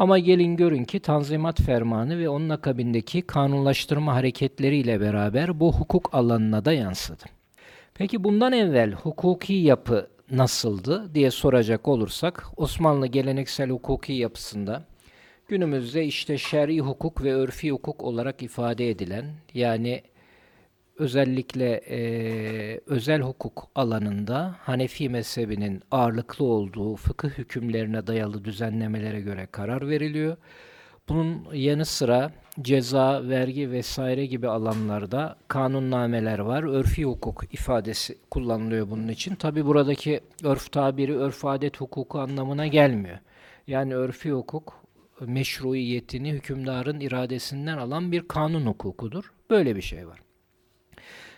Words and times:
Ama 0.00 0.18
gelin 0.18 0.56
görün 0.56 0.84
ki 0.84 1.00
Tanzimat 1.00 1.60
Fermanı 1.62 2.18
ve 2.18 2.28
onun 2.28 2.48
akabindeki 2.48 3.22
kanunlaştırma 3.22 4.14
hareketleriyle 4.14 5.00
beraber 5.00 5.60
bu 5.60 5.72
hukuk 5.72 6.14
alanına 6.14 6.64
da 6.64 6.72
yansıdı. 6.72 7.24
Peki 7.94 8.24
bundan 8.24 8.52
evvel 8.52 8.92
hukuki 8.92 9.52
yapı 9.52 10.08
nasıldı 10.30 11.14
diye 11.14 11.30
soracak 11.30 11.88
olursak 11.88 12.46
Osmanlı 12.56 13.06
geleneksel 13.06 13.70
hukuki 13.70 14.12
yapısında 14.12 14.84
günümüzde 15.48 16.04
işte 16.04 16.38
şer'i 16.38 16.80
hukuk 16.80 17.24
ve 17.24 17.34
örfi 17.34 17.70
hukuk 17.70 18.02
olarak 18.02 18.42
ifade 18.42 18.90
edilen 18.90 19.24
yani 19.54 20.02
özellikle 21.00 21.80
e, 21.88 22.80
özel 22.86 23.20
hukuk 23.20 23.68
alanında 23.74 24.56
Hanefi 24.58 25.08
mezhebinin 25.08 25.82
ağırlıklı 25.90 26.44
olduğu 26.44 26.96
fıkıh 26.96 27.30
hükümlerine 27.30 28.06
dayalı 28.06 28.44
düzenlemelere 28.44 29.20
göre 29.20 29.48
karar 29.52 29.88
veriliyor. 29.88 30.36
Bunun 31.08 31.48
yanı 31.52 31.84
sıra 31.84 32.32
ceza, 32.60 33.28
vergi 33.28 33.70
vesaire 33.70 34.26
gibi 34.26 34.48
alanlarda 34.48 35.36
kanunnameler 35.48 36.38
var. 36.38 36.62
Örfi 36.62 37.04
hukuk 37.04 37.54
ifadesi 37.54 38.18
kullanılıyor 38.30 38.90
bunun 38.90 39.08
için. 39.08 39.34
Tabi 39.34 39.66
buradaki 39.66 40.20
örf 40.44 40.72
tabiri 40.72 41.16
örf 41.16 41.44
adet 41.44 41.80
hukuku 41.80 42.18
anlamına 42.18 42.66
gelmiyor. 42.66 43.18
Yani 43.66 43.94
örfi 43.94 44.32
hukuk 44.32 44.80
meşruiyetini 45.20 46.32
hükümdarın 46.32 47.00
iradesinden 47.00 47.78
alan 47.78 48.12
bir 48.12 48.28
kanun 48.28 48.66
hukukudur. 48.66 49.32
Böyle 49.50 49.76
bir 49.76 49.82
şey 49.82 50.06
var. 50.06 50.29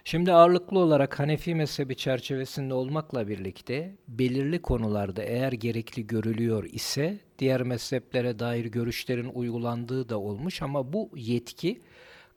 Şimdi 0.05 0.33
ağırlıklı 0.33 0.79
olarak 0.79 1.19
Hanefi 1.19 1.55
mezhebi 1.55 1.97
çerçevesinde 1.97 2.75
olmakla 2.75 3.29
birlikte 3.29 3.93
belirli 4.09 4.63
konularda 4.63 5.23
eğer 5.23 5.53
gerekli 5.53 6.07
görülüyor 6.07 6.65
ise 6.65 7.19
diğer 7.39 7.63
mezheplere 7.63 8.39
dair 8.39 8.65
görüşlerin 8.65 9.31
uygulandığı 9.35 10.09
da 10.09 10.19
olmuş 10.21 10.63
ama 10.63 10.93
bu 10.93 11.11
yetki 11.17 11.81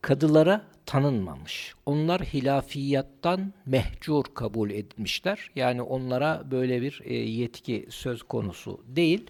kadılara 0.02 0.66
tanınmamış. 0.86 1.74
Onlar 1.86 2.22
hilafiyattan 2.22 3.54
mehcur 3.66 4.24
kabul 4.34 4.70
etmişler. 4.70 5.52
Yani 5.56 5.82
onlara 5.82 6.52
böyle 6.52 6.82
bir 6.82 7.02
e, 7.04 7.14
yetki 7.14 7.86
söz 7.90 8.24
konusu 8.24 8.84
değil. 8.88 9.28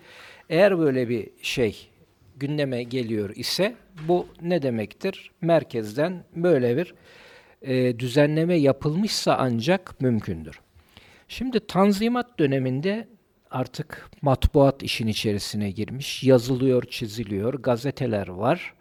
Eğer 0.50 0.80
böyle 0.80 1.10
bir 1.10 1.30
şey 1.42 1.88
gündeme 2.36 2.84
geliyor 2.84 3.36
ise 3.36 3.76
bu 4.08 4.28
ne 4.42 4.62
demektir? 4.62 5.32
Merkezden 5.42 6.24
böyle 6.36 6.78
bir 6.78 6.94
e, 7.66 8.00
düzenleme 8.00 8.56
yapılmışsa 8.56 9.36
ancak 9.40 10.02
mümkündür. 10.02 10.60
Şimdi 11.28 11.68
Tanzimat 11.68 12.40
döneminde 12.40 13.08
artık 13.52 14.10
matbuat 14.22 14.84
işin 14.84 15.08
içerisine 15.08 15.72
girmiş, 15.72 16.24
yazılıyor, 16.24 16.84
çiziliyor, 16.84 17.54
gazeteler 17.54 18.28
var. 18.28 18.74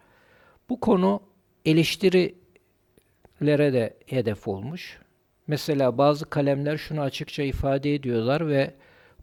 Bu 0.68 0.80
konu 0.80 1.20
eleştirilere 1.64 2.34
de 3.72 3.96
hedef 4.06 4.48
olmuş. 4.48 4.98
Mesela 5.46 5.98
bazı 5.98 6.24
kalemler 6.30 6.76
şunu 6.76 7.00
açıkça 7.00 7.42
ifade 7.42 7.94
ediyorlar 7.94 8.48
ve 8.48 8.74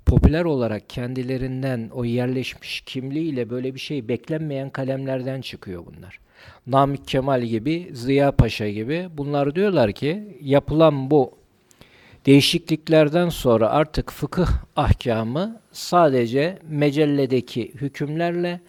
popüler 0.05 0.45
olarak 0.45 0.89
kendilerinden 0.89 1.89
o 1.93 2.05
yerleşmiş 2.05 2.81
kimliğiyle 2.81 3.49
böyle 3.49 3.75
bir 3.75 3.79
şey 3.79 4.07
beklenmeyen 4.07 4.69
kalemlerden 4.69 5.41
çıkıyor 5.41 5.85
bunlar. 5.85 6.19
Namık 6.67 7.07
Kemal 7.07 7.41
gibi, 7.41 7.89
Ziya 7.93 8.31
Paşa 8.31 8.69
gibi 8.69 9.09
bunlar 9.17 9.55
diyorlar 9.55 9.91
ki 9.91 10.37
yapılan 10.41 11.11
bu 11.11 11.41
değişikliklerden 12.25 13.29
sonra 13.29 13.69
artık 13.69 14.11
fıkıh 14.11 14.49
ahkamı 14.75 15.61
sadece 15.71 16.59
mecelledeki 16.69 17.71
hükümlerle 17.73 18.59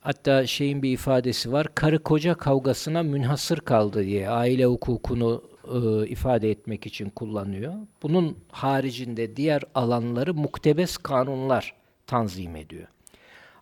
hatta 0.00 0.46
şeyin 0.46 0.82
bir 0.82 0.92
ifadesi 0.92 1.52
var 1.52 1.66
karı 1.74 2.02
koca 2.02 2.34
kavgasına 2.34 3.02
münhasır 3.02 3.58
kaldı 3.58 4.04
diye 4.04 4.28
aile 4.30 4.64
hukukunu 4.64 5.42
e, 5.74 6.08
ifade 6.08 6.50
etmek 6.50 6.86
için 6.86 7.10
kullanıyor. 7.10 7.74
Bunun 8.02 8.36
haricinde 8.50 9.36
diğer 9.36 9.62
alanları 9.74 10.34
muktebes 10.34 10.96
kanunlar 10.96 11.74
tanzim 12.06 12.56
ediyor. 12.56 12.88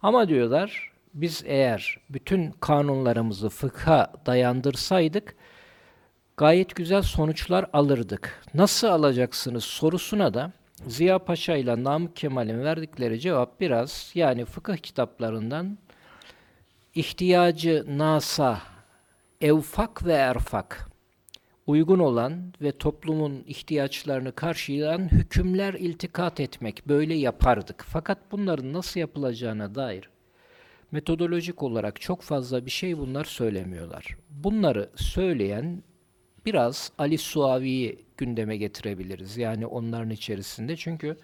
Ama 0.03 0.29
diyorlar 0.29 0.93
biz 1.21 1.43
eğer 1.47 1.99
bütün 2.11 2.51
kanunlarımızı 2.51 3.49
fıkha 3.49 4.13
dayandırsaydık 4.27 5.35
gayet 6.37 6.77
güzel 6.77 7.03
sonuçlar 7.03 7.67
alırdık. 7.73 8.43
Nasıl 8.55 8.89
alacaksınız 8.89 9.65
sorusuna 9.65 10.35
da 10.35 10.53
Ziya 10.87 11.19
Paşa 11.19 11.57
ile 11.57 11.85
Namık 11.85 12.17
Kemal'in 12.17 12.65
verdikleri 12.65 13.21
cevap 13.21 13.61
biraz 13.61 14.11
yani 14.15 14.45
fıkıh 14.45 14.77
kitaplarından 14.77 15.79
ihtiyacı 16.95 17.85
nasa, 17.89 18.59
evfak 19.41 20.07
ve 20.07 20.13
erfak 20.13 20.89
uygun 21.67 21.99
olan 21.99 22.53
ve 22.63 22.73
toplumun 22.73 23.45
ihtiyaçlarını 23.47 24.33
karşılayan 24.33 25.13
hükümler 25.13 25.75
iltikat 25.75 26.41
etmek 26.41 26.89
böyle 26.89 27.15
yapardık. 27.15 27.85
Fakat 27.89 28.19
bunların 28.33 28.73
nasıl 28.73 29.01
yapılacağına 29.01 29.75
dair 29.75 30.11
metodolojik 30.91 31.63
olarak 31.63 32.01
çok 32.01 32.23
fazla 32.23 32.67
bir 32.67 32.71
şey 32.71 32.99
bunlar 32.99 33.25
söylemiyorlar. 33.25 34.17
Bunları 34.31 34.91
söyleyen 34.97 35.83
biraz 36.47 36.93
Ali 36.99 37.19
Suavi'yi 37.19 38.05
gündeme 38.17 38.57
getirebiliriz. 38.57 39.37
Yani 39.37 39.67
onların 39.67 40.11
içerisinde 40.11 40.77
çünkü 40.77 41.17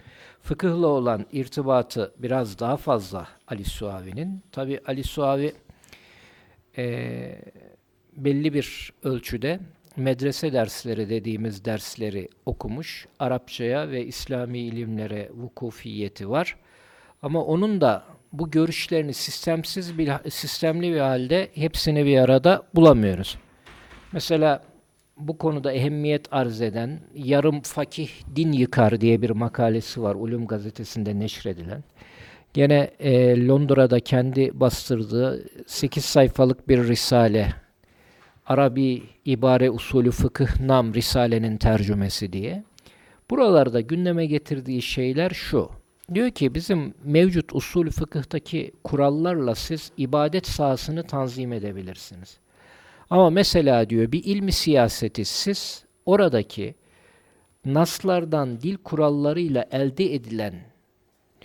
fıkıhla 0.43 0.87
olan 0.87 1.27
irtibatı 1.33 2.15
biraz 2.19 2.59
daha 2.59 2.77
fazla 2.77 3.29
Ali 3.49 3.65
Suavi'nin. 3.65 4.43
Tabi 4.53 4.81
Ali 4.87 5.05
Suavi 5.05 5.53
e, 6.79 7.43
belli 8.17 8.55
bir 8.55 8.93
ölçüde 9.03 9.61
medrese 9.97 10.53
dersleri 10.53 11.11
dediğimiz 11.11 11.65
dersleri 11.65 12.29
okumuş. 12.47 13.07
Arapçaya 13.19 13.91
ve 13.91 14.07
İslami 14.07 14.59
ilimlere 14.59 15.31
vukufiyeti 15.35 16.31
var. 16.31 16.57
Ama 17.23 17.45
onun 17.45 17.81
da 17.81 18.05
bu 18.39 18.51
görüşlerini 18.51 19.15
sistemsiz 19.15 19.99
bir 19.99 20.11
sistemli 20.31 20.93
bir 20.93 21.01
halde 21.01 21.49
hepsini 21.55 22.05
bir 22.07 22.19
arada 22.19 22.63
bulamıyoruz. 22.75 23.39
Mesela 24.13 24.63
bu 25.17 25.39
konuda 25.39 25.73
ehemmiyet 25.73 26.33
arz 26.33 26.63
eden 26.63 27.01
Yarım 27.15 27.61
Fakih 27.61 28.09
Din 28.37 28.53
Yıkar 28.53 29.01
diye 29.01 29.23
bir 29.23 29.31
makalesi 29.31 30.03
var 30.03 30.15
Ulum 30.15 30.47
gazetesinde 30.47 31.19
neşredilen. 31.19 31.85
Gene 32.55 32.91
e, 33.01 33.47
Londra'da 33.47 34.01
kendi 34.01 34.61
bastırdığı 34.61 35.49
8 35.67 36.05
sayfalık 36.05 36.69
bir 36.69 36.89
risale 36.89 37.55
Arabi 38.47 39.03
İbare 39.25 39.71
Usulü 39.71 40.11
Fıkıh 40.11 40.61
Nam 40.61 40.95
Risale'nin 40.95 41.57
tercümesi 41.57 42.33
diye. 42.33 42.65
Buralarda 43.31 43.81
gündeme 43.81 44.27
getirdiği 44.27 44.83
şeyler 44.83 45.31
şu. 45.31 45.71
Diyor 46.15 46.31
ki 46.31 46.55
bizim 46.55 46.95
mevcut 47.05 47.55
usul 47.55 47.91
fıkıhtaki 47.91 48.73
kurallarla 48.85 49.55
siz 49.55 49.93
ibadet 49.97 50.47
sahasını 50.47 51.07
tanzim 51.07 51.53
edebilirsiniz. 51.53 52.39
Ama 53.11 53.31
mesela 53.31 53.91
diyor 53.91 54.13
bir 54.13 54.25
ilmi 54.25 54.53
siyaseti 54.53 55.25
siz 55.25 55.85
oradaki 56.07 56.75
naslardan 57.65 58.61
dil 58.61 58.77
kurallarıyla 58.77 59.67
elde 59.71 60.15
edilen 60.15 60.55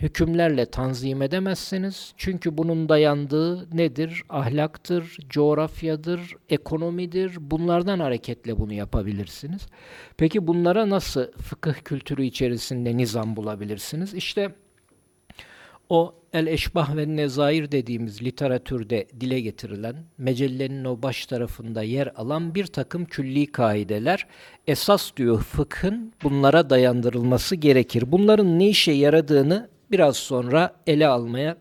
hükümlerle 0.02 0.66
tanzim 0.66 1.22
edemezsiniz. 1.22 2.14
Çünkü 2.18 2.58
bunun 2.58 2.90
dayandığı 2.90 3.78
nedir? 3.78 4.24
Ahlaktır, 4.30 5.18
coğrafyadır, 5.30 6.36
ekonomidir. 6.50 7.38
Bunlardan 7.40 8.00
hareketle 8.00 8.58
bunu 8.58 8.74
yapabilirsiniz. 8.74 9.68
Peki 10.18 10.48
bunlara 10.48 10.90
nasıl 10.90 11.32
fıkıh 11.32 11.74
kültürü 11.74 12.24
içerisinde 12.24 12.98
nizam 12.98 13.36
bulabilirsiniz? 13.36 14.14
İşte 14.14 14.56
o 15.90 16.16
el-eşbah 16.34 16.96
ve 16.96 17.16
nezair 17.16 17.72
dediğimiz 17.72 18.24
literatürde 18.24 19.08
dile 19.20 19.40
getirilen, 19.40 19.96
mecellenin 20.18 20.86
o 20.86 21.02
baş 21.02 21.26
tarafında 21.26 21.84
yer 21.84 22.12
alan 22.16 22.56
bir 22.56 22.66
takım 22.66 23.06
külli 23.06 23.46
kaideler, 23.46 24.28
esas 24.68 25.12
diyor 25.18 25.42
fıkhın 25.42 26.14
bunlara 26.24 26.70
dayandırılması 26.70 27.56
gerekir. 27.56 28.04
Bunların 28.12 28.60
ne 28.60 28.70
işe 28.70 28.92
yaradığını 28.92 29.70
biraz 29.92 30.18
sonra 30.18 30.76
ele 30.88 31.08
almaya 31.08 31.58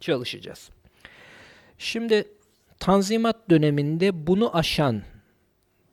çalışacağız. 0.00 0.70
Şimdi 1.78 2.24
Tanzimat 2.80 3.50
döneminde 3.50 4.26
bunu 4.26 4.56
aşan 4.56 5.02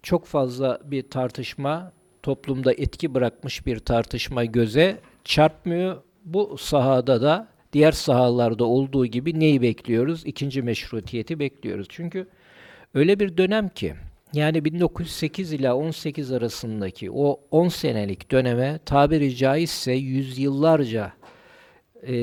çok 0.04 0.26
fazla 0.26 0.80
bir 0.84 1.10
tartışma, 1.10 1.92
toplumda 2.24 2.74
etki 2.74 3.14
bırakmış 3.14 3.66
bir 3.66 3.80
tartışma 3.80 4.46
göze 4.46 5.00
çarpmıyor. 5.24 6.04
Bu 6.26 6.58
sahada 6.58 7.22
da 7.22 7.48
diğer 7.74 7.92
sahalarda 7.92 8.66
olduğu 8.66 9.06
gibi 9.06 9.40
neyi 9.40 9.62
bekliyoruz? 9.62 10.26
İkinci 10.26 10.62
meşrutiyeti 10.62 11.40
bekliyoruz. 11.40 11.88
Çünkü 11.90 12.28
öyle 12.94 13.20
bir 13.20 13.38
dönem 13.38 13.70
ki 13.70 13.94
yani 14.34 14.66
1908 14.66 15.54
ila 15.54 15.76
18 15.76 16.32
arasındaki 16.32 17.12
o 17.12 17.40
10 17.52 17.68
senelik 17.68 18.32
döneme 18.32 18.80
tabiri 18.86 19.36
caizse 19.36 19.92
yüzyıllarca 19.92 21.14
e, 22.04 22.16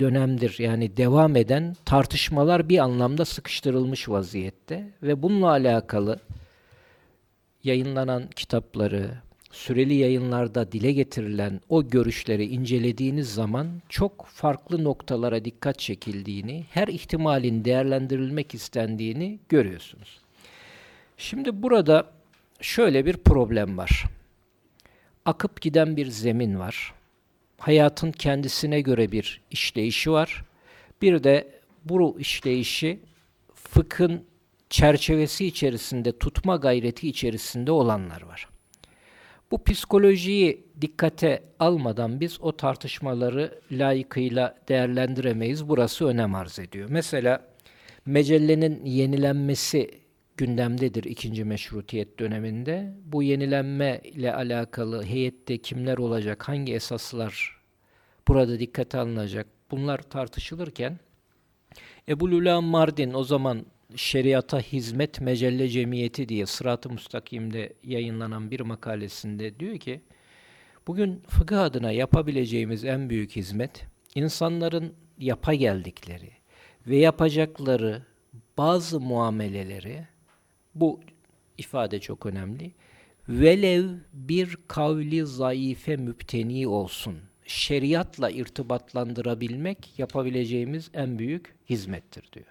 dönemdir 0.00 0.56
yani 0.58 0.96
devam 0.96 1.36
eden 1.36 1.76
tartışmalar 1.84 2.68
bir 2.68 2.78
anlamda 2.78 3.24
sıkıştırılmış 3.24 4.08
vaziyette 4.08 4.92
ve 5.02 5.22
bununla 5.22 5.50
alakalı 5.50 6.18
yayınlanan 7.64 8.26
kitapları, 8.36 9.10
süreli 9.50 9.94
yayınlarda 9.94 10.72
dile 10.72 10.92
getirilen 10.92 11.60
o 11.68 11.88
görüşleri 11.88 12.44
incelediğiniz 12.44 13.34
zaman 13.34 13.68
çok 13.88 14.26
farklı 14.26 14.84
noktalara 14.84 15.44
dikkat 15.44 15.78
çekildiğini, 15.78 16.64
her 16.70 16.88
ihtimalin 16.88 17.64
değerlendirilmek 17.64 18.54
istendiğini 18.54 19.38
görüyorsunuz. 19.48 20.18
Şimdi 21.16 21.62
burada 21.62 22.10
şöyle 22.60 23.06
bir 23.06 23.16
problem 23.16 23.78
var. 23.78 24.04
Akıp 25.24 25.60
giden 25.60 25.96
bir 25.96 26.06
zemin 26.06 26.58
var. 26.58 26.94
Hayatın 27.58 28.12
kendisine 28.12 28.80
göre 28.80 29.12
bir 29.12 29.40
işleyişi 29.50 30.12
var. 30.12 30.44
Bir 31.02 31.24
de 31.24 31.60
bu 31.84 32.20
işleyişi 32.20 33.00
fıkhın 33.54 34.24
çerçevesi 34.70 35.46
içerisinde 35.46 36.18
tutma 36.18 36.56
gayreti 36.56 37.08
içerisinde 37.08 37.70
olanlar 37.72 38.22
var. 38.22 38.48
Bu 39.50 39.64
psikolojiyi 39.64 40.64
dikkate 40.80 41.42
almadan 41.58 42.20
biz 42.20 42.40
o 42.40 42.56
tartışmaları 42.56 43.60
layıkıyla 43.72 44.58
değerlendiremeyiz. 44.68 45.68
Burası 45.68 46.06
önem 46.06 46.34
arz 46.34 46.58
ediyor. 46.58 46.88
Mesela 46.90 47.44
mecellenin 48.06 48.84
yenilenmesi 48.84 49.90
gündemdedir 50.38 51.04
ikinci 51.04 51.44
meşrutiyet 51.44 52.18
döneminde. 52.18 52.92
Bu 53.04 53.22
yenilenme 53.22 54.00
ile 54.04 54.34
alakalı 54.34 55.04
heyette 55.04 55.58
kimler 55.58 55.98
olacak, 55.98 56.48
hangi 56.48 56.74
esaslar 56.74 57.60
burada 58.28 58.58
dikkate 58.58 58.98
alınacak 58.98 59.46
bunlar 59.70 59.98
tartışılırken 59.98 60.98
Ebu 62.08 62.30
Lula 62.30 62.60
Mardin 62.60 63.14
o 63.14 63.24
zaman 63.24 63.66
Şeriata 63.96 64.60
Hizmet 64.60 65.20
Mecelle 65.20 65.68
Cemiyeti 65.68 66.28
diye 66.28 66.46
Sırat-ı 66.46 66.90
Mustakim'de 66.90 67.72
yayınlanan 67.84 68.50
bir 68.50 68.60
makalesinde 68.60 69.60
diyor 69.60 69.78
ki 69.78 70.00
bugün 70.86 71.22
fıkıh 71.28 71.62
adına 71.62 71.92
yapabileceğimiz 71.92 72.84
en 72.84 73.10
büyük 73.10 73.36
hizmet 73.36 73.86
insanların 74.14 74.94
yapa 75.18 75.54
geldikleri 75.54 76.30
ve 76.86 76.96
yapacakları 76.96 78.02
bazı 78.58 79.00
muameleleri 79.00 80.06
bu 80.74 81.00
ifade 81.58 82.00
çok 82.00 82.26
önemli. 82.26 82.72
Velev 83.28 83.84
bir 84.12 84.58
kavli 84.68 85.26
zayıfe 85.26 85.96
müpteni 85.96 86.68
olsun. 86.68 87.18
Şeriatla 87.46 88.30
irtibatlandırabilmek 88.30 89.98
yapabileceğimiz 89.98 90.90
en 90.94 91.18
büyük 91.18 91.54
hizmettir 91.70 92.28
diyor. 92.32 92.46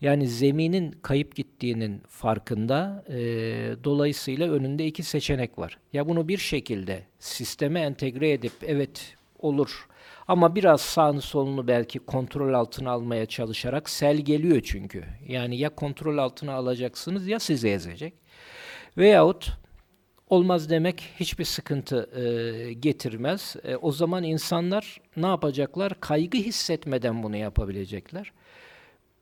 Yani 0.00 0.28
zeminin 0.28 0.90
kayıp 1.02 1.36
gittiğinin 1.36 2.02
farkında. 2.08 3.04
E, 3.08 3.16
dolayısıyla 3.84 4.52
önünde 4.52 4.86
iki 4.86 5.02
seçenek 5.02 5.58
var. 5.58 5.78
Ya 5.92 6.08
bunu 6.08 6.28
bir 6.28 6.38
şekilde 6.38 7.02
sisteme 7.18 7.80
entegre 7.80 8.32
edip 8.32 8.52
evet 8.66 9.16
olur 9.38 9.88
ama 10.30 10.54
biraz 10.54 10.80
sağını 10.80 11.20
solunu 11.20 11.68
belki 11.68 11.98
kontrol 11.98 12.54
altına 12.54 12.90
almaya 12.90 13.26
çalışarak 13.26 13.90
sel 13.90 14.16
geliyor 14.16 14.60
çünkü. 14.64 15.04
Yani 15.28 15.58
ya 15.58 15.68
kontrol 15.68 16.18
altına 16.18 16.54
alacaksınız 16.54 17.26
ya 17.26 17.40
sizi 17.40 17.68
ezecek. 17.68 18.14
Veyahut 18.98 19.52
olmaz 20.28 20.70
demek 20.70 21.00
hiçbir 21.20 21.44
sıkıntı 21.44 22.10
e, 22.20 22.72
getirmez. 22.72 23.56
E, 23.64 23.76
o 23.76 23.92
zaman 23.92 24.24
insanlar 24.24 25.00
ne 25.16 25.26
yapacaklar? 25.26 26.00
Kaygı 26.00 26.38
hissetmeden 26.38 27.22
bunu 27.22 27.36
yapabilecekler 27.36 28.32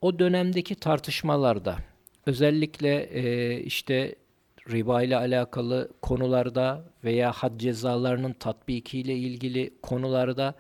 o 0.01 0.19
dönemdeki 0.19 0.75
tartışmalarda 0.75 1.77
özellikle 2.27 3.03
e, 3.03 3.55
işte 3.61 4.15
riba 4.71 5.03
ile 5.03 5.17
alakalı 5.17 5.93
konularda 6.03 6.85
veya 7.05 7.33
had 7.33 7.61
cezalarının 7.61 8.33
tatbikiyle 8.33 9.15
ilgili 9.15 9.71
konularda 9.83 10.55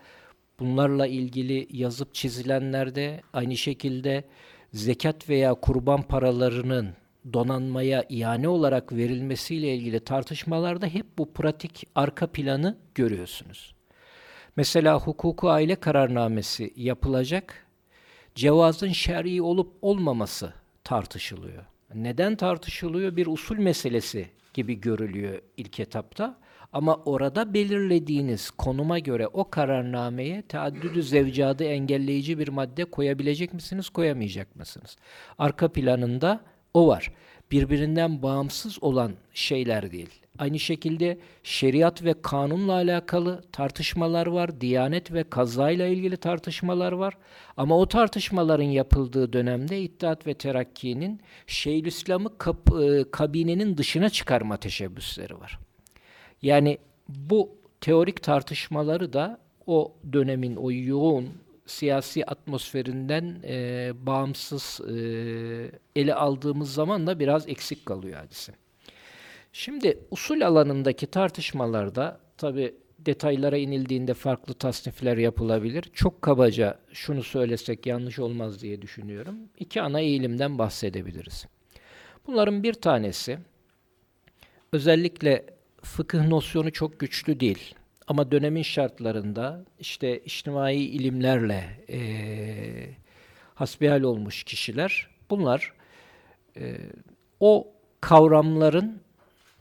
bunlarla 0.60 1.06
ilgili 1.06 1.68
yazıp 1.70 2.14
çizilenlerde 2.14 3.20
aynı 3.32 3.56
şekilde 3.56 4.24
zekat 4.72 5.28
veya 5.28 5.54
kurban 5.54 6.02
paralarının 6.02 6.94
donanmaya 7.32 8.04
iane 8.08 8.48
olarak 8.48 8.92
verilmesiyle 8.92 9.74
ilgili 9.74 10.00
tartışmalarda 10.00 10.86
hep 10.86 11.18
bu 11.18 11.32
pratik 11.32 11.86
arka 11.94 12.26
planı 12.26 12.76
görüyorsunuz. 12.94 13.74
Mesela 14.56 15.00
hukuku 15.00 15.50
aile 15.50 15.76
kararnamesi 15.76 16.72
yapılacak 16.76 17.66
cevazın 18.34 18.92
şer'i 18.92 19.42
olup 19.42 19.72
olmaması 19.82 20.52
tartışılıyor. 20.84 21.64
Neden 21.94 22.36
tartışılıyor? 22.36 23.16
Bir 23.16 23.26
usul 23.26 23.56
meselesi 23.58 24.30
gibi 24.54 24.80
görülüyor 24.80 25.42
ilk 25.56 25.80
etapta. 25.80 26.38
Ama 26.72 26.96
orada 27.04 27.54
belirlediğiniz 27.54 28.50
konuma 28.50 28.98
göre 28.98 29.26
o 29.26 29.50
kararnameye 29.50 30.42
teaddüdü 30.42 31.02
zevcadı 31.02 31.64
engelleyici 31.64 32.38
bir 32.38 32.48
madde 32.48 32.84
koyabilecek 32.84 33.54
misiniz, 33.54 33.88
koyamayacak 33.88 34.56
mısınız? 34.56 34.96
Arka 35.38 35.72
planında 35.72 36.40
o 36.74 36.88
var. 36.88 37.12
Birbirinden 37.50 38.22
bağımsız 38.22 38.82
olan 38.82 39.12
şeyler 39.34 39.92
değil. 39.92 40.08
Aynı 40.38 40.58
şekilde 40.58 41.18
şeriat 41.42 42.04
ve 42.04 42.14
kanunla 42.22 42.72
alakalı 42.72 43.42
tartışmalar 43.52 44.26
var, 44.26 44.60
diyanet 44.60 45.12
ve 45.12 45.24
kazayla 45.24 45.86
ilgili 45.86 46.16
tartışmalar 46.16 46.92
var. 46.92 47.14
Ama 47.56 47.78
o 47.78 47.88
tartışmaların 47.88 48.64
yapıldığı 48.64 49.32
dönemde 49.32 49.80
İttihat 49.82 50.26
ve 50.26 50.34
Terakki'nin 50.34 51.20
Şeyhülislam'ı 51.46 52.38
kab 52.38 52.82
e, 52.82 53.10
kabinenin 53.10 53.76
dışına 53.76 54.10
çıkarma 54.10 54.56
teşebbüsleri 54.56 55.40
var. 55.40 55.58
Yani 56.42 56.78
bu 57.08 57.50
teorik 57.80 58.22
tartışmaları 58.22 59.12
da 59.12 59.38
o 59.66 59.92
dönemin 60.12 60.56
o 60.56 60.70
yoğun 60.72 61.28
siyasi 61.66 62.26
atmosferinden 62.26 63.42
e, 63.44 63.90
bağımsız 64.06 64.80
e, 64.80 64.92
ele 65.96 66.14
aldığımız 66.14 66.74
zaman 66.74 67.06
da 67.06 67.20
biraz 67.20 67.48
eksik 67.48 67.86
kalıyor 67.86 68.16
hadise. 68.16 68.52
Şimdi 69.52 69.98
usul 70.10 70.40
alanındaki 70.40 71.06
tartışmalarda 71.06 72.20
tabi 72.36 72.74
detaylara 72.98 73.56
inildiğinde 73.56 74.14
farklı 74.14 74.54
tasnifler 74.54 75.16
yapılabilir. 75.16 75.82
Çok 75.92 76.22
kabaca 76.22 76.78
şunu 76.92 77.22
söylesek 77.22 77.86
yanlış 77.86 78.18
olmaz 78.18 78.62
diye 78.62 78.82
düşünüyorum. 78.82 79.36
İki 79.58 79.82
ana 79.82 80.00
eğilimden 80.00 80.58
bahsedebiliriz. 80.58 81.46
Bunların 82.26 82.62
bir 82.62 82.74
tanesi 82.74 83.38
özellikle 84.72 85.57
fıkıh 85.96 86.26
nosyonu 86.26 86.72
çok 86.72 87.00
güçlü 87.00 87.40
değil. 87.40 87.74
Ama 88.06 88.30
dönemin 88.30 88.62
şartlarında 88.62 89.64
işte 89.78 90.18
içtimai 90.18 90.76
ilimlerle 90.76 91.84
e, 91.90 92.00
hasbihal 93.54 94.02
olmuş 94.02 94.44
kişiler 94.44 95.08
bunlar 95.30 95.72
e, 96.56 96.76
o 97.40 97.68
kavramların 98.00 99.00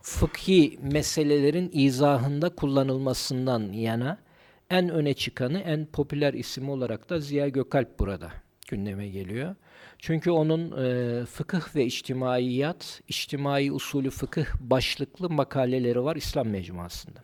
fıkhi 0.02 0.80
meselelerin 0.82 1.70
izahında 1.74 2.50
kullanılmasından 2.50 3.74
yana 3.74 4.18
en 4.70 4.90
öne 4.90 5.14
çıkanı, 5.14 5.60
en 5.60 5.86
popüler 5.86 6.34
isim 6.34 6.70
olarak 6.70 7.10
da 7.10 7.20
Ziya 7.20 7.48
Gökalp 7.48 8.00
burada 8.00 8.32
gündeme 8.68 9.08
geliyor. 9.08 9.56
Çünkü 10.00 10.32
onun 10.32 10.86
e, 10.86 11.26
fıkıh 11.26 11.76
ve 11.76 11.86
içtimaiyat, 11.86 13.02
içtimai 13.08 13.72
usulü 13.72 14.10
fıkıh 14.10 14.46
başlıklı 14.60 15.30
makaleleri 15.30 16.04
var 16.04 16.16
İslam 16.16 16.48
Mecmuası'nda. 16.48 17.24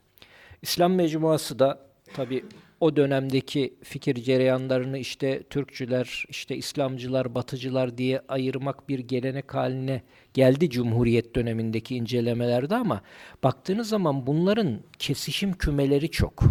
İslam 0.62 0.93
Mecmuası 0.93 1.59
da 1.59 1.79
tabi 2.13 2.43
o 2.79 2.95
dönemdeki 2.95 3.73
fikir 3.83 4.15
cereyanlarını 4.15 4.97
işte 4.97 5.43
Türkçüler, 5.43 6.25
işte 6.29 6.55
İslamcılar, 6.55 7.35
Batıcılar 7.35 7.97
diye 7.97 8.21
ayırmak 8.27 8.89
bir 8.89 9.00
gelenek 9.00 9.53
haline 9.53 10.01
geldi 10.33 10.69
Cumhuriyet 10.69 11.35
dönemindeki 11.35 11.95
incelemelerde 11.95 12.75
ama 12.75 13.01
baktığınız 13.43 13.89
zaman 13.89 14.27
bunların 14.27 14.79
kesişim 15.00 15.53
kümeleri 15.53 16.12
çok. 16.12 16.43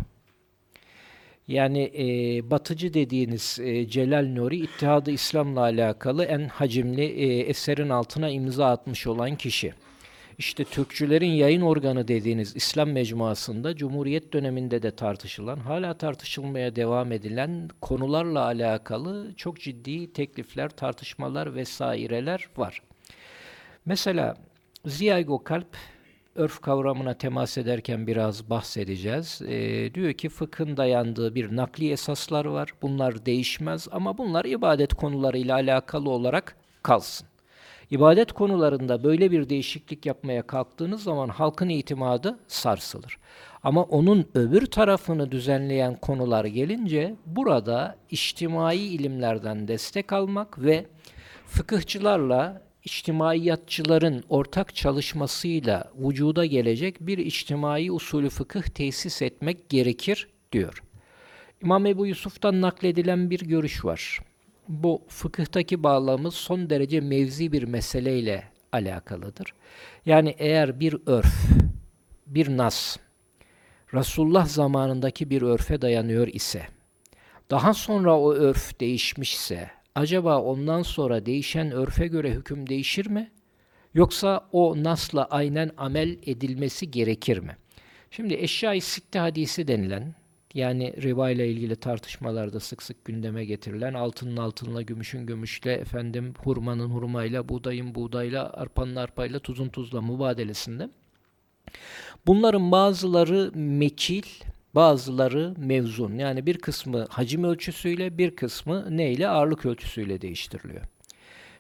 Yani 1.53 1.93
e, 1.99 2.05
batıcı 2.51 2.95
dediğiniz 2.95 3.59
e, 3.63 3.89
Celal 3.89 4.27
Nuri 4.27 4.57
İttihadı 4.57 5.11
İslam'la 5.11 5.61
alakalı 5.61 6.25
en 6.25 6.49
hacimli 6.49 7.05
e, 7.05 7.41
eserin 7.41 7.89
altına 7.89 8.31
imza 8.31 8.67
atmış 8.67 9.07
olan 9.07 9.37
kişi. 9.37 9.75
İşte 10.39 10.65
Türkçülerin 10.65 11.31
yayın 11.31 11.61
organı 11.61 12.09
dediğiniz 12.09 12.57
İslam 12.57 12.91
mecmuasında 12.91 13.77
Cumhuriyet 13.77 14.33
döneminde 14.33 14.83
de 14.83 14.91
tartışılan, 14.91 15.57
hala 15.59 15.95
tartışılmaya 15.95 16.77
devam 16.77 17.13
edilen 17.13 17.69
konularla 17.81 18.45
alakalı 18.45 19.35
çok 19.37 19.61
ciddi 19.61 20.13
teklifler, 20.13 20.69
tartışmalar 20.69 21.55
vesaireler 21.55 22.49
var. 22.57 22.83
Mesela 23.87 24.37
Ziya 24.87 25.21
Gökalp 25.21 25.77
örf 26.35 26.61
kavramına 26.61 27.15
temas 27.15 27.59
ederken 27.59 28.07
biraz 28.07 28.51
bahsedeceğiz. 28.51 29.43
E, 29.43 29.95
diyor 29.95 30.13
ki 30.13 30.29
fıkhın 30.29 30.77
dayandığı 30.77 31.35
bir 31.35 31.57
nakli 31.57 31.91
esaslar 31.91 32.45
var. 32.45 32.71
Bunlar 32.83 33.27
değişmez 33.27 33.89
ama 33.93 34.19
bunlar 34.19 34.45
ibadet 34.45 34.95
konularıyla 34.95 35.55
alakalı 35.55 36.11
olarak 36.11 36.57
kalsın. 36.83 37.29
İbadet 37.91 38.33
konularında 38.33 39.05
böyle 39.05 39.31
bir 39.31 39.49
değişiklik 39.49 40.07
yapmaya 40.07 40.43
kalktığınız 40.43 41.03
zaman 41.03 41.29
halkın 41.29 41.69
itimadı 41.69 42.39
sarsılır. 42.49 43.19
Ama 43.63 43.83
onun 43.83 44.27
öbür 44.35 44.67
tarafını 44.67 45.33
düzenleyen 45.33 45.97
konular 45.97 46.45
gelince 46.45 47.15
burada 47.27 47.97
içtimai 48.11 48.79
ilimlerden 48.79 49.69
destek 49.69 50.13
almak 50.13 50.63
ve 50.63 50.87
fıkıhçılarla 51.47 52.63
içtimaiyatçıların 52.85 54.25
ortak 54.29 54.75
çalışmasıyla 54.75 55.93
vücuda 55.99 56.47
gelecek 56.47 57.01
bir 57.01 57.19
içtimai 57.19 57.93
usulü 57.93 58.29
fıkıh 58.29 58.63
tesis 58.63 59.23
etmek 59.23 59.69
gerekir 59.69 60.29
diyor. 60.53 60.83
İmam 61.63 61.87
Ebu 61.87 62.07
Yusuf'tan 62.07 62.61
nakledilen 62.61 63.31
bir 63.31 63.41
görüş 63.41 63.85
var. 63.85 64.21
Bu 64.69 65.03
fıkıhtaki 65.09 65.83
bağlamımız 65.83 66.35
son 66.35 66.71
derece 66.71 67.01
mevzi 67.01 67.53
bir 67.53 67.63
meseleyle 67.63 68.45
alakalıdır. 68.73 69.55
Yani 70.07 70.35
eğer 70.39 70.81
bir 70.81 70.97
örf, 71.07 71.35
bir 72.27 72.57
nas, 72.57 72.97
Resulullah 73.95 74.47
zamanındaki 74.47 75.31
bir 75.31 75.43
örfe 75.43 75.83
dayanıyor 75.83 76.27
ise, 76.27 76.63
daha 77.51 77.75
sonra 77.75 78.19
o 78.19 78.33
örf 78.33 78.81
değişmişse, 78.81 79.71
acaba 79.95 80.43
ondan 80.43 80.83
sonra 80.83 81.27
değişen 81.27 81.71
örfe 81.71 82.07
göre 82.07 82.31
hüküm 82.31 82.69
değişir 82.69 83.07
mi? 83.07 83.31
Yoksa 83.95 84.49
o 84.53 84.85
nasla 84.85 85.25
aynen 85.25 85.71
amel 85.77 86.19
edilmesi 86.27 86.91
gerekir 86.91 87.39
mi? 87.39 87.57
Şimdi 88.11 88.35
eşya-i 88.35 88.81
sitte 88.81 89.19
hadisi 89.19 89.69
denilen, 89.69 90.15
yani 90.55 91.03
riba 91.03 91.31
ile 91.31 91.49
ilgili 91.51 91.77
tartışmalarda 91.77 92.61
sık 92.61 92.83
sık 92.83 93.05
gündeme 93.05 93.45
getirilen 93.45 93.95
altının 93.95 94.37
altınla, 94.37 94.83
gümüşün 94.83 95.27
gümüşle, 95.27 95.73
efendim 95.73 96.35
hurmanın 96.39 96.91
hurmayla, 96.91 97.49
buğdayın 97.49 97.95
buğdayla, 97.95 98.51
arpanın 98.53 98.97
arpayla, 98.97 99.39
tuzun 99.39 99.69
tuzla 99.69 100.03
mübadelesinde 100.03 100.89
bunların 102.27 102.73
bazıları 102.73 103.51
mekil, 103.55 104.23
bazıları 104.75 105.55
mevzun. 105.59 106.19
Yani 106.19 106.47
bir 106.47 106.59
kısmı 106.59 107.07
hacim 107.11 107.45
ölçüsüyle, 107.45 108.19
bir 108.19 108.37
kısmı 108.37 108.97
neyle? 108.97 109.29
Ağırlık 109.29 109.67
ölçüsüyle 109.67 110.21
değiştiriliyor. 110.21 110.83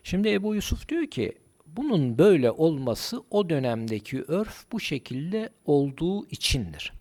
Şimdi 0.02 0.32
Ebu 0.32 0.54
Yusuf 0.54 0.88
diyor 0.88 1.06
ki, 1.06 1.32
bunun 1.66 2.18
böyle 2.18 2.50
olması 2.50 3.22
o 3.30 3.50
dönemdeki 3.50 4.22
örf 4.22 4.64
bu 4.72 4.80
şekilde 4.80 5.50
olduğu 5.66 6.26
içindir. 6.26 6.92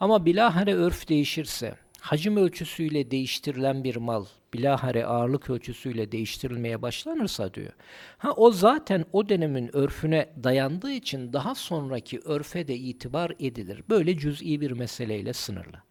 Ama 0.00 0.26
bilahare 0.26 0.74
örf 0.74 1.08
değişirse, 1.08 1.74
hacim 2.00 2.36
ölçüsüyle 2.36 3.10
değiştirilen 3.10 3.84
bir 3.84 3.96
mal, 3.96 4.24
bilahare 4.54 5.06
ağırlık 5.06 5.50
ölçüsüyle 5.50 6.12
değiştirilmeye 6.12 6.82
başlanırsa 6.82 7.54
diyor. 7.54 7.72
Ha 8.18 8.32
o 8.32 8.50
zaten 8.50 9.04
o 9.12 9.28
dönemin 9.28 9.76
örfüne 9.76 10.28
dayandığı 10.44 10.92
için 10.92 11.32
daha 11.32 11.54
sonraki 11.54 12.20
örfe 12.20 12.68
de 12.68 12.76
itibar 12.76 13.32
edilir. 13.40 13.82
Böyle 13.88 14.18
cüz'i 14.18 14.60
bir 14.60 14.70
meseleyle 14.70 15.32
sınırlı. 15.32 15.82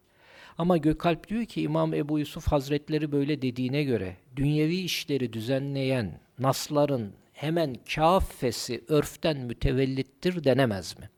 Ama 0.58 0.76
Gökalp 0.76 1.28
diyor 1.28 1.44
ki 1.44 1.62
İmam 1.62 1.94
Ebu 1.94 2.18
Yusuf 2.18 2.48
Hazretleri 2.48 3.12
böyle 3.12 3.42
dediğine 3.42 3.84
göre 3.84 4.16
dünyevi 4.36 4.76
işleri 4.76 5.32
düzenleyen 5.32 6.20
nasların 6.38 7.12
hemen 7.32 7.76
kâffesi 7.94 8.84
örften 8.88 9.36
mütevellittir 9.38 10.44
denemez 10.44 10.98
mi? 10.98 11.10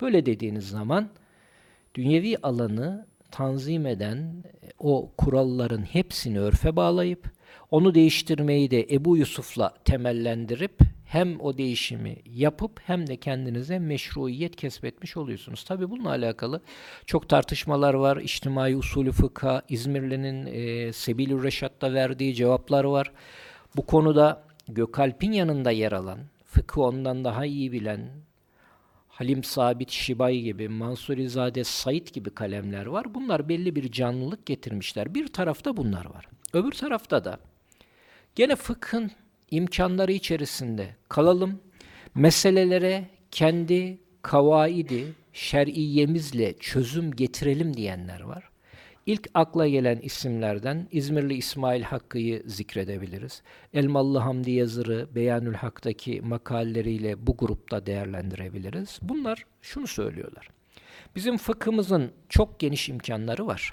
Böyle 0.00 0.26
dediğiniz 0.26 0.68
zaman 0.68 1.08
dünyevi 1.94 2.36
alanı 2.42 3.06
tanzim 3.36 3.86
eden 3.86 4.44
o 4.78 5.12
kuralların 5.18 5.82
hepsini 5.82 6.40
örfe 6.40 6.76
bağlayıp 6.76 7.30
onu 7.70 7.94
değiştirmeyi 7.94 8.70
de 8.70 8.86
Ebu 8.90 9.16
Yusuf'la 9.16 9.74
temellendirip 9.84 10.78
hem 11.04 11.40
o 11.40 11.58
değişimi 11.58 12.16
yapıp 12.26 12.80
hem 12.84 13.06
de 13.06 13.16
kendinize 13.16 13.78
meşruiyet 13.78 14.56
kesbetmiş 14.56 15.16
oluyorsunuz. 15.16 15.64
Tabi 15.64 15.90
bununla 15.90 16.08
alakalı 16.08 16.60
çok 17.06 17.28
tartışmalar 17.28 17.94
var. 17.94 18.16
İçtimai 18.16 18.76
usulü 18.76 19.12
fıkha, 19.12 19.62
İzmirli'nin 19.68 20.46
e, 20.46 20.92
Sebil-ü 20.92 21.42
Reşat'ta 21.42 21.94
verdiği 21.94 22.34
cevaplar 22.34 22.84
var. 22.84 23.12
Bu 23.76 23.86
konuda 23.86 24.42
Gökalp'in 24.68 25.32
yanında 25.32 25.70
yer 25.70 25.92
alan, 25.92 26.18
fıkı 26.44 26.82
ondan 26.82 27.24
daha 27.24 27.46
iyi 27.46 27.72
bilen, 27.72 28.00
Halim 29.16 29.44
Sabit 29.44 29.90
Şibay 29.90 30.40
gibi, 30.40 30.68
Mansurizade 30.68 31.64
Said 31.64 32.06
gibi 32.06 32.30
kalemler 32.30 32.86
var. 32.86 33.14
Bunlar 33.14 33.48
belli 33.48 33.76
bir 33.76 33.92
canlılık 33.92 34.46
getirmişler. 34.46 35.14
Bir 35.14 35.26
tarafta 35.26 35.76
bunlar 35.76 36.04
var. 36.04 36.28
Öbür 36.52 36.72
tarafta 36.72 37.24
da 37.24 37.38
gene 38.34 38.56
fıkhın 38.56 39.10
imkanları 39.50 40.12
içerisinde 40.12 40.96
kalalım. 41.08 41.60
Meselelere 42.14 43.04
kendi 43.30 43.98
kavaidi, 44.22 45.04
şer'iyemizle 45.32 46.58
çözüm 46.58 47.10
getirelim 47.10 47.76
diyenler 47.76 48.20
var. 48.20 48.44
İlk 49.06 49.28
akla 49.34 49.68
gelen 49.68 49.98
isimlerden 49.98 50.88
İzmirli 50.90 51.34
İsmail 51.34 51.82
Hakkı'yı 51.82 52.42
zikredebiliriz. 52.46 53.42
Elmalı 53.74 54.18
Hamdi 54.18 54.50
Yazır'ı 54.50 55.14
Beyanül 55.14 55.54
Hak'taki 55.54 56.20
makaleleriyle 56.20 57.26
bu 57.26 57.36
grupta 57.36 57.86
değerlendirebiliriz. 57.86 58.98
Bunlar 59.02 59.46
şunu 59.62 59.86
söylüyorlar. 59.86 60.48
Bizim 61.16 61.36
fıkhımızın 61.36 62.12
çok 62.28 62.60
geniş 62.60 62.88
imkanları 62.88 63.46
var. 63.46 63.72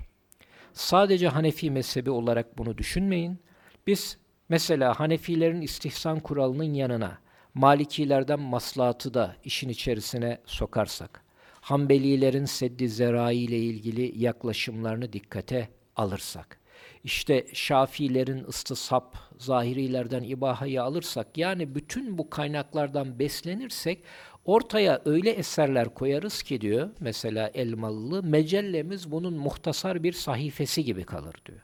Sadece 0.73 1.27
Hanefi 1.27 1.71
mezhebi 1.71 2.09
olarak 2.09 2.57
bunu 2.57 2.77
düşünmeyin. 2.77 3.39
Biz 3.87 4.17
mesela 4.49 4.99
Hanefilerin 4.99 5.61
istihsan 5.61 6.19
kuralının 6.19 6.73
yanına 6.73 7.23
Malikilerden 7.53 8.39
maslahatı 8.39 9.13
da 9.13 9.35
işin 9.43 9.69
içerisine 9.69 10.41
sokarsak, 10.45 11.22
Hanbelilerin 11.63 12.45
seddi 12.45 12.89
zerai 12.89 13.37
ile 13.37 13.57
ilgili 13.57 14.23
yaklaşımlarını 14.23 15.13
dikkate 15.13 15.69
alırsak, 15.95 16.59
işte 17.03 17.45
Şafiilerin 17.53 18.43
ıstısap, 18.43 19.17
zahirilerden 19.37 20.23
ibahayı 20.23 20.83
alırsak, 20.83 21.37
yani 21.37 21.75
bütün 21.75 22.17
bu 22.17 22.29
kaynaklardan 22.29 23.19
beslenirsek, 23.19 24.03
ortaya 24.45 25.01
öyle 25.05 25.29
eserler 25.29 25.93
koyarız 25.93 26.43
ki 26.43 26.61
diyor, 26.61 26.89
mesela 26.99 27.51
Elmalılı, 27.53 28.23
mecellemiz 28.23 29.11
bunun 29.11 29.33
muhtasar 29.33 30.03
bir 30.03 30.13
sahifesi 30.13 30.83
gibi 30.83 31.03
kalır 31.03 31.35
diyor. 31.45 31.61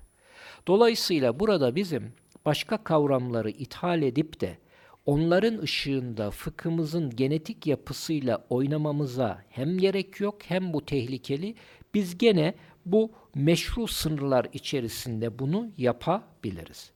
Dolayısıyla 0.68 1.40
burada 1.40 1.76
bizim 1.76 2.14
başka 2.46 2.84
kavramları 2.84 3.50
ithal 3.50 4.02
edip 4.02 4.42
de, 4.42 4.58
onların 5.06 5.62
ışığında 5.62 6.32
fıkhımızın 6.32 7.10
genetik 7.10 7.68
yapısıyla 7.68 8.46
oynamamıza 8.50 9.44
hem 9.50 9.78
gerek 9.78 10.20
yok 10.20 10.38
hem 10.44 10.74
bu 10.74 10.86
tehlikeli. 10.86 11.56
Biz 11.94 12.18
gene 12.18 12.54
bu 12.86 13.12
meşru 13.36 13.88
sınırlar 13.88 14.48
içerisinde 14.54 15.40
bunu 15.40 15.68
yapabiliriz. 15.78 16.92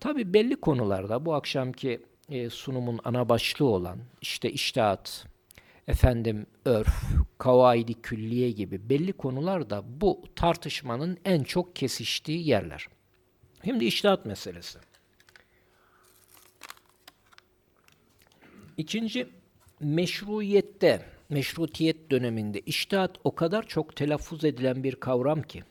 Tabi 0.00 0.34
belli 0.34 0.56
konularda 0.56 1.26
bu 1.26 1.34
akşamki 1.34 2.00
e, 2.28 2.50
sunumun 2.50 3.00
ana 3.04 3.28
başlığı 3.28 3.66
olan 3.66 3.98
işte 4.20 4.50
iştahat, 4.52 5.26
efendim 5.88 6.46
örf, 6.64 7.02
kavaidi 7.38 7.94
külliye 8.02 8.50
gibi 8.50 8.90
belli 8.90 9.12
konularda 9.12 9.82
bu 10.00 10.22
tartışmanın 10.36 11.18
en 11.24 11.42
çok 11.42 11.76
kesiştiği 11.76 12.48
yerler. 12.48 12.86
Şimdi 13.64 13.84
iştahat 13.84 14.26
meselesi. 14.26 14.78
İkinci, 18.80 19.26
meşruiyette, 19.80 21.02
meşrutiyet 21.28 22.10
döneminde 22.10 22.60
iştihat 22.60 23.10
o 23.24 23.34
kadar 23.34 23.66
çok 23.66 23.96
telaffuz 23.96 24.44
edilen 24.44 24.84
bir 24.84 24.94
kavram 24.94 25.42
ki, 25.42 25.62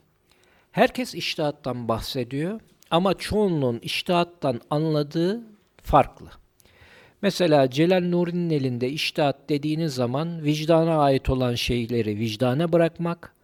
herkes 0.72 1.14
iştihattan 1.14 1.88
bahsediyor 1.88 2.60
ama 2.90 3.14
çoğunluğun 3.14 3.78
iştihattan 3.78 4.60
anladığı 4.70 5.42
farklı. 5.82 6.26
Mesela 7.22 7.70
Celal 7.70 8.00
Nuri'nin 8.00 8.50
elinde 8.50 8.88
iştihat 8.90 9.48
dediğiniz 9.48 9.94
zaman 9.94 10.44
vicdana 10.44 10.98
ait 10.98 11.30
olan 11.30 11.54
şeyleri 11.54 12.18
vicdana 12.18 12.72
bırakmak 12.72 13.34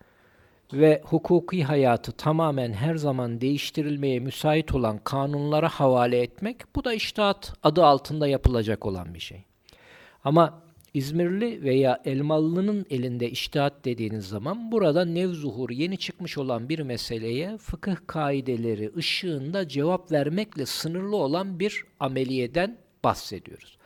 ve 0.73 1.03
hukuki 1.05 1.65
hayatı 1.65 2.13
tamamen 2.13 2.73
her 2.73 2.97
zaman 2.97 3.41
değiştirilmeye 3.41 4.21
müsait 4.21 4.75
olan 4.75 4.99
kanunlara 5.05 5.69
havale 5.69 6.23
etmek, 6.23 6.77
bu 6.77 6.85
da 6.85 6.95
iştihat 6.95 7.53
adı 7.63 7.85
altında 7.85 8.29
yapılacak 8.29 8.87
olan 8.87 9.15
bir 9.15 9.21
şey. 9.21 9.45
Ama 10.27 10.63
İzmirli 10.95 11.63
veya 11.63 12.03
Elmalı'nın 12.05 12.87
elinde 12.91 13.31
iştihat 13.31 13.85
dediğiniz 13.85 14.29
zaman 14.29 14.73
burada 14.73 15.05
nevzuhur 15.05 15.71
yeni 15.71 15.99
çıkmış 15.99 16.39
olan 16.39 16.69
bir 16.69 16.79
meseleye 16.79 17.59
fıkıh 17.59 17.97
kaideleri 18.07 18.93
ışığında 18.97 19.69
cevap 19.69 20.13
vermekle 20.13 20.67
sınırlı 20.67 21.17
olan 21.17 21.61
bir 21.61 21.85
ameliyeden 22.01 22.79
bahsediyoruz. 23.05 23.79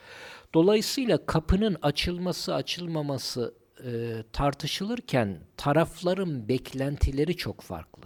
Dolayısıyla 0.54 1.26
kapının 1.26 1.76
açılması 1.82 2.54
açılmaması 2.54 3.54
e, 3.84 3.90
tartışılırken 4.32 5.38
tarafların 5.56 6.48
beklentileri 6.48 7.36
çok 7.36 7.60
farklı. 7.60 8.04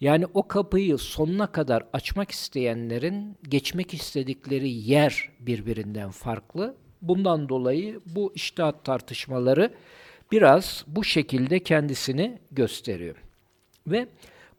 Yani 0.00 0.26
o 0.34 0.48
kapıyı 0.48 0.98
sonuna 0.98 1.52
kadar 1.52 1.84
açmak 1.92 2.30
isteyenlerin 2.30 3.36
geçmek 3.48 3.94
istedikleri 3.94 4.70
yer 4.70 5.30
birbirinden 5.40 6.10
farklı. 6.10 6.76
Bundan 7.02 7.48
dolayı 7.48 8.00
bu 8.06 8.32
iştihat 8.34 8.84
tartışmaları 8.84 9.74
biraz 10.32 10.84
bu 10.86 11.04
şekilde 11.04 11.58
kendisini 11.58 12.38
gösteriyor. 12.50 13.16
Ve 13.86 14.08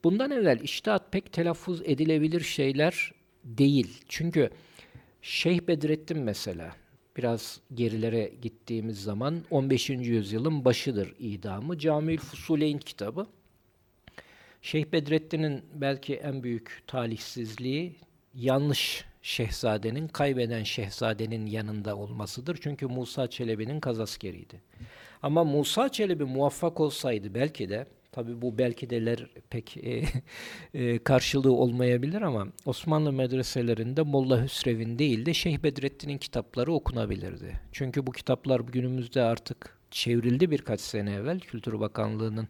bundan 0.04 0.32
evvel 0.32 0.60
iştihat 0.60 1.12
pek 1.12 1.34
telaffuz 1.34 1.82
edilebilir 1.82 2.42
şeyler 2.42 3.12
değil. 3.44 4.04
Çünkü 4.08 4.50
Şeyh 5.22 5.60
Bedrettin 5.68 6.20
mesela 6.20 6.76
biraz 7.18 7.60
gerilere 7.74 8.32
gittiğimiz 8.42 9.04
zaman 9.04 9.44
15. 9.50 9.90
yüzyılın 9.90 10.66
başıdır 10.66 11.14
idamı. 11.20 11.78
Camiül 11.78 12.18
Fusuleyn 12.18 12.78
kitabı. 12.78 13.28
Şeyh 14.62 14.86
Bedrettin'in 14.92 15.62
belki 15.74 16.16
en 16.16 16.44
büyük 16.44 16.84
talihsizliği 16.88 17.96
yanlış 18.34 19.06
şehzadenin, 19.22 20.08
kaybeden 20.08 20.64
şehzadenin 20.64 21.46
yanında 21.46 21.96
olmasıdır. 21.96 22.60
Çünkü 22.62 22.88
Musa 22.88 23.30
Çelebi'nin 23.30 23.80
kazaskeriydi. 23.80 24.62
Ama 25.22 25.44
Musa 25.44 25.90
Çelebi 25.90 26.24
muvaffak 26.24 26.80
olsaydı 26.80 27.34
belki 27.34 27.70
de 27.70 27.88
Tabi 28.12 28.42
bu 28.42 28.58
belki 28.58 28.90
deler 28.90 29.28
pek 29.50 29.78
e, 29.78 30.04
e, 30.74 31.04
karşılığı 31.04 31.52
olmayabilir 31.52 32.22
ama 32.22 32.48
Osmanlı 32.66 33.14
medreselerinde 33.14 34.02
Molla 34.02 34.44
Hüsrev'in 34.44 35.00
değil 35.00 35.26
de 35.26 35.34
Şeyh 35.34 35.64
Bedrettin'in 35.64 36.18
kitapları 36.18 36.74
okunabilirdi. 36.74 37.60
Çünkü 37.72 38.08
bu 38.08 38.12
kitaplar 38.12 38.60
günümüzde 38.60 39.22
artık 39.22 39.78
çevrildi 39.92 40.52
birkaç 40.52 40.82
sene 40.82 41.14
evvel. 41.14 41.40
Kültür 41.40 41.80
Bakanlığı'nın 41.80 42.48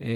e, 0.00 0.12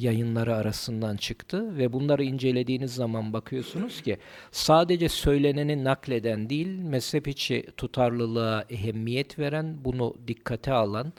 yayınları 0.00 0.56
arasından 0.56 1.16
çıktı 1.16 1.78
ve 1.78 1.92
bunları 1.92 2.24
incelediğiniz 2.24 2.94
zaman 2.94 3.32
bakıyorsunuz 3.32 4.02
ki 4.02 4.18
sadece 4.50 5.08
söyleneni 5.08 5.84
nakleden 5.84 6.50
değil, 6.50 6.78
mezhep 6.78 7.28
içi 7.28 7.66
tutarlılığa 7.76 8.64
ehemmiyet 8.70 9.38
veren, 9.38 9.76
bunu 9.84 10.14
dikkate 10.28 10.72
alan, 10.72 11.12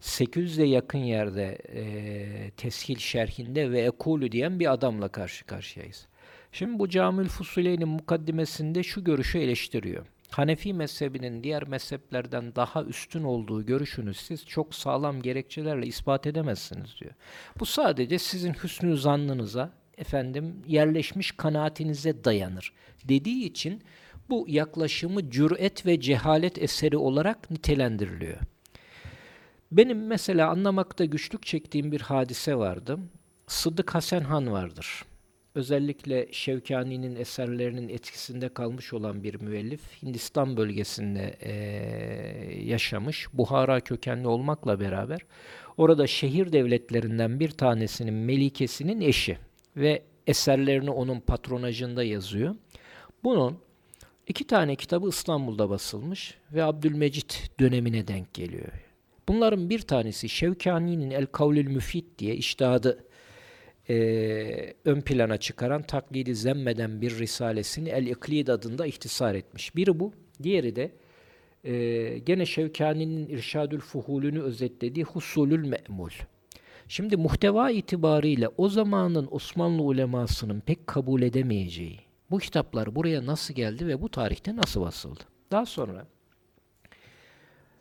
800'e 0.00 0.66
yakın 0.66 0.98
yerde 0.98 1.58
e, 1.74 2.50
teshil 2.50 2.98
şerhinde 2.98 3.70
ve 3.70 3.80
ekulü 3.80 4.32
diyen 4.32 4.60
bir 4.60 4.72
adamla 4.72 5.08
karşı 5.08 5.46
karşıyayız. 5.46 6.06
Şimdi 6.52 6.78
bu 6.78 6.88
Camül 6.88 7.28
Fusuleyn'in 7.28 7.88
mukaddimesinde 7.88 8.82
şu 8.82 9.04
görüşü 9.04 9.38
eleştiriyor. 9.38 10.06
Hanefi 10.30 10.74
mezhebinin 10.74 11.42
diğer 11.42 11.68
mezheplerden 11.68 12.54
daha 12.54 12.84
üstün 12.84 13.24
olduğu 13.24 13.66
görüşünü 13.66 14.14
siz 14.14 14.46
çok 14.46 14.74
sağlam 14.74 15.22
gerekçelerle 15.22 15.86
ispat 15.86 16.26
edemezsiniz 16.26 16.96
diyor. 17.00 17.12
Bu 17.60 17.66
sadece 17.66 18.18
sizin 18.18 18.52
hüsnü 18.52 18.96
zannınıza, 18.96 19.72
efendim 19.98 20.62
yerleşmiş 20.66 21.32
kanaatinize 21.32 22.24
dayanır 22.24 22.72
dediği 23.04 23.44
için 23.44 23.82
bu 24.30 24.44
yaklaşımı 24.48 25.30
cüret 25.30 25.86
ve 25.86 26.00
cehalet 26.00 26.62
eseri 26.62 26.96
olarak 26.96 27.50
nitelendiriliyor. 27.50 28.38
Benim 29.72 30.06
mesela 30.06 30.50
anlamakta 30.50 31.04
güçlük 31.04 31.46
çektiğim 31.46 31.92
bir 31.92 32.00
hadise 32.00 32.54
vardı. 32.54 32.98
Sıddık 33.46 33.94
Hasan 33.94 34.20
Han 34.20 34.52
vardır. 34.52 35.04
Özellikle 35.58 36.28
Şevkani'nin 36.32 37.16
eserlerinin 37.16 37.88
etkisinde 37.88 38.48
kalmış 38.48 38.92
olan 38.92 39.22
bir 39.22 39.40
müellif. 39.40 40.02
Hindistan 40.02 40.56
bölgesinde 40.56 41.36
e, 41.40 41.52
yaşamış. 42.64 43.26
Buhara 43.32 43.80
kökenli 43.80 44.28
olmakla 44.28 44.80
beraber 44.80 45.20
orada 45.76 46.06
şehir 46.06 46.52
devletlerinden 46.52 47.40
bir 47.40 47.50
tanesinin 47.50 48.14
melikesinin 48.14 49.00
eşi 49.00 49.38
ve 49.76 50.02
eserlerini 50.26 50.90
onun 50.90 51.20
patronajında 51.20 52.04
yazıyor. 52.04 52.54
Bunun 53.24 53.58
iki 54.26 54.46
tane 54.46 54.76
kitabı 54.76 55.08
İstanbul'da 55.08 55.70
basılmış 55.70 56.34
ve 56.52 56.64
Abdülmecit 56.64 57.50
dönemine 57.60 58.08
denk 58.08 58.34
geliyor. 58.34 58.72
Bunların 59.28 59.70
bir 59.70 59.80
tanesi 59.80 60.28
Şevkani'nin 60.28 61.10
El 61.10 61.26
Kavlül 61.26 61.66
Müfid 61.66 62.04
diye 62.18 62.34
iştihadı 62.34 63.07
e, 63.90 64.74
ön 64.84 65.00
plana 65.00 65.36
çıkaran 65.36 65.82
taklidi 65.82 66.34
zemmeden 66.34 67.00
bir 67.00 67.18
risalesini 67.18 67.88
El 67.88 68.06
İklid 68.06 68.48
adında 68.48 68.86
ihtisar 68.86 69.34
etmiş. 69.34 69.76
Biri 69.76 70.00
bu, 70.00 70.12
diğeri 70.42 70.76
de 70.76 70.92
e, 71.64 72.18
gene 72.18 72.46
Şevkani'nin 72.46 73.26
İrşadül 73.26 73.80
Fuhulünü 73.80 74.42
özetlediği 74.42 75.04
Husulül 75.04 75.68
Me'mul. 75.68 76.10
Şimdi 76.88 77.16
muhteva 77.16 77.70
itibariyle 77.70 78.48
o 78.56 78.68
zamanın 78.68 79.28
Osmanlı 79.30 79.82
ulemasının 79.82 80.60
pek 80.60 80.86
kabul 80.86 81.22
edemeyeceği 81.22 82.00
bu 82.30 82.38
kitaplar 82.38 82.94
buraya 82.94 83.26
nasıl 83.26 83.54
geldi 83.54 83.86
ve 83.86 84.02
bu 84.02 84.08
tarihte 84.08 84.56
nasıl 84.56 84.80
basıldı? 84.80 85.20
Daha 85.50 85.66
sonra 85.66 86.06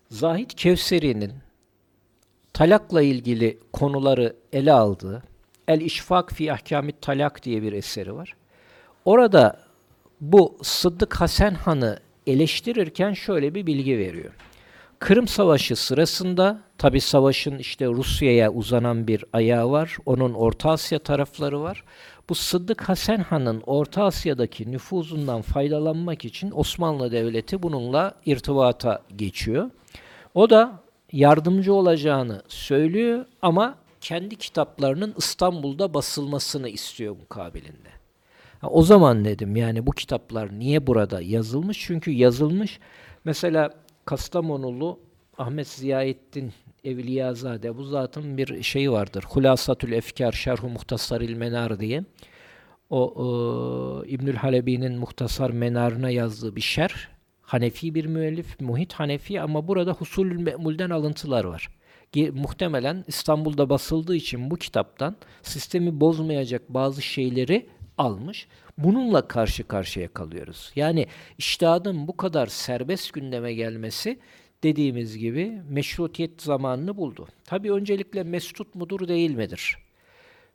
Zahid 0.09 0.49
Kevseri'nin 0.49 1.33
talakla 2.53 3.01
ilgili 3.01 3.59
konuları 3.73 4.35
ele 4.53 4.73
aldığı 4.73 5.23
El 5.67 5.81
İşfak 5.81 6.33
fi 6.33 6.53
Ahkamit 6.53 7.01
Talak 7.01 7.43
diye 7.43 7.61
bir 7.61 7.73
eseri 7.73 8.15
var. 8.15 8.35
Orada 9.05 9.59
bu 10.21 10.57
Sıddık 10.61 11.21
Hasan 11.21 11.53
Han'ı 11.53 11.99
eleştirirken 12.27 13.13
şöyle 13.13 13.55
bir 13.55 13.65
bilgi 13.65 13.97
veriyor. 13.97 14.33
Kırım 14.99 15.27
Savaşı 15.27 15.75
sırasında 15.75 16.59
tabi 16.77 17.01
savaşın 17.01 17.57
işte 17.57 17.85
Rusya'ya 17.85 18.51
uzanan 18.51 19.07
bir 19.07 19.25
ayağı 19.33 19.71
var. 19.71 19.97
Onun 20.05 20.33
Orta 20.33 20.69
Asya 20.69 20.99
tarafları 20.99 21.61
var. 21.61 21.83
Bu 22.29 22.35
Sıddık 22.35 22.81
Hasan 22.89 23.17
Han'ın 23.17 23.63
Orta 23.65 24.03
Asya'daki 24.03 24.71
nüfuzundan 24.71 25.41
faydalanmak 25.41 26.25
için 26.25 26.51
Osmanlı 26.55 27.11
Devleti 27.11 27.63
bununla 27.63 28.13
irtibata 28.25 29.01
geçiyor. 29.15 29.69
O 30.35 30.49
da 30.49 30.79
yardımcı 31.11 31.73
olacağını 31.73 32.41
söylüyor 32.47 33.25
ama 33.41 33.75
kendi 34.01 34.35
kitaplarının 34.35 35.13
İstanbul'da 35.17 35.93
basılmasını 35.93 36.69
istiyor 36.69 37.15
mukabilinde. 37.15 37.89
O 38.63 38.83
zaman 38.83 39.25
dedim 39.25 39.55
yani 39.55 39.87
bu 39.87 39.91
kitaplar 39.91 40.59
niye 40.59 40.87
burada 40.87 41.21
yazılmış? 41.21 41.85
Çünkü 41.87 42.11
yazılmış 42.11 42.79
mesela 43.25 43.69
Kastamonulu 44.05 44.99
Ahmet 45.37 45.67
Ziyaettin 45.67 46.53
Evliyazade 46.83 47.77
bu 47.77 47.83
zatın 47.83 48.37
bir 48.37 48.63
şeyi 48.63 48.91
vardır. 48.91 49.23
Hulasatül 49.29 49.91
Efkar 49.91 50.31
Şerhu 50.31 50.69
Muhtasaril 50.69 51.35
Menar 51.35 51.79
diye. 51.79 52.03
O, 52.89 53.13
o 53.23 54.05
İbnül 54.05 54.35
Halebi'nin 54.35 54.99
Muhtasar 54.99 55.49
Menarına 55.49 56.09
yazdığı 56.09 56.55
bir 56.55 56.61
şer. 56.61 57.09
Hanefi 57.41 57.95
bir 57.95 58.05
müellif, 58.05 58.59
muhit 58.59 58.93
Hanefi 58.93 59.41
ama 59.41 59.67
burada 59.67 59.91
Husulül 59.91 60.39
Me'mul'den 60.39 60.89
alıntılar 60.89 61.43
var. 61.43 61.69
Muhtemelen 62.15 63.03
İstanbul'da 63.07 63.69
basıldığı 63.69 64.15
için 64.15 64.51
bu 64.51 64.55
kitaptan 64.55 65.15
sistemi 65.41 65.99
bozmayacak 65.99 66.69
bazı 66.69 67.01
şeyleri 67.01 67.69
almış. 67.97 68.47
Bununla 68.77 69.27
karşı 69.27 69.67
karşıya 69.67 70.13
kalıyoruz. 70.13 70.71
Yani 70.75 71.07
iştihadın 71.37 72.07
bu 72.07 72.17
kadar 72.17 72.47
serbest 72.47 73.13
gündeme 73.13 73.53
gelmesi 73.53 74.19
dediğimiz 74.63 75.17
gibi 75.17 75.61
meşrutiyet 75.69 76.41
zamanını 76.41 76.97
buldu. 76.97 77.27
Tabi 77.45 77.71
öncelikle 77.71 78.23
mesut 78.23 78.75
mudur 78.75 79.07
değil 79.07 79.31
midir? 79.31 79.77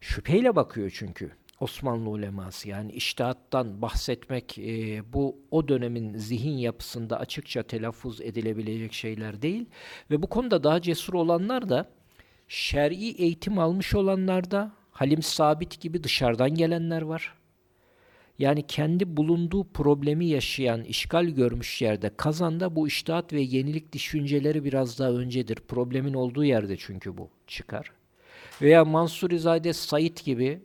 Şüpheyle 0.00 0.56
bakıyor 0.56 0.92
çünkü. 0.94 1.30
Osmanlı 1.62 2.10
uleması 2.10 2.68
yani 2.68 2.92
iştihattan 2.92 3.82
bahsetmek 3.82 4.58
e, 4.58 5.02
bu 5.12 5.36
o 5.50 5.68
dönemin 5.68 6.18
zihin 6.18 6.58
yapısında 6.58 7.18
açıkça 7.20 7.62
telaffuz 7.62 8.20
edilebilecek 8.20 8.92
şeyler 8.92 9.42
değil 9.42 9.66
ve 10.10 10.22
bu 10.22 10.26
konuda 10.26 10.64
daha 10.64 10.82
cesur 10.82 11.14
olanlar 11.14 11.68
da 11.68 11.90
şer'i 12.48 13.10
eğitim 13.10 13.58
almış 13.58 13.94
olanlar 13.94 14.50
da 14.50 14.72
Halim 14.90 15.22
Sabit 15.22 15.80
gibi 15.80 16.04
dışarıdan 16.04 16.54
gelenler 16.54 17.02
var. 17.02 17.34
Yani 18.38 18.66
kendi 18.66 19.16
bulunduğu 19.16 19.64
problemi 19.64 20.26
yaşayan, 20.26 20.84
işgal 20.84 21.24
görmüş 21.24 21.82
yerde 21.82 22.10
kazanda 22.16 22.76
bu 22.76 22.88
iştihat 22.88 23.32
ve 23.32 23.40
yenilik 23.40 23.92
düşünceleri 23.92 24.64
biraz 24.64 24.98
daha 24.98 25.10
öncedir. 25.10 25.56
Problemin 25.56 26.14
olduğu 26.14 26.44
yerde 26.44 26.76
çünkü 26.76 27.18
bu 27.18 27.30
çıkar. 27.46 27.92
Veya 28.62 28.84
Mansurizade 28.84 29.72
Said 29.72 30.18
gibi 30.24 30.60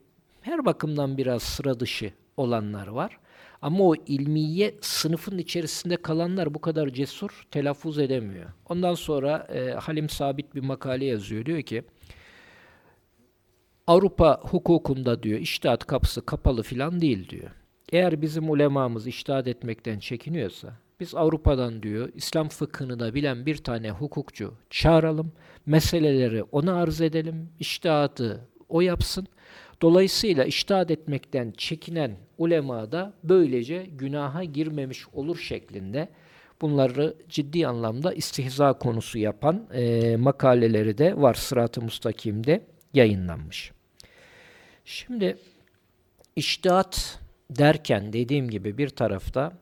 her 0.47 0.65
bakımdan 0.65 1.17
biraz 1.17 1.43
sıra 1.43 1.79
dışı 1.79 2.13
olanlar 2.37 2.87
var. 2.87 3.17
Ama 3.61 3.83
o 3.83 3.95
ilmiye 3.95 4.75
sınıfın 4.81 5.37
içerisinde 5.37 5.97
kalanlar 5.97 6.53
bu 6.53 6.61
kadar 6.61 6.89
cesur 6.89 7.47
telaffuz 7.51 7.99
edemiyor. 7.99 8.49
Ondan 8.69 8.93
sonra 8.93 9.47
e, 9.53 9.71
Halim 9.71 10.09
Sabit 10.09 10.55
bir 10.55 10.61
makale 10.61 11.05
yazıyor. 11.05 11.45
Diyor 11.45 11.61
ki 11.61 11.83
Avrupa 13.87 14.39
hukukunda 14.41 15.23
diyor 15.23 15.39
iştihat 15.39 15.85
kapısı 15.85 16.25
kapalı 16.25 16.63
filan 16.63 17.01
değil 17.01 17.29
diyor. 17.29 17.51
Eğer 17.91 18.21
bizim 18.21 18.49
ulemamız 18.49 19.07
iştihat 19.07 19.47
etmekten 19.47 19.99
çekiniyorsa 19.99 20.73
Biz 20.99 21.15
Avrupa'dan 21.15 21.83
diyor 21.83 22.09
İslam 22.15 22.49
fıkhını 22.49 22.99
da 22.99 23.13
bilen 23.13 23.45
bir 23.45 23.57
tane 23.57 23.91
hukukçu 23.91 24.53
çağıralım. 24.69 25.31
Meseleleri 25.65 26.43
ona 26.43 26.73
arz 26.75 27.01
edelim. 27.01 27.49
İştihatı 27.59 28.47
o 28.69 28.81
yapsın. 28.81 29.27
Dolayısıyla 29.81 30.43
iştahat 30.43 30.91
etmekten 30.91 31.53
çekinen 31.57 32.17
ulema 32.37 32.91
da 32.91 33.13
böylece 33.23 33.85
günaha 33.85 34.53
girmemiş 34.53 35.07
olur 35.13 35.37
şeklinde 35.37 36.09
bunları 36.61 37.15
ciddi 37.29 37.67
anlamda 37.67 38.13
istihza 38.13 38.73
konusu 38.73 39.19
yapan 39.19 39.67
e, 39.73 40.15
makaleleri 40.15 40.97
de 40.97 41.17
var. 41.17 41.33
Sırat-ı 41.33 41.81
Mustakim'de 41.81 42.61
yayınlanmış. 42.93 43.71
Şimdi 44.85 45.37
iştihat 46.35 47.19
derken 47.49 48.13
dediğim 48.13 48.49
gibi 48.49 48.77
bir 48.77 48.89
tarafta 48.89 49.53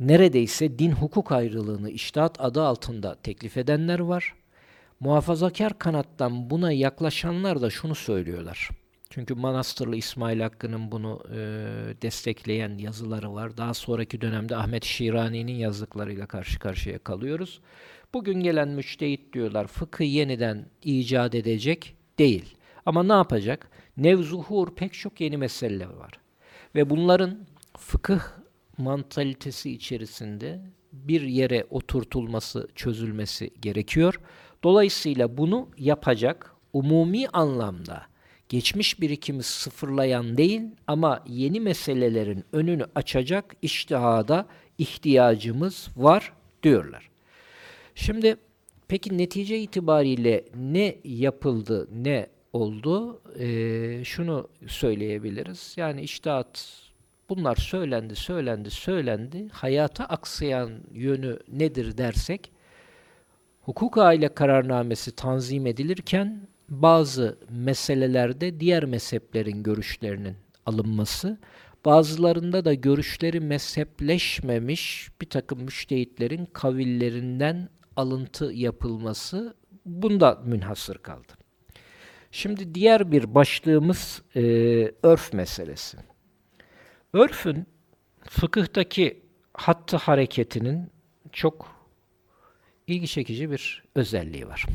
neredeyse 0.00 0.78
din 0.78 0.92
hukuk 0.92 1.32
ayrılığını 1.32 1.90
iştihat 1.90 2.40
adı 2.40 2.62
altında 2.62 3.14
teklif 3.14 3.56
edenler 3.56 3.98
var. 3.98 4.34
Muhafazakar 5.02 5.78
kanattan 5.78 6.50
buna 6.50 6.72
yaklaşanlar 6.72 7.62
da 7.62 7.70
şunu 7.70 7.94
söylüyorlar. 7.94 8.70
Çünkü 9.10 9.34
Manastırlı 9.34 9.96
İsmail 9.96 10.40
Hakkı'nın 10.40 10.92
bunu 10.92 11.22
e, 11.30 11.36
destekleyen 12.02 12.78
yazıları 12.78 13.34
var. 13.34 13.56
Daha 13.56 13.74
sonraki 13.74 14.20
dönemde 14.20 14.56
Ahmet 14.56 14.84
Şirani'nin 14.84 15.52
yazdıklarıyla 15.52 16.26
karşı 16.26 16.58
karşıya 16.58 16.98
kalıyoruz. 16.98 17.60
Bugün 18.14 18.40
gelen 18.40 18.68
müştehit 18.68 19.32
diyorlar 19.32 19.66
fıkı 19.66 20.04
yeniden 20.04 20.66
icat 20.82 21.34
edecek 21.34 21.96
değil. 22.18 22.54
Ama 22.86 23.02
ne 23.02 23.12
yapacak? 23.12 23.70
Nevzuhur 23.96 24.74
pek 24.74 24.92
çok 24.92 25.20
yeni 25.20 25.36
meseleler 25.36 25.88
var. 25.88 26.12
Ve 26.74 26.90
bunların 26.90 27.46
fıkıh 27.78 28.20
mantalitesi 28.78 29.70
içerisinde 29.70 30.60
bir 30.92 31.22
yere 31.22 31.66
oturtulması, 31.70 32.68
çözülmesi 32.74 33.50
gerekiyor. 33.62 34.20
Dolayısıyla 34.62 35.36
bunu 35.36 35.68
yapacak 35.78 36.54
umumi 36.72 37.28
anlamda 37.28 38.02
geçmiş 38.48 39.00
birikimi 39.00 39.42
sıfırlayan 39.42 40.36
değil 40.36 40.62
ama 40.86 41.24
yeni 41.26 41.60
meselelerin 41.60 42.44
önünü 42.52 42.86
açacak 42.94 43.56
iştihada 43.62 44.46
ihtiyacımız 44.78 45.88
var 45.96 46.32
diyorlar. 46.62 47.10
Şimdi 47.94 48.36
peki 48.88 49.18
netice 49.18 49.58
itibariyle 49.58 50.44
ne 50.56 50.98
yapıldı, 51.04 51.88
ne 51.92 52.26
oldu? 52.52 53.22
Ee, 53.38 54.04
şunu 54.04 54.48
söyleyebiliriz. 54.66 55.74
Yani 55.76 56.02
iştihat 56.02 56.82
bunlar 57.28 57.56
söylendi, 57.56 58.16
söylendi, 58.16 58.70
söylendi. 58.70 59.48
Hayata 59.48 60.04
aksayan 60.04 60.70
yönü 60.92 61.38
nedir 61.48 61.98
dersek, 61.98 62.52
hukuk 63.62 63.98
aile 63.98 64.28
kararnamesi 64.28 65.16
tanzim 65.16 65.66
edilirken 65.66 66.48
bazı 66.68 67.38
meselelerde 67.50 68.60
diğer 68.60 68.84
mezheplerin 68.84 69.62
görüşlerinin 69.62 70.36
alınması, 70.66 71.38
bazılarında 71.84 72.64
da 72.64 72.74
görüşleri 72.74 73.40
mezhepleşmemiş 73.40 75.08
bir 75.20 75.30
takım 75.30 75.62
müştehitlerin 75.62 76.46
kavillerinden 76.52 77.68
alıntı 77.96 78.44
yapılması 78.52 79.56
bunda 79.86 80.42
münhasır 80.44 80.98
kaldı. 80.98 81.32
Şimdi 82.30 82.74
diğer 82.74 83.12
bir 83.12 83.34
başlığımız 83.34 84.22
e, 84.36 84.42
örf 85.02 85.32
meselesi. 85.32 85.98
Örfün 87.12 87.66
fıkıhtaki 88.20 89.22
hattı 89.54 89.96
hareketinin 89.96 90.90
çok 91.32 91.81
ilgi 92.86 93.08
çekici 93.08 93.50
bir 93.50 93.82
özelliği 93.94 94.48
var. 94.48 94.66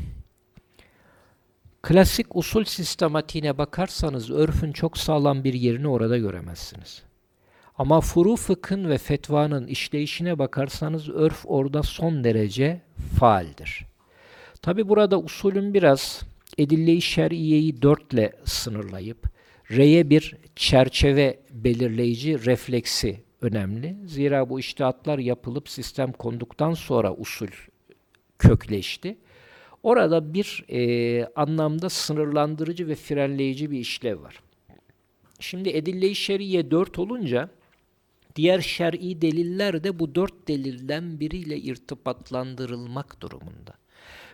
Klasik 1.82 2.36
usul 2.36 2.64
sistematiğine 2.64 3.58
bakarsanız 3.58 4.30
örfün 4.30 4.72
çok 4.72 4.98
sağlam 4.98 5.44
bir 5.44 5.54
yerini 5.54 5.88
orada 5.88 6.18
göremezsiniz. 6.18 7.02
Ama 7.78 8.00
furu 8.00 8.36
fıkhın 8.36 8.88
ve 8.88 8.98
fetvanın 8.98 9.66
işleyişine 9.66 10.38
bakarsanız 10.38 11.08
örf 11.08 11.42
orada 11.44 11.82
son 11.82 12.24
derece 12.24 12.80
faaldir. 13.18 13.86
Tabi 14.62 14.88
burada 14.88 15.20
usulün 15.20 15.74
biraz 15.74 16.22
edille-i 16.58 17.02
şer'iyeyi 17.02 17.82
dörtle 17.82 18.32
sınırlayıp 18.44 19.30
reye 19.70 20.10
bir 20.10 20.36
çerçeve 20.56 21.40
belirleyici 21.50 22.44
refleksi 22.44 23.22
önemli. 23.40 23.96
Zira 24.06 24.50
bu 24.50 24.60
iştihatlar 24.60 25.18
yapılıp 25.18 25.68
sistem 25.68 26.12
konduktan 26.12 26.74
sonra 26.74 27.14
usul 27.14 27.48
kökleşti. 28.38 29.18
Orada 29.82 30.34
bir 30.34 30.64
e, 30.68 31.24
anlamda 31.36 31.88
sınırlandırıcı 31.88 32.88
ve 32.88 32.94
frenleyici 32.94 33.70
bir 33.70 33.78
işlev 33.78 34.22
var. 34.22 34.40
Şimdi 35.40 35.68
edille-i 35.68 36.14
şeriye 36.14 36.70
dört 36.70 36.98
olunca 36.98 37.50
diğer 38.36 38.60
şer'i 38.60 39.22
deliller 39.22 39.84
de 39.84 39.98
bu 39.98 40.14
dört 40.14 40.48
delilden 40.48 41.20
biriyle 41.20 41.58
irtibatlandırılmak 41.58 43.20
durumunda. 43.20 43.74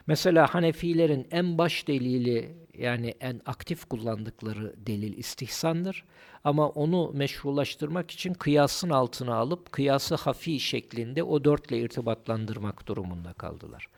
Mesela 0.07 0.55
Hanefilerin 0.55 1.27
en 1.31 1.59
baş 1.59 1.87
delili 1.89 2.55
yani 2.79 3.15
en 3.21 3.41
aktif 3.47 3.85
kullandıkları 3.85 4.75
delil 4.87 5.19
istihsandır. 5.19 6.05
Ama 6.45 6.69
onu 6.69 7.11
meşrulaştırmak 7.15 8.11
için 8.11 8.35
kıyasın 8.35 8.91
altına 8.91 9.35
alıp 9.35 9.73
kıyası 9.73 10.15
hafi 10.15 10.61
şeklinde 10.61 11.23
o 11.23 11.45
dörtle 11.45 11.79
irtibatlandırmak 11.79 12.87
durumunda 12.87 13.33
kaldılar. 13.33 13.89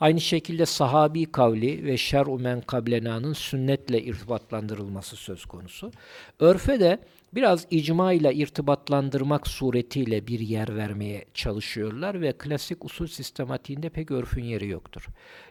Aynı 0.00 0.20
şekilde 0.20 0.66
sahabi 0.66 1.24
kavli 1.32 1.84
ve 1.84 1.96
şer-u 1.96 2.38
men 2.38 2.60
kablena'nın 2.60 3.32
sünnetle 3.32 4.02
irtibatlandırılması 4.02 5.16
söz 5.16 5.44
konusu. 5.44 5.92
Örfe 6.40 6.80
de 6.80 6.98
biraz 7.34 7.66
icma 7.70 8.12
ile 8.12 8.34
irtibatlandırmak 8.34 9.46
suretiyle 9.46 10.26
bir 10.26 10.40
yer 10.40 10.76
vermeye 10.76 11.24
çalışıyorlar 11.34 12.20
ve 12.20 12.32
klasik 12.32 12.84
usul 12.84 13.06
sistematiğinde 13.06 13.88
pek 13.88 14.10
örfün 14.10 14.44
yeri 14.44 14.68
yoktur. 14.68 15.06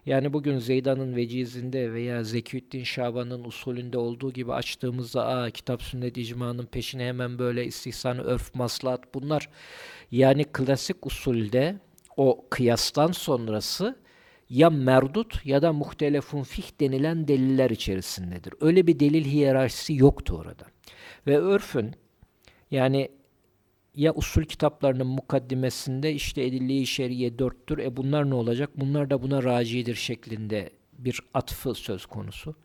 Yani 0.05 0.33
bugün 0.33 0.57
Zeydan'ın 0.57 1.15
vecizinde 1.15 1.93
veya 1.93 2.23
Zeküddin 2.23 2.83
Şaban'ın 2.83 3.43
usulünde 3.43 3.97
olduğu 3.97 4.33
gibi 4.33 4.53
açtığımızda 4.53 5.27
aa 5.27 5.49
kitap 5.49 5.81
sünnet 5.81 6.17
icmanın 6.17 6.65
peşine 6.65 7.07
hemen 7.07 7.39
böyle 7.39 7.65
istihsan, 7.65 8.19
örf, 8.19 8.55
maslat 8.55 9.13
bunlar 9.13 9.49
yani 10.11 10.43
klasik 10.43 11.05
usulde 11.05 11.75
o 12.17 12.45
kıyastan 12.49 13.11
sonrası 13.11 14.04
ya 14.49 14.69
merdut 14.69 15.45
ya 15.45 15.61
da 15.61 15.73
muhtelefun 15.73 16.43
fih 16.43 16.79
denilen 16.79 17.27
deliller 17.27 17.69
içerisindedir. 17.69 18.53
Öyle 18.61 18.87
bir 18.87 18.99
delil 18.99 19.25
hiyerarşisi 19.25 19.93
yoktu 19.93 20.37
orada. 20.37 20.65
Ve 21.27 21.37
örfün 21.37 21.91
yani 22.71 23.09
ya 23.95 24.13
usul 24.13 24.43
kitaplarının 24.43 25.07
mukaddimesinde 25.07 26.13
işte 26.13 26.43
edilliği 26.43 26.87
şeriye 26.87 27.39
dörttür. 27.39 27.77
E 27.77 27.97
bunlar 27.97 28.29
ne 28.29 28.33
olacak? 28.35 28.69
Bunlar 28.75 29.09
da 29.09 29.21
buna 29.21 29.43
racidir 29.43 29.95
şeklinde 29.95 30.69
bir 30.93 31.19
atfı 31.33 31.73
söz 31.73 32.05
konusu. 32.05 32.55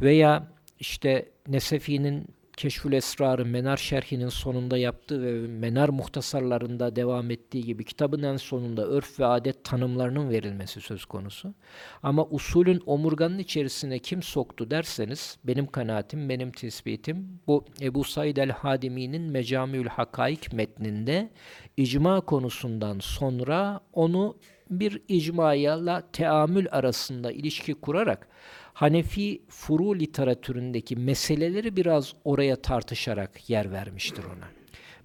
Veya 0.00 0.52
işte 0.80 1.28
Nesefi'nin 1.48 2.26
Keşfül 2.60 2.92
Esrar'ı 2.92 3.46
Menar 3.46 3.76
Şerhi'nin 3.76 4.28
sonunda 4.28 4.78
yaptığı 4.78 5.22
ve 5.22 5.48
Menar 5.48 5.88
muhtasarlarında 5.88 6.96
devam 6.96 7.30
ettiği 7.30 7.64
gibi 7.64 7.84
kitabın 7.84 8.22
en 8.22 8.36
sonunda 8.36 8.86
örf 8.86 9.20
ve 9.20 9.26
adet 9.26 9.64
tanımlarının 9.64 10.30
verilmesi 10.30 10.80
söz 10.80 11.04
konusu. 11.04 11.54
Ama 12.02 12.26
usulün 12.26 12.82
omurganın 12.86 13.38
içerisine 13.38 13.98
kim 13.98 14.22
soktu 14.22 14.70
derseniz 14.70 15.38
benim 15.44 15.66
kanaatim, 15.66 16.28
benim 16.28 16.52
tespitim 16.52 17.40
bu 17.46 17.64
Ebu 17.80 18.04
Said 18.04 18.36
el-Hadimi'nin 18.36 19.22
Mecamiül 19.22 19.88
Hakaik 19.88 20.52
metninde 20.52 21.30
icma 21.76 22.20
konusundan 22.20 22.98
sonra 22.98 23.80
onu 23.92 24.36
bir 24.70 25.02
icmayla 25.08 26.02
teamül 26.12 26.66
arasında 26.70 27.32
ilişki 27.32 27.74
kurarak 27.74 28.28
Hanefi 28.72 29.42
furu 29.48 29.98
literatüründeki 29.98 30.96
meseleleri 30.96 31.76
biraz 31.76 32.14
oraya 32.24 32.56
tartışarak 32.56 33.50
yer 33.50 33.72
vermiştir 33.72 34.24
ona. 34.24 34.48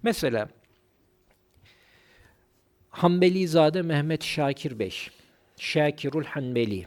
Mesela 0.02 0.48
Hanbelizade 2.88 3.82
Mehmet 3.82 4.24
Şakir 4.24 4.78
Bey, 4.78 4.94
Şakirul 5.56 6.24
Hanbeli, 6.24 6.86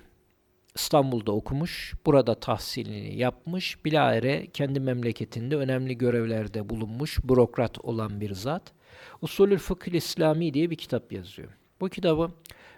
İstanbul'da 0.75 1.31
okumuş, 1.31 1.93
burada 2.05 2.35
tahsilini 2.35 3.17
yapmış, 3.17 3.85
bilahare 3.85 4.47
kendi 4.53 4.79
memleketinde 4.79 5.55
önemli 5.55 5.97
görevlerde 5.97 6.69
bulunmuş, 6.69 7.19
bürokrat 7.23 7.85
olan 7.85 8.21
bir 8.21 8.33
zat. 8.33 8.73
Usulül 9.21 9.57
Fıkıh 9.57 9.91
İslami 9.91 10.53
diye 10.53 10.69
bir 10.69 10.75
kitap 10.75 11.13
yazıyor. 11.13 11.49
Bu 11.81 11.89
kitabı 11.89 12.31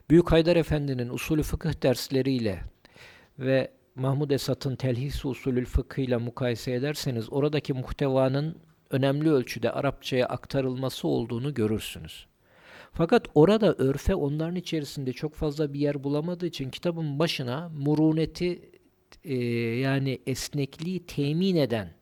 Büyük 0.09 0.31
Haydar 0.31 0.55
Efendi'nin 0.55 1.09
usulü 1.09 1.43
fıkıh 1.43 1.83
dersleriyle 1.83 2.63
ve 3.39 3.71
Mahmud 3.95 4.31
Esat'ın 4.31 4.75
telhis 4.75 5.25
usulül 5.25 5.65
fıkhıyla 5.65 6.19
mukayese 6.19 6.73
ederseniz 6.73 7.33
oradaki 7.33 7.73
muhtevanın 7.73 8.57
önemli 8.89 9.31
ölçüde 9.31 9.71
Arapçaya 9.71 10.25
aktarılması 10.25 11.07
olduğunu 11.07 11.53
görürsünüz. 11.53 12.27
Fakat 12.93 13.27
orada 13.35 13.73
örfe 13.73 14.15
onların 14.15 14.55
içerisinde 14.55 15.13
çok 15.13 15.35
fazla 15.35 15.73
bir 15.73 15.79
yer 15.79 16.03
bulamadığı 16.03 16.45
için 16.45 16.69
kitabın 16.69 17.19
başına 17.19 17.69
muruneti 17.69 18.71
e, 19.23 19.35
yani 19.79 20.19
esnekliği 20.27 21.05
temin 21.05 21.55
eden 21.55 21.93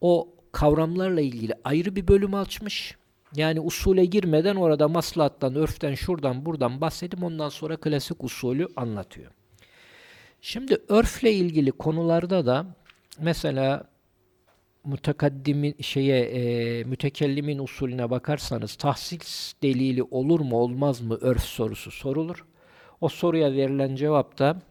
o 0.00 0.34
kavramlarla 0.52 1.20
ilgili 1.20 1.54
ayrı 1.64 1.96
bir 1.96 2.08
bölüm 2.08 2.34
açmış. 2.34 2.96
Yani 3.36 3.60
usule 3.60 4.04
girmeden 4.04 4.56
orada 4.56 4.88
maslahattan, 4.88 5.54
örften, 5.54 5.94
şuradan, 5.94 6.46
buradan 6.46 6.80
bahsedip 6.80 7.22
ondan 7.22 7.48
sonra 7.48 7.76
klasik 7.76 8.24
usulü 8.24 8.68
anlatıyor. 8.76 9.32
Şimdi 10.41 10.77
örfle 10.89 11.33
ilgili 11.33 11.71
konularda 11.71 12.45
da 12.45 12.65
mesela 13.19 13.89
mutakaddimin 14.83 15.75
şeye 15.81 16.19
e, 16.19 16.83
mütekellimin 16.83 17.59
usulüne 17.59 18.09
bakarsanız 18.09 18.75
tahsis 18.75 19.53
delili 19.63 20.03
olur 20.03 20.39
mu 20.39 20.57
olmaz 20.57 21.01
mı 21.01 21.17
örf 21.21 21.43
sorusu 21.43 21.91
sorulur. 21.91 22.45
O 23.01 23.09
soruya 23.09 23.53
verilen 23.53 23.95
cevap 23.95 24.39
da 24.39 24.61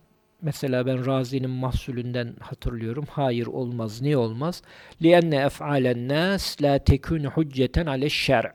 mesela 0.42 0.86
ben 0.86 1.06
Razi'nin 1.06 1.50
mahsulünden 1.50 2.34
hatırlıyorum. 2.40 3.04
Hayır 3.10 3.46
olmaz. 3.46 4.02
Niye 4.02 4.16
olmaz? 4.16 4.62
لِأَنَّ 5.02 5.48
اَفْعَالَ 5.48 5.92
النَّاسِ 5.94 6.62
لَا 6.62 6.78
تَكُونُ 6.78 7.26
حُجَّةً 7.26 7.84
عَلَى 7.84 8.04
الشَّرْعِ 8.04 8.52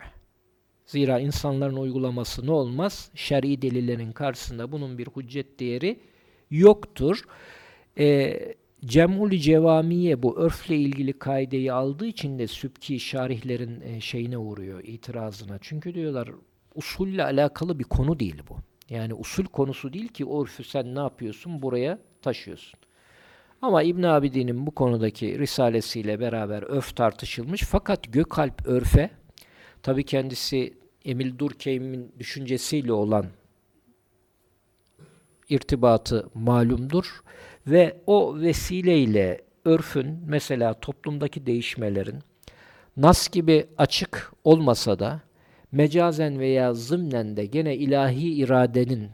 Zira 0.85 1.19
insanların 1.19 1.75
uygulaması 1.75 2.47
ne 2.47 2.51
olmaz? 2.51 3.11
Şer'i 3.15 3.61
delillerin 3.61 4.11
karşısında 4.11 4.71
bunun 4.71 4.97
bir 4.97 5.07
hüccet 5.07 5.59
değeri 5.59 5.99
yoktur. 6.58 7.24
Eee 7.96 8.54
Cem'ul 8.84 9.30
Cevamiye 9.30 10.22
bu 10.22 10.38
örfle 10.38 10.76
ilgili 10.76 11.12
kaideyi 11.12 11.72
aldığı 11.72 12.06
için 12.06 12.38
de 12.38 12.46
Sübki 12.46 13.00
şarihlerin 13.00 13.80
e, 13.80 14.00
şeyine 14.00 14.38
uğruyor, 14.38 14.84
itirazına. 14.84 15.58
Çünkü 15.60 15.94
diyorlar 15.94 16.30
usulle 16.74 17.24
alakalı 17.24 17.78
bir 17.78 17.84
konu 17.84 18.20
değil 18.20 18.42
bu. 18.48 18.56
Yani 18.90 19.14
usul 19.14 19.44
konusu 19.44 19.92
değil 19.92 20.08
ki 20.08 20.26
örfü 20.30 20.64
sen 20.64 20.94
ne 20.94 20.98
yapıyorsun 20.98 21.62
buraya 21.62 21.98
taşıyorsun. 22.22 22.80
Ama 23.62 23.82
İbn 23.82 24.02
Abidin'in 24.02 24.66
bu 24.66 24.70
konudaki 24.70 25.38
risalesiyle 25.38 26.20
beraber 26.20 26.62
örf 26.62 26.96
tartışılmış. 26.96 27.62
Fakat 27.62 28.12
Gökalp 28.12 28.66
örfe 28.66 29.10
tabi 29.82 30.04
kendisi 30.04 30.74
Emil 31.04 31.38
Durkheim'in 31.38 32.12
düşüncesiyle 32.18 32.92
olan 32.92 33.26
irtibatı 35.54 36.28
malumdur 36.34 37.22
ve 37.66 38.00
o 38.06 38.40
vesileyle 38.40 39.40
örfün 39.64 40.18
mesela 40.26 40.74
toplumdaki 40.74 41.46
değişmelerin 41.46 42.18
nas 42.96 43.28
gibi 43.28 43.66
açık 43.78 44.32
olmasa 44.44 44.98
da 44.98 45.20
mecazen 45.72 46.38
veya 46.38 46.74
zımnen 46.74 47.36
de 47.36 47.46
gene 47.46 47.76
ilahi 47.76 48.34
iradenin 48.34 49.10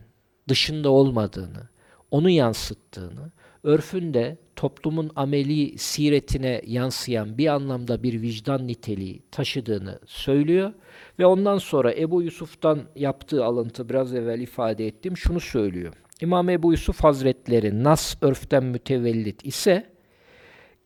dışında 0.48 0.90
olmadığını, 0.90 1.68
onu 2.11 2.31
yansıttığını, 2.31 3.33
örfün 3.62 4.14
de 4.14 4.38
toplumun 4.57 5.11
ameli 5.16 5.79
siretine 5.79 6.62
yansıyan 6.66 7.38
bir 7.38 7.46
anlamda 7.46 8.03
bir 8.03 8.22
vicdan 8.22 8.66
niteliği 8.66 9.22
taşıdığını 9.31 9.98
söylüyor 10.07 10.72
ve 11.18 11.26
ondan 11.26 11.59
sonra 11.59 11.94
Ebu 11.94 12.22
Yusuf'tan 12.22 12.81
yaptığı 12.96 13.44
alıntı 13.44 13.88
biraz 13.88 14.14
evvel 14.14 14.40
ifade 14.40 14.87
ettim 14.87 15.16
şunu 15.16 15.40
söylüyor. 15.40 15.94
İmam 16.20 16.48
Ebu 16.48 16.72
Yusuf 16.72 17.04
Hazretleri 17.04 17.85
nas 17.85 18.16
örften 18.20 18.64
mütevellit 18.64 19.46
ise 19.46 19.87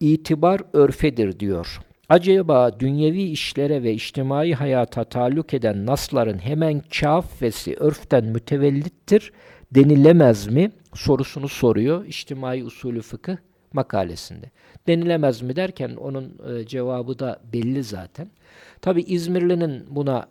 itibar 0.00 0.60
örfedir 0.72 1.40
diyor. 1.40 1.80
Acaba 2.08 2.80
dünyevi 2.80 3.22
işlere 3.22 3.82
ve 3.82 3.92
içtimai 3.92 4.54
hayata 4.54 5.04
taluk 5.04 5.54
eden 5.54 5.86
nasların 5.86 6.38
hemen 6.38 6.82
kafesi 7.00 7.76
örften 7.76 8.24
mütevellittir 8.24 9.32
denilemez 9.74 10.46
mi 10.46 10.70
sorusunu 10.94 11.48
soruyor 11.48 12.04
İçtimai 12.04 12.64
Usulü 12.64 13.02
Fıkıh 13.02 13.36
makalesinde. 13.72 14.50
Denilemez 14.86 15.42
mi 15.42 15.56
derken 15.56 15.96
onun 15.96 16.38
e, 16.48 16.66
cevabı 16.66 17.18
da 17.18 17.40
belli 17.52 17.84
zaten. 17.84 18.30
Tabi 18.80 19.02
İzmirli'nin 19.02 19.84
buna 19.90 20.26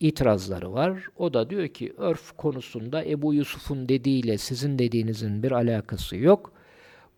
itirazları 0.00 0.72
var. 0.72 1.02
O 1.16 1.34
da 1.34 1.50
diyor 1.50 1.68
ki 1.68 1.94
örf 1.96 2.32
konusunda 2.36 3.04
Ebu 3.04 3.34
Yusuf'un 3.34 3.88
dediğiyle 3.88 4.38
sizin 4.38 4.78
dediğinizin 4.78 5.42
bir 5.42 5.52
alakası 5.52 6.16
yok. 6.16 6.52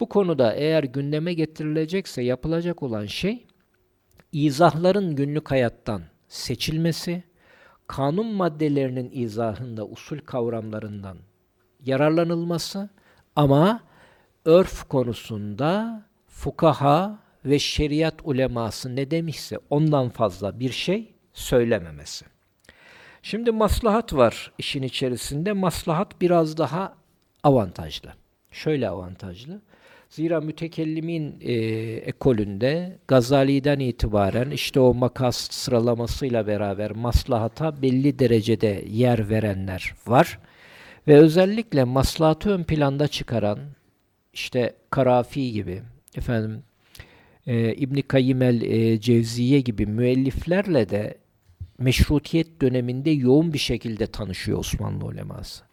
Bu 0.00 0.08
konuda 0.08 0.52
eğer 0.54 0.84
gündeme 0.84 1.34
getirilecekse 1.34 2.22
yapılacak 2.22 2.82
olan 2.82 3.06
şey 3.06 3.46
izahların 4.32 5.16
günlük 5.16 5.50
hayattan 5.50 6.02
seçilmesi, 6.28 7.22
kanun 7.86 8.26
maddelerinin 8.26 9.10
izahında 9.12 9.86
usul 9.86 10.18
kavramlarından 10.18 11.16
yararlanılması 11.84 12.88
ama 13.36 13.80
örf 14.44 14.88
konusunda 14.88 16.02
fukaha 16.26 17.18
ve 17.44 17.58
şeriat 17.58 18.14
uleması 18.24 18.96
ne 18.96 19.10
demişse 19.10 19.58
ondan 19.70 20.08
fazla 20.08 20.60
bir 20.60 20.72
şey 20.72 21.14
söylememesi. 21.32 22.24
Şimdi 23.22 23.50
maslahat 23.50 24.12
var 24.14 24.52
işin 24.58 24.82
içerisinde. 24.82 25.52
Maslahat 25.52 26.20
biraz 26.20 26.58
daha 26.58 26.94
avantajlı. 27.42 28.12
Şöyle 28.50 28.88
avantajlı. 28.88 29.60
Zira 30.08 30.40
mütekellimin 30.40 31.36
e, 31.40 31.52
ekolünde 31.94 32.98
Gazali'den 33.08 33.78
itibaren 33.78 34.50
işte 34.50 34.80
o 34.80 34.94
makas 34.94 35.36
sıralamasıyla 35.36 36.46
beraber 36.46 36.90
maslahata 36.90 37.82
belli 37.82 38.18
derecede 38.18 38.84
yer 38.90 39.30
verenler 39.30 39.94
var. 40.06 40.38
Ve 41.08 41.16
özellikle 41.16 41.84
maslahatı 41.84 42.50
ön 42.50 42.64
planda 42.64 43.08
çıkaran 43.08 43.58
işte 44.32 44.74
Karafi 44.90 45.52
gibi 45.52 45.82
efendim 46.16 46.62
e, 47.46 47.74
İbn 47.74 48.00
Kayyim 48.00 48.42
el 48.42 48.62
e, 48.62 49.00
Cevziye 49.00 49.60
gibi 49.60 49.86
müelliflerle 49.86 50.88
de 50.88 51.18
meşrutiyet 51.80 52.60
döneminde 52.60 53.10
yoğun 53.10 53.52
bir 53.52 53.58
şekilde 53.58 54.06
tanışıyor 54.06 54.58
Osmanlı 54.58 55.04
uleması. 55.04 55.64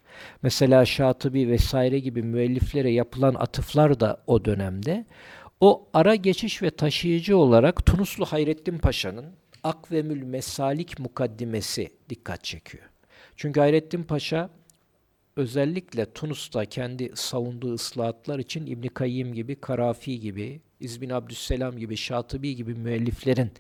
Mesela 0.42 0.86
Şatıbi 0.86 1.50
vesaire 1.50 2.00
gibi 2.00 2.24
müelliflere 2.24 2.92
yapılan 2.92 3.36
atıflar 3.36 4.00
da 4.00 4.24
o 4.28 4.46
dönemde. 4.46 5.06
O 5.62 5.90
ara 5.94 6.16
geçiş 6.16 6.62
ve 6.62 6.72
taşıyıcı 6.72 7.38
olarak 7.38 7.86
Tunuslu 7.86 8.26
Hayrettin 8.26 8.78
Paşa'nın 8.78 9.26
Akvemül 9.64 10.24
Mesalik 10.24 11.00
mukaddimesi 11.00 11.90
dikkat 12.10 12.44
çekiyor. 12.44 12.84
Çünkü 13.36 13.60
Hayrettin 13.60 14.04
Paşa 14.04 14.50
özellikle 15.36 16.14
Tunus'ta 16.14 16.66
kendi 16.66 17.12
savunduğu 17.16 17.74
ıslahatlar 17.74 18.40
için 18.40 18.66
İbn 18.66 18.88
Kayyim 18.88 19.34
gibi, 19.34 19.56
Karafi 19.56 20.20
gibi, 20.20 20.62
İzbin 20.80 21.10
Abdüsselam 21.10 21.78
gibi, 21.78 21.98
Şatıbi 21.98 22.56
gibi 22.56 22.76
müelliflerin 22.76 23.52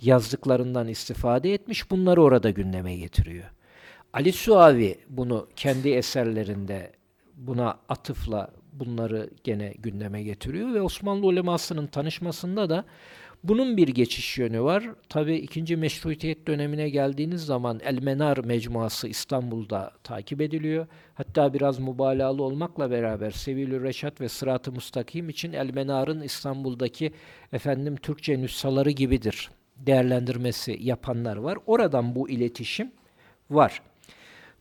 yazdıklarından 0.00 0.88
istifade 0.88 1.54
etmiş, 1.54 1.90
bunları 1.90 2.22
orada 2.22 2.50
gündeme 2.50 2.96
getiriyor. 2.96 3.44
Ali 4.12 4.32
Suavi 4.32 4.98
bunu 5.08 5.48
kendi 5.56 5.88
eserlerinde 5.88 6.92
buna 7.36 7.78
atıfla 7.88 8.50
bunları 8.72 9.30
gene 9.44 9.74
gündeme 9.78 10.22
getiriyor 10.22 10.74
ve 10.74 10.82
Osmanlı 10.82 11.26
ulemasının 11.26 11.86
tanışmasında 11.86 12.70
da 12.70 12.84
bunun 13.48 13.76
bir 13.76 13.88
geçiş 13.88 14.38
yönü 14.38 14.62
var. 14.62 14.84
Tabi 15.08 15.36
ikinci 15.36 15.76
meşrutiyet 15.76 16.46
dönemine 16.46 16.88
geldiğiniz 16.88 17.44
zaman 17.44 17.80
Elmenar 17.80 18.38
mecmuası 18.38 19.08
İstanbul'da 19.08 19.92
takip 20.04 20.40
ediliyor. 20.40 20.86
Hatta 21.14 21.54
biraz 21.54 21.78
mübalağalı 21.78 22.42
olmakla 22.42 22.90
beraber 22.90 23.30
Sevilü 23.30 23.82
Reşat 23.82 24.20
ve 24.20 24.28
Sırat-ı 24.28 24.72
Mustakim 24.72 25.28
için 25.28 25.52
Elmenar'ın 25.52 26.20
İstanbul'daki 26.20 27.12
efendim 27.52 27.96
Türkçe 27.96 28.40
nüshaları 28.40 28.90
gibidir 28.90 29.50
değerlendirmesi 29.76 30.78
yapanlar 30.80 31.36
var. 31.36 31.58
Oradan 31.66 32.14
bu 32.14 32.30
iletişim 32.30 32.90
var. 33.50 33.82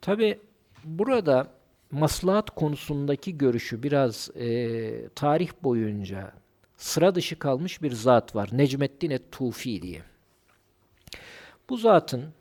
Tabi 0.01 0.39
burada 0.83 1.47
maslahat 1.91 2.49
konusundaki 2.49 3.37
görüşü 3.37 3.83
biraz 3.83 4.29
e, 4.35 5.09
tarih 5.09 5.49
boyunca 5.63 6.31
sıra 6.77 7.15
dışı 7.15 7.39
kalmış 7.39 7.81
bir 7.81 7.91
zat 7.91 8.35
var. 8.35 8.49
Necmettin 8.51 9.09
et-Tufi 9.09 9.81
diye. 9.81 10.01
Bu 11.69 11.77
zatın 11.77 12.33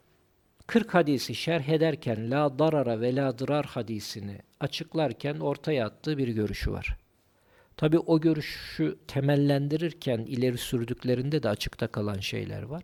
40 0.67 0.95
hadisi 0.95 1.35
şerh 1.35 1.69
ederken 1.69 2.31
la 2.31 2.59
darara 2.59 3.01
ve 3.01 3.17
la 3.17 3.39
dırar 3.39 3.67
hadisini 3.67 4.39
açıklarken 4.61 5.41
ortaya 5.41 5.87
attığı 5.87 6.19
bir 6.19 6.29
görüşü 6.29 6.73
var. 6.73 6.97
Tabi 7.77 7.99
o 7.99 8.21
görüşü 8.21 8.99
temellendirirken 9.09 10.19
ileri 10.19 10.59
sürdüklerinde 10.59 11.43
de 11.43 11.49
açıkta 11.49 11.87
kalan 11.87 12.19
şeyler 12.19 12.63
var. 12.63 12.83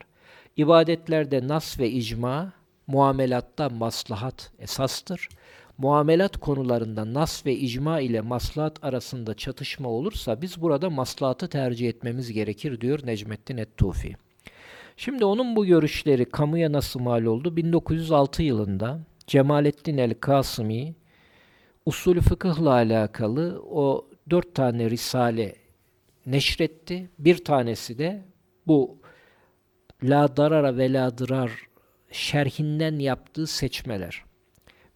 İbadetlerde 0.56 1.48
nas 1.48 1.78
ve 1.78 1.90
icma, 1.90 2.52
muamelatta 2.86 3.68
maslahat 3.68 4.52
esastır. 4.58 5.28
Muamelat 5.80 6.36
konularında 6.36 7.14
nas 7.14 7.46
ve 7.46 7.56
icma 7.56 8.00
ile 8.00 8.20
maslahat 8.20 8.84
arasında 8.84 9.34
çatışma 9.34 9.88
olursa 9.88 10.42
biz 10.42 10.62
burada 10.62 10.90
maslahatı 10.90 11.48
tercih 11.48 11.88
etmemiz 11.88 12.32
gerekir 12.32 12.80
diyor 12.80 13.00
Necmettin 13.06 13.56
Ettufi. 13.56 14.16
Şimdi 14.96 15.24
onun 15.24 15.56
bu 15.56 15.66
görüşleri 15.66 16.24
kamuya 16.24 16.72
nasıl 16.72 17.00
mal 17.00 17.24
oldu? 17.24 17.56
1906 17.56 18.42
yılında 18.42 19.00
Cemalettin 19.26 19.98
el-Kasimi 19.98 20.94
usulü 21.86 22.20
fıkıhla 22.20 22.70
alakalı 22.70 23.62
o 23.70 24.08
dört 24.30 24.54
tane 24.54 24.90
risale 24.90 25.54
neşretti. 26.26 27.10
Bir 27.18 27.44
tanesi 27.44 27.98
de 27.98 28.24
bu 28.66 28.98
La 30.02 30.36
Darara 30.36 30.76
ve 30.76 30.92
La 30.92 31.18
Dırar 31.18 31.50
şerhinden 32.10 32.98
yaptığı 32.98 33.46
seçmeler. 33.46 34.29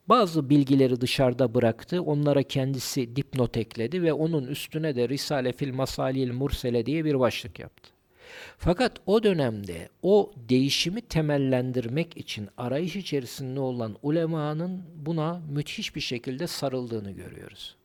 Bazı 0.08 0.50
bilgileri 0.50 1.00
dışarıda 1.00 1.54
bıraktı, 1.54 2.02
onlara 2.02 2.42
kendisi 2.42 3.16
dipnot 3.16 3.56
ekledi 3.56 4.02
ve 4.02 4.12
onun 4.12 4.46
üstüne 4.46 4.96
de 4.96 5.08
Risale 5.08 5.52
fil 5.52 5.74
Masalil 5.74 6.32
Mursele 6.32 6.86
diye 6.86 7.04
bir 7.04 7.20
başlık 7.20 7.58
yaptı. 7.58 7.90
Fakat 8.58 8.92
o 9.06 9.22
dönemde 9.22 9.88
o 10.02 10.32
değişimi 10.48 11.00
temellendirmek 11.00 12.16
için 12.16 12.48
arayış 12.56 12.96
içerisinde 12.96 13.60
olan 13.60 13.96
ulemanın 14.02 14.82
buna 14.96 15.42
müthiş 15.50 15.96
bir 15.96 16.00
şekilde 16.00 16.46
sarıldığını 16.46 17.10
görüyoruz. 17.10 17.76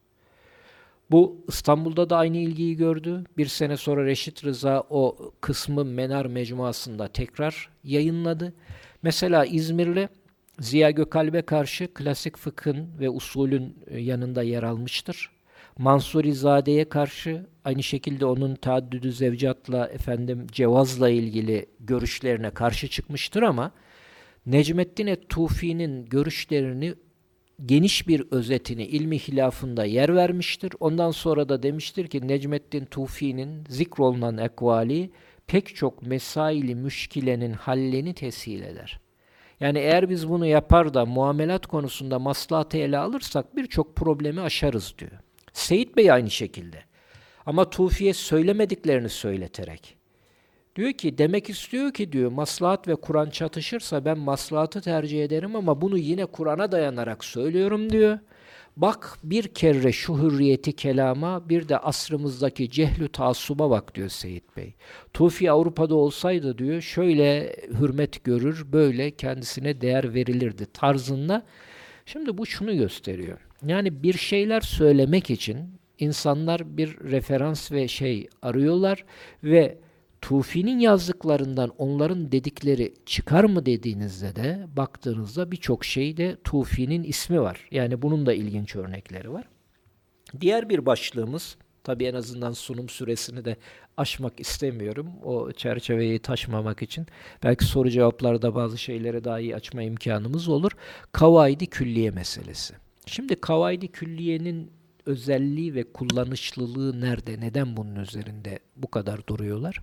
Bu 1.12 1.38
İstanbul'da 1.47 2.10
da 2.10 2.17
aynı 2.17 2.38
ilgiyi 2.38 2.75
gördü. 2.75 3.23
Bir 3.38 3.45
sene 3.45 3.77
sonra 3.77 4.05
Reşit 4.05 4.45
Rıza 4.45 4.84
o 4.89 5.32
kısmı 5.41 5.86
Menar 5.86 6.25
Mecmuası'nda 6.25 7.08
tekrar 7.08 7.69
yayınladı. 7.84 8.53
Mesela 9.03 9.45
İzmirli 9.45 10.10
Ziya 10.60 10.91
Gökalp'e 10.91 11.41
karşı 11.41 11.93
klasik 11.93 12.38
fıkhın 12.38 12.88
ve 13.00 13.10
usulün 13.10 13.78
e, 13.88 14.00
yanında 14.00 14.43
yer 14.43 14.63
almıştır. 14.63 15.32
Mansurizade'ye 15.78 16.89
karşı 16.89 17.45
aynı 17.65 17.84
şekilde 17.84 18.26
onun 18.26 18.56
taaddüdü 18.56 19.12
zevcatla 19.12 19.88
efendim 19.88 20.48
cevazla 20.52 21.10
ilgili 21.10 21.65
görüşlerine 21.80 22.50
karşı 22.50 22.88
çıkmıştır 22.88 23.43
ama 23.43 23.72
Necmettin 24.45 25.15
Tufi'nin 25.30 26.06
görüşlerini 26.06 26.93
geniş 27.65 28.08
bir 28.08 28.24
özetini 28.32 28.86
ilmi 28.86 29.19
hilafında 29.19 29.86
yer 29.86 30.15
vermiştir. 30.15 30.72
Ondan 30.80 31.12
sonra 31.12 31.50
da 31.50 31.63
demiştir 31.63 32.08
ki 32.08 32.28
Necmettin 32.28 32.86
Tufi'nin 32.86 33.63
zikrolunan 33.69 34.38
ekvali 34.38 35.10
pek 35.48 35.76
çok 35.76 36.02
mesaili 36.02 36.76
müşkilenin 36.76 37.54
hallini 37.54 38.13
tesir 38.13 38.62
eder. 38.62 39.00
Yani 39.60 39.80
eğer 39.80 40.10
biz 40.10 40.30
bunu 40.30 40.45
yapar 40.45 40.93
da 40.93 41.06
muamelat 41.06 41.67
konusunda 41.67 42.19
maslahatı 42.19 42.78
ele 42.78 42.98
alırsak 42.98 43.56
birçok 43.56 43.95
problemi 43.95 44.41
aşarız 44.41 44.93
diyor. 44.98 45.12
Seyit 45.54 45.98
Bey 45.98 46.12
aynı 46.12 46.30
şekilde. 46.30 46.84
Ama 47.45 47.69
Tufi'ye 47.69 48.13
söylemediklerini 48.13 49.10
söyleterek. 49.10 49.95
Diyor 50.76 50.93
ki 50.93 51.17
demek 51.17 51.50
istiyor 51.50 51.93
ki 51.93 52.12
diyor 52.12 52.32
maslahat 52.32 52.88
ve 52.88 52.95
Kur'an 52.95 53.30
çatışırsa 53.30 54.06
ben 54.06 54.17
maslahatı 54.17 54.82
tercih 54.82 55.24
ederim 55.24 55.56
ama 55.56 55.82
bunu 55.82 55.98
yine 55.98 56.26
Kur'an'a 56.26 56.72
dayanarak 56.72 57.26
söylüyorum 57.26 57.89
diyor. 57.89 58.19
Bak 58.77 59.17
bir 59.23 59.47
kere 59.47 59.91
şu 59.91 60.17
hürriyeti 60.17 60.73
kelama 60.73 61.49
bir 61.49 61.69
de 61.69 61.77
asrımızdaki 61.77 62.69
cehlü 62.69 63.08
taassuba 63.08 63.69
bak 63.69 63.95
diyor 63.95 64.10
Seyit 64.10 64.58
Bey. 64.58 64.73
Tufi 65.13 65.51
Avrupa'da 65.51 65.95
olsaydı 65.95 66.58
diyor 66.58 66.82
şöyle 66.82 67.55
hürmet 67.79 68.23
görür 68.23 68.65
böyle 68.73 69.12
kendisine 69.12 69.82
değer 69.82 70.13
verilirdi 70.13 70.65
tarzında. 70.65 71.45
Şimdi 72.05 72.38
bu 72.38 72.45
şunu 72.45 72.77
gösteriyor. 72.77 73.38
Yani 73.65 74.03
bir 74.03 74.13
şeyler 74.13 74.62
söylemek 74.62 75.29
için 75.29 75.58
insanlar 75.99 76.77
bir 76.77 76.97
referans 76.99 77.71
ve 77.71 77.88
şey 77.88 78.27
arıyorlar 78.41 79.05
ve 79.43 79.77
Tufi'nin 80.21 80.79
yazdıklarından 80.79 81.71
onların 81.77 82.32
dedikleri 82.32 82.93
çıkar 83.05 83.43
mı 83.43 83.65
dediğinizde 83.65 84.36
de 84.36 84.67
baktığınızda 84.77 85.51
birçok 85.51 85.86
şeyde 85.86 86.38
Tufi'nin 86.43 87.03
ismi 87.03 87.41
var. 87.41 87.67
Yani 87.71 88.01
bunun 88.01 88.25
da 88.25 88.34
ilginç 88.34 88.75
örnekleri 88.75 89.34
var. 89.34 89.45
Diğer 90.41 90.69
bir 90.69 90.86
başlığımız, 90.86 91.58
tabi 91.84 92.05
en 92.05 92.13
azından 92.13 92.51
sunum 92.51 92.89
süresini 92.89 93.45
de 93.45 93.58
aşmak 93.97 94.39
istemiyorum. 94.39 95.12
O 95.23 95.51
çerçeveyi 95.51 96.19
taşmamak 96.19 96.82
için. 96.82 97.08
Belki 97.43 97.65
soru 97.65 97.89
cevaplarda 97.89 98.55
bazı 98.55 98.77
şeyleri 98.77 99.23
daha 99.23 99.39
iyi 99.39 99.55
açma 99.55 99.84
imkanımız 99.84 100.49
olur. 100.49 100.71
Kavaidi 101.12 101.67
külliye 101.67 102.12
meselesi. 102.12 102.73
Şimdi 103.05 103.36
kavaidi 103.36 103.88
külliyenin 103.88 104.71
özelliği 105.05 105.75
ve 105.75 105.83
kullanışlılığı 105.83 107.01
nerede? 107.01 107.39
Neden 107.39 107.77
bunun 107.77 107.95
üzerinde 107.95 108.59
bu 108.75 108.91
kadar 108.91 109.27
duruyorlar? 109.27 109.79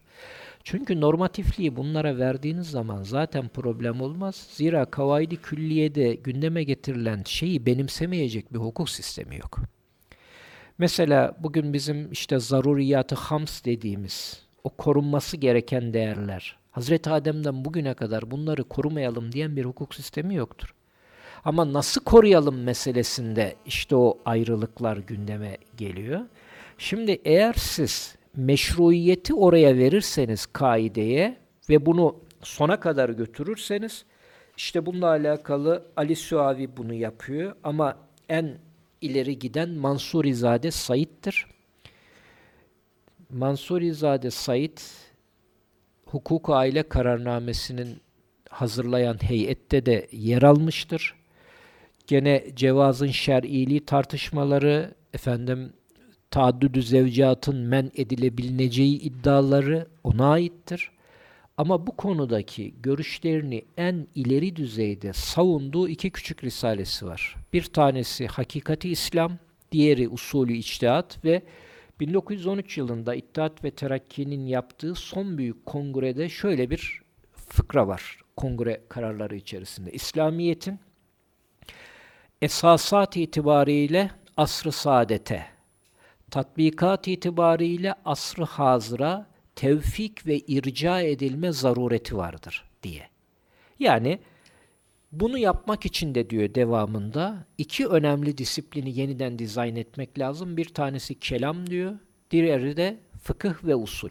Çünkü 0.64 1.00
normatifliği 1.00 1.76
bunlara 1.76 2.18
verdiğiniz 2.18 2.70
zaman 2.70 3.02
zaten 3.02 3.48
problem 3.48 4.00
olmaz. 4.00 4.46
Zira 4.50 4.84
kavaidi 4.84 5.36
külliyede 5.36 6.14
gündeme 6.14 6.64
getirilen 6.64 7.22
şeyi 7.26 7.66
benimsemeyecek 7.66 8.52
bir 8.52 8.58
hukuk 8.58 8.90
sistemi 8.90 9.36
yok. 9.36 9.58
Mesela 10.78 11.36
bugün 11.40 11.72
bizim 11.72 12.12
işte 12.12 12.38
zaruriyatı 12.38 13.14
hams 13.14 13.64
dediğimiz 13.64 14.46
o 14.64 14.70
korunması 14.70 15.36
gereken 15.36 15.92
değerler. 15.92 16.56
Hazreti 16.70 17.10
Adem'den 17.10 17.64
bugüne 17.64 17.94
kadar 17.94 18.30
bunları 18.30 18.64
korumayalım 18.64 19.32
diyen 19.32 19.56
bir 19.56 19.64
hukuk 19.64 19.94
sistemi 19.94 20.34
yoktur. 20.34 20.74
Ama 21.46 21.72
nasıl 21.72 22.00
koruyalım 22.00 22.62
meselesinde 22.62 23.54
işte 23.66 23.96
o 23.96 24.18
ayrılıklar 24.24 24.96
gündeme 24.96 25.56
geliyor. 25.76 26.20
Şimdi 26.78 27.20
eğer 27.24 27.52
siz 27.52 28.16
meşruiyeti 28.36 29.34
oraya 29.34 29.76
verirseniz 29.76 30.46
kaideye 30.46 31.36
ve 31.68 31.86
bunu 31.86 32.16
sona 32.42 32.80
kadar 32.80 33.08
götürürseniz 33.08 34.04
işte 34.56 34.86
bununla 34.86 35.06
alakalı 35.06 35.84
Ali 35.96 36.16
Suavi 36.16 36.76
bunu 36.76 36.94
yapıyor 36.94 37.56
ama 37.64 37.96
en 38.28 38.58
ileri 39.00 39.38
giden 39.38 39.70
Mansurizade 39.70 40.70
Said'dir. 40.70 41.46
Mansurizade 43.30 44.30
Said 44.30 44.78
hukuk 46.06 46.50
aile 46.50 46.82
kararnamesinin 46.82 48.00
hazırlayan 48.50 49.18
heyette 49.22 49.86
de 49.86 50.08
yer 50.12 50.42
almıştır. 50.42 51.14
Gene 52.06 52.44
cevazın 52.56 53.06
şer'iliği 53.06 53.84
tartışmaları, 53.84 54.94
efendim 55.14 55.72
taaddüdü 56.30 56.82
zevcatın 56.82 57.56
men 57.56 57.90
edilebileceği 57.94 59.00
iddiaları 59.00 59.86
ona 60.04 60.30
aittir. 60.30 60.90
Ama 61.56 61.86
bu 61.86 61.96
konudaki 61.96 62.74
görüşlerini 62.82 63.64
en 63.76 64.06
ileri 64.14 64.56
düzeyde 64.56 65.12
savunduğu 65.12 65.88
iki 65.88 66.10
küçük 66.10 66.44
risalesi 66.44 67.06
var. 67.06 67.36
Bir 67.52 67.62
tanesi 67.62 68.26
Hakikati 68.26 68.90
İslam, 68.90 69.38
diğeri 69.72 70.08
Usulü 70.08 70.52
İçtihat 70.52 71.24
ve 71.24 71.42
1913 72.00 72.78
yılında 72.78 73.14
İttihat 73.14 73.64
ve 73.64 73.70
Terakki'nin 73.70 74.46
yaptığı 74.46 74.94
son 74.94 75.38
büyük 75.38 75.66
kongrede 75.66 76.28
şöyle 76.28 76.70
bir 76.70 77.00
fıkra 77.32 77.88
var 77.88 78.18
kongre 78.36 78.80
kararları 78.88 79.36
içerisinde. 79.36 79.92
İslamiyet'in 79.92 80.78
esasat 82.42 83.16
itibariyle 83.16 84.10
asr-ı 84.36 84.72
saadete, 84.72 85.46
tatbikat 86.30 87.08
itibariyle 87.08 87.94
asr-ı 88.04 88.44
hazıra 88.44 89.26
tevfik 89.54 90.26
ve 90.26 90.38
irca 90.38 91.00
edilme 91.00 91.52
zarureti 91.52 92.16
vardır 92.16 92.64
diye. 92.82 93.08
Yani 93.78 94.18
bunu 95.12 95.38
yapmak 95.38 95.86
için 95.86 96.14
de 96.14 96.30
diyor 96.30 96.54
devamında 96.54 97.44
iki 97.58 97.86
önemli 97.86 98.38
disiplini 98.38 98.98
yeniden 98.98 99.38
dizayn 99.38 99.76
etmek 99.76 100.18
lazım. 100.18 100.56
Bir 100.56 100.74
tanesi 100.74 101.14
kelam 101.14 101.66
diyor, 101.66 101.98
diğeri 102.30 102.76
de 102.76 102.96
fıkıh 103.22 103.64
ve 103.64 103.74
usul. 103.74 104.10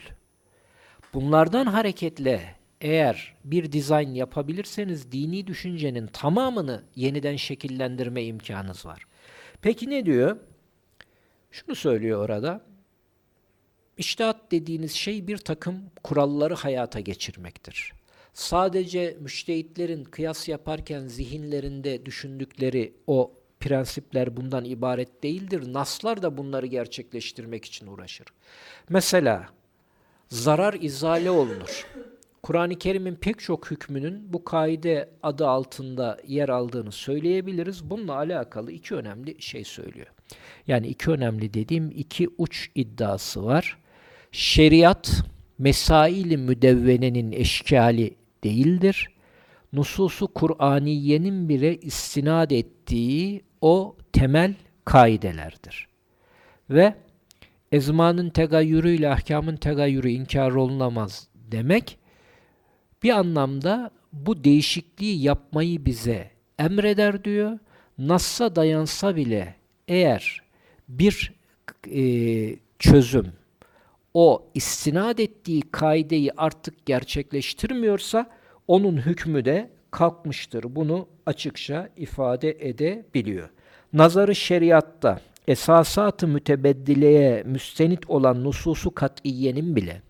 Bunlardan 1.13 1.65
hareketle 1.65 2.55
eğer 2.85 3.35
bir 3.43 3.71
dizayn 3.71 4.09
yapabilirseniz 4.09 5.11
dini 5.11 5.47
düşüncenin 5.47 6.07
tamamını 6.07 6.83
yeniden 6.95 7.35
şekillendirme 7.35 8.23
imkanınız 8.23 8.85
var. 8.85 9.05
Peki 9.61 9.89
ne 9.89 10.05
diyor? 10.05 10.37
Şunu 11.51 11.75
söylüyor 11.75 12.25
orada. 12.25 12.61
İştihat 13.97 14.51
dediğiniz 14.51 14.91
şey 14.91 15.27
bir 15.27 15.37
takım 15.37 15.81
kuralları 16.03 16.53
hayata 16.53 16.99
geçirmektir. 16.99 17.93
Sadece 18.33 19.17
müştehitlerin 19.19 20.03
kıyas 20.03 20.47
yaparken 20.47 21.07
zihinlerinde 21.07 22.05
düşündükleri 22.05 22.93
o 23.07 23.31
prensipler 23.59 24.37
bundan 24.37 24.65
ibaret 24.65 25.23
değildir. 25.23 25.73
Naslar 25.73 26.21
da 26.21 26.37
bunları 26.37 26.65
gerçekleştirmek 26.65 27.65
için 27.65 27.87
uğraşır. 27.87 28.27
Mesela 28.89 29.49
zarar 30.29 30.73
izale 30.73 31.31
olunur. 31.31 31.87
Kur'an-ı 32.45 32.75
Kerim'in 32.75 33.15
pek 33.15 33.39
çok 33.39 33.71
hükmünün 33.71 34.33
bu 34.33 34.43
kaide 34.43 35.09
adı 35.23 35.47
altında 35.47 36.17
yer 36.27 36.49
aldığını 36.49 36.91
söyleyebiliriz. 36.91 37.89
Bununla 37.89 38.15
alakalı 38.15 38.71
iki 38.71 38.95
önemli 38.95 39.41
şey 39.41 39.63
söylüyor. 39.63 40.07
Yani 40.67 40.87
iki 40.87 41.11
önemli 41.11 41.53
dediğim 41.53 41.91
iki 41.91 42.29
uç 42.37 42.69
iddiası 42.75 43.45
var. 43.45 43.77
Şeriat, 44.31 45.23
mesaili 45.57 46.37
müdevvenenin 46.37 47.31
eşkali 47.31 48.15
değildir. 48.43 49.09
nususu 49.73 50.27
Kur'aniyenin 50.27 51.49
bile 51.49 51.77
istinad 51.77 52.51
ettiği 52.51 53.41
o 53.61 53.97
temel 54.13 54.53
kaidelerdir. 54.85 55.87
Ve 56.69 56.95
ezmanın 57.71 58.29
tegayyürüyle 58.29 59.09
ahkamın 59.09 59.55
tegayyürü 59.55 60.09
inkar 60.09 60.51
olunamaz 60.51 61.27
demek 61.35 62.04
bir 63.05 63.09
anlamda 63.09 63.91
bu 64.13 64.43
değişikliği 64.43 65.21
yapmayı 65.21 65.85
bize 65.85 66.31
emreder 66.59 67.23
diyor. 67.23 67.59
Nassa 67.97 68.55
dayansa 68.55 69.15
bile 69.15 69.55
eğer 69.87 70.41
bir 70.89 71.33
e, 71.91 72.03
çözüm 72.79 73.33
o 74.13 74.45
istinad 74.53 75.17
ettiği 75.17 75.61
kaideyi 75.61 76.31
artık 76.37 76.85
gerçekleştirmiyorsa 76.85 78.29
onun 78.67 78.97
hükmü 78.97 79.45
de 79.45 79.69
kalkmıştır. 79.91 80.75
Bunu 80.75 81.07
açıkça 81.25 81.89
ifade 81.97 82.57
edebiliyor. 82.59 83.49
Nazarı 83.93 84.35
şeriatta 84.35 85.19
esasat-ı 85.47 86.27
mütebeddileye 86.27 87.43
müstenit 87.43 88.09
olan 88.09 88.43
nususu 88.43 88.95
kat'iyenin 88.95 89.75
bile 89.75 90.01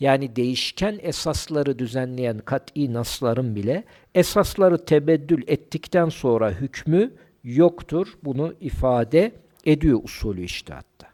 yani 0.00 0.36
değişken 0.36 0.98
esasları 1.02 1.78
düzenleyen 1.78 2.38
kat'i 2.38 2.92
nasların 2.92 3.56
bile 3.56 3.84
esasları 4.14 4.84
tebeddül 4.84 5.42
ettikten 5.46 6.08
sonra 6.08 6.50
hükmü 6.50 7.12
yoktur. 7.44 8.08
Bunu 8.24 8.54
ifade 8.60 9.32
ediyor 9.64 10.00
usulü 10.04 10.44
iştihatta. 10.44 11.06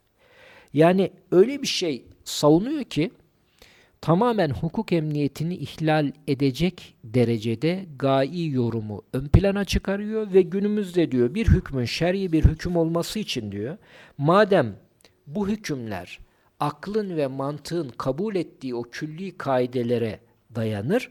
Yani 0.74 1.11
öyle 1.30 1.62
bir 1.62 1.66
şey 1.66 2.05
savunuyor 2.24 2.84
ki 2.84 3.11
tamamen 4.01 4.51
hukuk 4.51 4.93
emniyetini 4.93 5.55
ihlal 5.55 6.12
edecek 6.28 6.95
derecede 7.05 7.87
gai 7.99 8.49
yorumu 8.49 9.03
ön 9.12 9.28
plana 9.28 9.64
çıkarıyor 9.64 10.32
ve 10.32 10.43
günümüzde 10.43 11.12
diyor 11.12 11.34
bir 11.34 11.49
hükmün 11.49 11.84
şer'i 11.84 12.32
bir 12.32 12.45
hüküm 12.45 12.76
olması 12.76 13.18
için 13.18 13.53
diyor 13.53 13.76
madem 14.18 14.76
bu 15.26 15.49
hükümler 15.49 16.18
aklın 16.61 17.16
ve 17.16 17.26
mantığın 17.26 17.88
kabul 17.88 18.34
ettiği 18.34 18.74
o 18.74 18.82
külli 18.82 19.38
kaidelere 19.38 20.20
dayanır. 20.54 21.11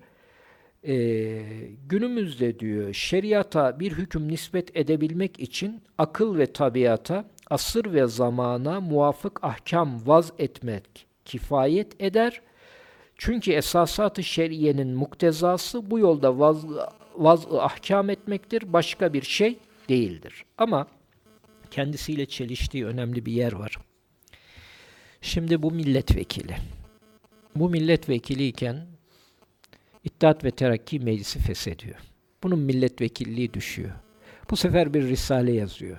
Ee, 0.87 1.41
günümüzde 1.89 2.59
diyor 2.59 2.93
şeriata 2.93 3.79
bir 3.79 3.91
hüküm 3.91 4.27
nispet 4.27 4.77
edebilmek 4.77 5.39
için 5.39 5.81
akıl 5.97 6.37
ve 6.37 6.53
tabiata, 6.53 7.25
asır 7.49 7.93
ve 7.93 8.07
zamana 8.07 8.81
muvafık 8.81 9.43
ahkam 9.43 10.07
vaz 10.07 10.33
etmek 10.39 11.07
kifayet 11.25 12.01
eder. 12.01 12.41
Çünkü 13.17 13.51
esasat-ı 13.51 14.23
şeriyenin 14.23 14.95
muktezası 14.95 15.91
bu 15.91 15.99
yolda 15.99 16.39
vaz, 16.39 16.65
vaz 17.15 17.45
ahkam 17.51 18.09
etmektir, 18.09 18.73
başka 18.73 19.13
bir 19.13 19.21
şey 19.21 19.57
değildir. 19.89 20.45
Ama 20.57 20.87
kendisiyle 21.71 22.25
çeliştiği 22.25 22.85
önemli 22.85 23.25
bir 23.25 23.31
yer 23.31 23.53
var. 23.53 23.77
Şimdi 25.25 25.61
bu 25.61 25.71
milletvekili. 25.71 26.55
Bu 27.55 27.69
milletvekiliyken 27.69 28.85
İttihat 30.03 30.43
ve 30.43 30.51
Terakki 30.51 30.99
Meclisi 30.99 31.39
feshediyor. 31.39 31.95
Bunun 32.43 32.59
milletvekilliği 32.59 33.53
düşüyor. 33.53 33.91
Bu 34.49 34.55
sefer 34.55 34.93
bir 34.93 35.03
risale 35.03 35.51
yazıyor. 35.51 35.97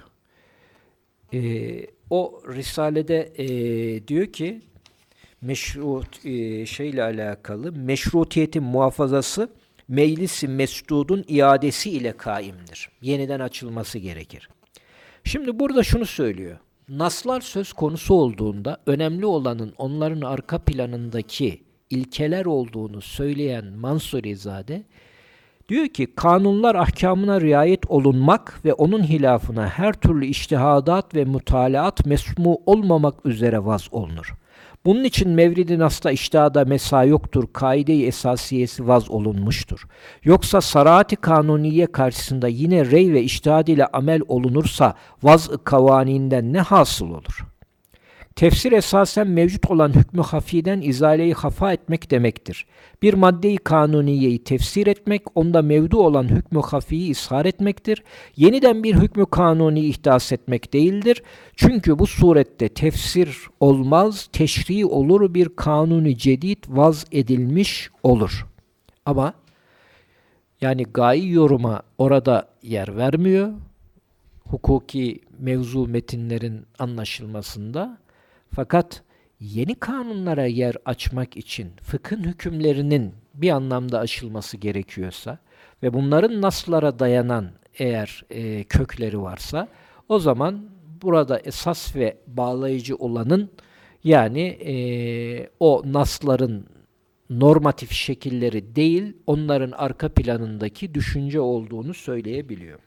Ee, 1.34 1.86
o 2.10 2.42
risalede 2.48 3.32
e, 3.36 3.48
diyor 4.08 4.26
ki 4.26 4.60
meşrut 5.42 6.26
e, 6.26 6.66
şeyle 6.66 7.02
alakalı 7.02 7.72
meşrutiyetin 7.72 8.62
muhafazası 8.62 9.48
meclisi 9.88 10.48
mesdudun 10.48 11.24
iadesi 11.28 11.90
ile 11.90 12.16
kaimdir. 12.16 12.88
Yeniden 13.02 13.40
açılması 13.40 13.98
gerekir. 13.98 14.48
Şimdi 15.24 15.58
burada 15.58 15.82
şunu 15.82 16.06
söylüyor. 16.06 16.58
Naslar 16.88 17.40
söz 17.40 17.72
konusu 17.72 18.14
olduğunda 18.14 18.78
önemli 18.86 19.26
olanın 19.26 19.74
onların 19.78 20.20
arka 20.20 20.58
planındaki 20.58 21.62
ilkeler 21.90 22.44
olduğunu 22.44 23.00
söyleyen 23.00 23.64
Mansurizade 23.72 24.84
diyor 25.68 25.88
ki 25.88 26.14
kanunlar 26.14 26.74
ahkamına 26.74 27.40
riayet 27.40 27.90
olunmak 27.90 28.64
ve 28.64 28.72
onun 28.72 29.02
hilafına 29.02 29.68
her 29.68 29.92
türlü 29.92 30.26
iştihadat 30.26 31.14
ve 31.14 31.24
mutalaat 31.24 32.06
mesmu 32.06 32.58
olmamak 32.66 33.26
üzere 33.26 33.64
vaz 33.64 33.88
olunur. 33.92 34.34
Bunun 34.86 35.04
için 35.04 35.30
Mevrid-i 35.30 35.78
Nas'ta 35.78 36.10
iştihada 36.10 36.64
mesa 36.64 37.04
yoktur, 37.04 37.44
kaide-i 37.52 38.06
esasiyesi 38.06 38.88
vaz 38.88 39.10
olunmuştur. 39.10 39.86
Yoksa 40.24 40.60
saraati 40.60 41.16
kanuniye 41.16 41.86
karşısında 41.86 42.48
yine 42.48 42.90
rey 42.90 43.12
ve 43.12 43.22
iştihad 43.22 43.66
ile 43.66 43.86
amel 43.86 44.20
olunursa 44.28 44.94
vaz-ı 45.22 45.64
kavaninden 45.64 46.52
ne 46.52 46.60
hasıl 46.60 47.10
olur?'' 47.10 47.55
Tefsir 48.36 48.72
esasen 48.72 49.28
mevcut 49.28 49.70
olan 49.70 49.94
hükmü 49.94 50.22
hafiden 50.22 50.80
izaleyi 50.80 51.34
hafa 51.34 51.72
etmek 51.72 52.10
demektir. 52.10 52.66
Bir 53.02 53.14
maddeyi 53.14 53.56
kanuniyeyi 53.56 54.44
tefsir 54.44 54.86
etmek, 54.86 55.22
onda 55.34 55.62
mevdu 55.62 55.98
olan 55.98 56.28
hükmü 56.28 56.60
hafiyi 56.60 57.10
ishar 57.10 57.44
etmektir. 57.44 58.02
Yeniden 58.36 58.82
bir 58.82 58.94
hükmü 58.94 59.26
kanuni 59.26 59.80
ihdas 59.80 60.32
etmek 60.32 60.72
değildir. 60.72 61.22
Çünkü 61.54 61.98
bu 61.98 62.06
surette 62.06 62.68
tefsir 62.68 63.38
olmaz, 63.60 64.28
teşri 64.32 64.86
olur 64.86 65.34
bir 65.34 65.48
kanuni 65.48 66.18
cedid 66.18 66.64
vaz 66.68 67.04
edilmiş 67.12 67.90
olur. 68.02 68.46
Ama 69.06 69.34
yani 70.60 70.82
gayi 70.82 71.32
yoruma 71.32 71.82
orada 71.98 72.48
yer 72.62 72.96
vermiyor. 72.96 73.52
Hukuki 74.44 75.20
mevzu 75.38 75.86
metinlerin 75.86 76.66
anlaşılmasında 76.78 77.98
fakat 78.50 79.02
yeni 79.40 79.74
kanunlara 79.74 80.46
yer 80.46 80.76
açmak 80.84 81.36
için 81.36 81.70
fıkhın 81.82 82.24
hükümlerinin 82.24 83.14
bir 83.34 83.50
anlamda 83.50 83.98
aşılması 83.98 84.56
gerekiyorsa 84.56 85.38
ve 85.82 85.94
bunların 85.94 86.42
naslara 86.42 86.98
dayanan 86.98 87.50
eğer 87.78 88.24
e, 88.30 88.64
kökleri 88.64 89.22
varsa 89.22 89.68
o 90.08 90.18
zaman 90.18 90.68
burada 91.02 91.38
esas 91.38 91.96
ve 91.96 92.16
bağlayıcı 92.26 92.96
olanın 92.96 93.50
yani 94.04 94.42
e, 94.46 94.74
o 95.60 95.82
nasların 95.84 96.66
normatif 97.30 97.92
şekilleri 97.92 98.76
değil 98.76 99.16
onların 99.26 99.70
arka 99.70 100.08
planındaki 100.08 100.94
düşünce 100.94 101.40
olduğunu 101.40 101.94
söyleyebiliyor. 101.94 102.78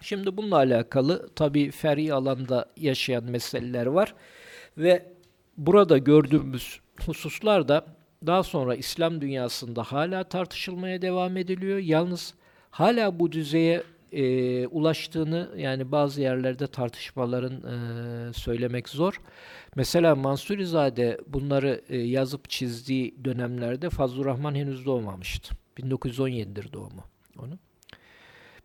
Şimdi 0.00 0.36
bununla 0.36 0.56
alakalı 0.56 1.28
tabi 1.34 1.70
feri 1.70 2.14
alanda 2.14 2.66
yaşayan 2.76 3.24
meseleler 3.24 3.86
var. 3.86 4.14
Ve 4.78 5.12
burada 5.56 5.98
gördüğümüz 5.98 6.80
hususlar 7.06 7.68
da 7.68 7.86
daha 8.26 8.42
sonra 8.42 8.74
İslam 8.74 9.20
dünyasında 9.20 9.82
hala 9.82 10.24
tartışılmaya 10.24 11.02
devam 11.02 11.36
ediliyor. 11.36 11.78
Yalnız 11.78 12.34
hala 12.70 13.18
bu 13.18 13.32
düzeye 13.32 13.82
e, 14.12 14.66
ulaştığını 14.66 15.50
yani 15.56 15.92
bazı 15.92 16.20
yerlerde 16.20 16.66
tartışmaların 16.66 17.62
e, 17.62 18.32
söylemek 18.32 18.88
zor. 18.88 19.20
Mesela 19.74 20.14
Mansurizade 20.14 21.20
bunları 21.26 21.80
e, 21.88 21.96
yazıp 21.96 22.50
çizdiği 22.50 23.24
dönemlerde 23.24 23.90
Fazlur 23.90 24.24
Rahman 24.24 24.54
henüz 24.54 24.86
doğmamıştı. 24.86 25.54
1917'dir 25.78 26.72
doğumu 26.72 27.04
onun. 27.38 27.58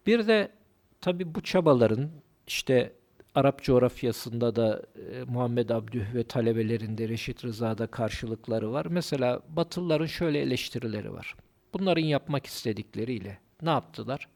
Bir 0.08 0.28
de 0.28 0.52
tabi 1.02 1.36
bu 1.36 1.42
çabaların 1.42 2.10
işte 2.48 2.94
Arap 3.36 3.64
coğrafyasında 3.64 4.56
da 4.56 4.82
e, 5.12 5.24
Muhammed 5.24 5.70
Abdüh 5.70 6.14
ve 6.14 6.24
talebelerinde 6.24 7.10
Reşit 7.10 7.46
Rıza'da 7.46 7.88
karşılıkları 7.88 8.72
var. 8.72 8.86
Mesela 8.90 9.42
Batılıların 9.50 10.06
şöyle 10.06 10.40
eleştirileri 10.40 11.14
var. 11.14 11.36
Bunların 11.74 12.02
yapmak 12.02 12.46
istedikleriyle 12.46 13.38
ne 13.62 13.70
yaptılar? 13.70 14.28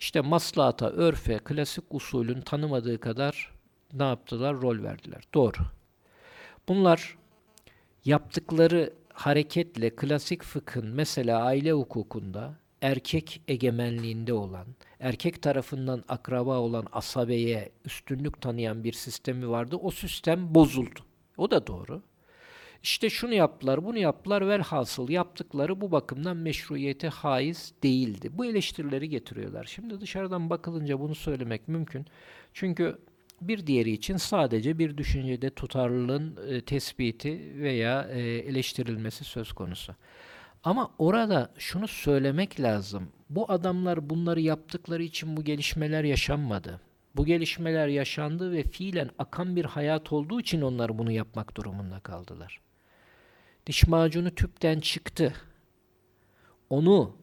İşte 0.00 0.20
maslahata, 0.20 0.90
örfe, 0.90 1.38
klasik 1.38 1.84
usulün 1.94 2.40
tanımadığı 2.40 3.00
kadar 3.00 3.52
ne 3.92 4.02
yaptılar? 4.02 4.54
Rol 4.62 4.82
verdiler. 4.82 5.22
Doğru. 5.34 5.56
Bunlar 6.68 7.18
yaptıkları 8.04 8.92
hareketle 9.12 9.90
klasik 9.90 10.42
fıkhın 10.42 10.86
mesela 10.86 11.42
aile 11.42 11.72
hukukunda 11.72 12.54
erkek 12.84 13.42
egemenliğinde 13.48 14.32
olan, 14.32 14.66
erkek 15.00 15.42
tarafından 15.42 16.04
akraba 16.08 16.58
olan 16.58 16.86
asabeye 16.92 17.72
üstünlük 17.84 18.40
tanıyan 18.40 18.84
bir 18.84 18.92
sistemi 18.92 19.48
vardı. 19.48 19.76
O 19.76 19.90
sistem 19.90 20.54
bozuldu. 20.54 21.00
O 21.36 21.50
da 21.50 21.66
doğru. 21.66 22.02
İşte 22.82 23.10
şunu 23.10 23.34
yaptılar, 23.34 23.84
bunu 23.84 23.98
yaptılar 23.98 24.48
velhasıl 24.48 25.08
yaptıkları 25.08 25.80
bu 25.80 25.92
bakımdan 25.92 26.36
meşruiyete 26.36 27.08
haiz 27.08 27.72
değildi. 27.82 28.28
Bu 28.32 28.44
eleştirileri 28.44 29.08
getiriyorlar. 29.08 29.64
Şimdi 29.64 30.00
dışarıdan 30.00 30.50
bakılınca 30.50 31.00
bunu 31.00 31.14
söylemek 31.14 31.68
mümkün. 31.68 32.06
Çünkü 32.52 32.98
bir 33.40 33.66
diğeri 33.66 33.90
için 33.90 34.16
sadece 34.16 34.78
bir 34.78 34.96
düşüncede 34.96 35.50
tutarlılığın 35.50 36.38
e, 36.48 36.60
tespiti 36.60 37.52
veya 37.56 38.08
e, 38.12 38.20
eleştirilmesi 38.20 39.24
söz 39.24 39.52
konusu. 39.52 39.94
Ama 40.64 40.90
orada 40.98 41.52
şunu 41.58 41.88
söylemek 41.88 42.60
lazım. 42.60 43.08
Bu 43.30 43.52
adamlar 43.52 44.10
bunları 44.10 44.40
yaptıkları 44.40 45.02
için 45.02 45.36
bu 45.36 45.44
gelişmeler 45.44 46.04
yaşanmadı. 46.04 46.80
Bu 47.16 47.24
gelişmeler 47.24 47.88
yaşandı 47.88 48.52
ve 48.52 48.62
fiilen 48.62 49.10
akan 49.18 49.56
bir 49.56 49.64
hayat 49.64 50.12
olduğu 50.12 50.40
için 50.40 50.60
onlar 50.60 50.98
bunu 50.98 51.12
yapmak 51.12 51.56
durumunda 51.56 52.00
kaldılar. 52.00 52.60
Diş 53.66 53.86
macunu 53.86 54.34
tüpten 54.34 54.80
çıktı. 54.80 55.32
Onu 56.70 57.16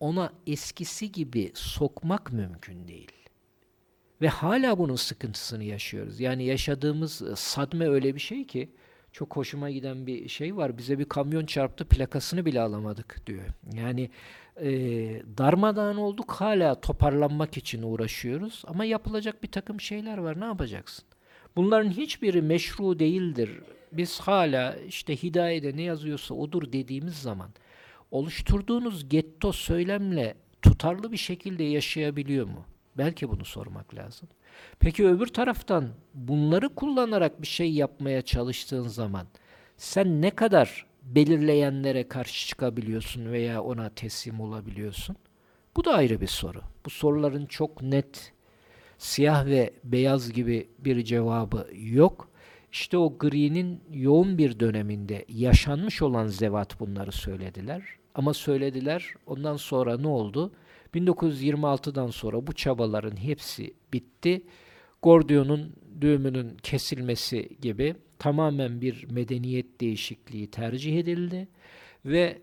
ona 0.00 0.32
eskisi 0.46 1.12
gibi 1.12 1.52
sokmak 1.54 2.32
mümkün 2.32 2.88
değil. 2.88 3.12
Ve 4.20 4.28
hala 4.28 4.78
bunun 4.78 4.96
sıkıntısını 4.96 5.64
yaşıyoruz. 5.64 6.20
Yani 6.20 6.44
yaşadığımız 6.44 7.22
e, 7.22 7.36
sadme 7.36 7.88
öyle 7.88 8.14
bir 8.14 8.20
şey 8.20 8.46
ki 8.46 8.70
çok 9.16 9.36
hoşuma 9.36 9.70
giden 9.70 10.06
bir 10.06 10.28
şey 10.28 10.56
var. 10.56 10.78
Bize 10.78 10.98
bir 10.98 11.04
kamyon 11.04 11.46
çarptı 11.46 11.84
plakasını 11.84 12.44
bile 12.44 12.60
alamadık 12.60 13.26
diyor. 13.26 13.44
Yani 13.72 14.10
e, 14.60 14.68
darmadağın 15.38 15.96
olduk 15.96 16.32
hala 16.32 16.80
toparlanmak 16.80 17.56
için 17.56 17.82
uğraşıyoruz. 17.82 18.62
Ama 18.66 18.84
yapılacak 18.84 19.42
bir 19.42 19.48
takım 19.48 19.80
şeyler 19.80 20.18
var. 20.18 20.40
Ne 20.40 20.44
yapacaksın? 20.44 21.04
Bunların 21.56 21.90
hiçbiri 21.90 22.42
meşru 22.42 22.98
değildir. 22.98 23.50
Biz 23.92 24.20
hala 24.20 24.76
işte 24.76 25.16
hidayede 25.16 25.76
ne 25.76 25.82
yazıyorsa 25.82 26.34
odur 26.34 26.72
dediğimiz 26.72 27.14
zaman 27.14 27.50
oluşturduğunuz 28.10 29.08
getto 29.08 29.52
söylemle 29.52 30.34
tutarlı 30.62 31.12
bir 31.12 31.16
şekilde 31.16 31.64
yaşayabiliyor 31.64 32.46
mu? 32.46 32.64
Belki 32.98 33.28
bunu 33.28 33.44
sormak 33.44 33.94
lazım. 33.94 34.28
Peki 34.80 35.06
öbür 35.06 35.26
taraftan 35.26 35.88
bunları 36.14 36.68
kullanarak 36.68 37.42
bir 37.42 37.46
şey 37.46 37.72
yapmaya 37.72 38.22
çalıştığın 38.22 38.88
zaman 38.88 39.26
sen 39.76 40.22
ne 40.22 40.30
kadar 40.30 40.86
belirleyenlere 41.02 42.08
karşı 42.08 42.48
çıkabiliyorsun 42.48 43.32
veya 43.32 43.62
ona 43.62 43.88
teslim 43.88 44.40
olabiliyorsun? 44.40 45.16
Bu 45.76 45.84
da 45.84 45.94
ayrı 45.94 46.20
bir 46.20 46.26
soru. 46.26 46.60
Bu 46.84 46.90
soruların 46.90 47.46
çok 47.46 47.82
net, 47.82 48.32
siyah 48.98 49.46
ve 49.46 49.72
beyaz 49.84 50.32
gibi 50.32 50.68
bir 50.78 51.04
cevabı 51.04 51.66
yok. 51.74 52.28
İşte 52.72 52.98
o 52.98 53.18
gri'nin 53.18 53.80
yoğun 53.92 54.38
bir 54.38 54.60
döneminde 54.60 55.24
yaşanmış 55.28 56.02
olan 56.02 56.26
zevat 56.26 56.80
bunları 56.80 57.12
söylediler. 57.12 57.82
Ama 58.14 58.34
söylediler. 58.34 59.14
Ondan 59.26 59.56
sonra 59.56 59.98
ne 59.98 60.08
oldu? 60.08 60.52
1926'dan 60.96 62.10
sonra 62.10 62.46
bu 62.46 62.52
çabaların 62.52 63.16
hepsi 63.16 63.74
bitti. 63.92 64.42
Gordion'un 65.02 65.72
düğümünün 66.00 66.56
kesilmesi 66.62 67.48
gibi 67.60 67.94
tamamen 68.18 68.80
bir 68.80 69.10
medeniyet 69.10 69.80
değişikliği 69.80 70.50
tercih 70.50 70.98
edildi 70.98 71.48
ve 72.04 72.38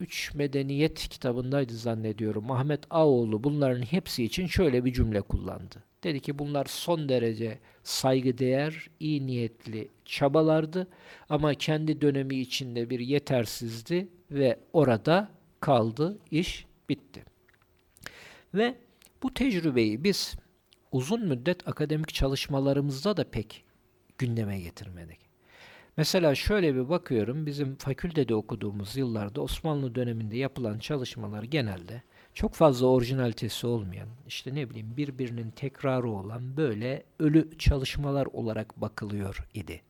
Üç 0.00 0.34
Medeniyet 0.34 1.08
kitabındaydı 1.08 1.72
zannediyorum. 1.72 2.50
Ahmet 2.50 2.80
Ağoğlu 2.90 3.44
bunların 3.44 3.82
hepsi 3.82 4.24
için 4.24 4.46
şöyle 4.46 4.84
bir 4.84 4.92
cümle 4.92 5.20
kullandı. 5.20 5.84
Dedi 6.04 6.20
ki 6.20 6.38
bunlar 6.38 6.64
son 6.64 7.08
derece 7.08 7.58
saygıdeğer, 7.82 8.86
iyi 9.00 9.26
niyetli 9.26 9.88
çabalardı 10.04 10.88
ama 11.28 11.54
kendi 11.54 12.00
dönemi 12.00 12.36
içinde 12.36 12.90
bir 12.90 13.00
yetersizdi 13.00 14.08
ve 14.30 14.58
orada 14.72 15.28
kaldı, 15.60 16.18
iş 16.30 16.66
bitti. 16.88 17.24
Ve 18.54 18.78
bu 19.22 19.34
tecrübeyi 19.34 20.04
biz 20.04 20.36
uzun 20.92 21.28
müddet 21.28 21.68
akademik 21.68 22.14
çalışmalarımızda 22.14 23.16
da 23.16 23.30
pek 23.30 23.64
gündeme 24.18 24.60
getirmedik. 24.60 25.18
Mesela 25.96 26.34
şöyle 26.34 26.74
bir 26.74 26.88
bakıyorum, 26.88 27.46
bizim 27.46 27.76
fakültede 27.76 28.34
okuduğumuz 28.34 28.96
yıllarda 28.96 29.40
Osmanlı 29.40 29.94
döneminde 29.94 30.36
yapılan 30.36 30.78
çalışmalar 30.78 31.42
genelde 31.42 32.02
çok 32.34 32.54
fazla 32.54 32.86
orijinalitesi 32.86 33.66
olmayan, 33.66 34.08
işte 34.26 34.54
ne 34.54 34.70
bileyim 34.70 34.96
birbirinin 34.96 35.50
tekrarı 35.50 36.10
olan 36.10 36.56
böyle 36.56 37.04
ölü 37.18 37.58
çalışmalar 37.58 38.26
olarak 38.26 38.80
bakılıyor 38.80 39.48
idi. 39.54 39.82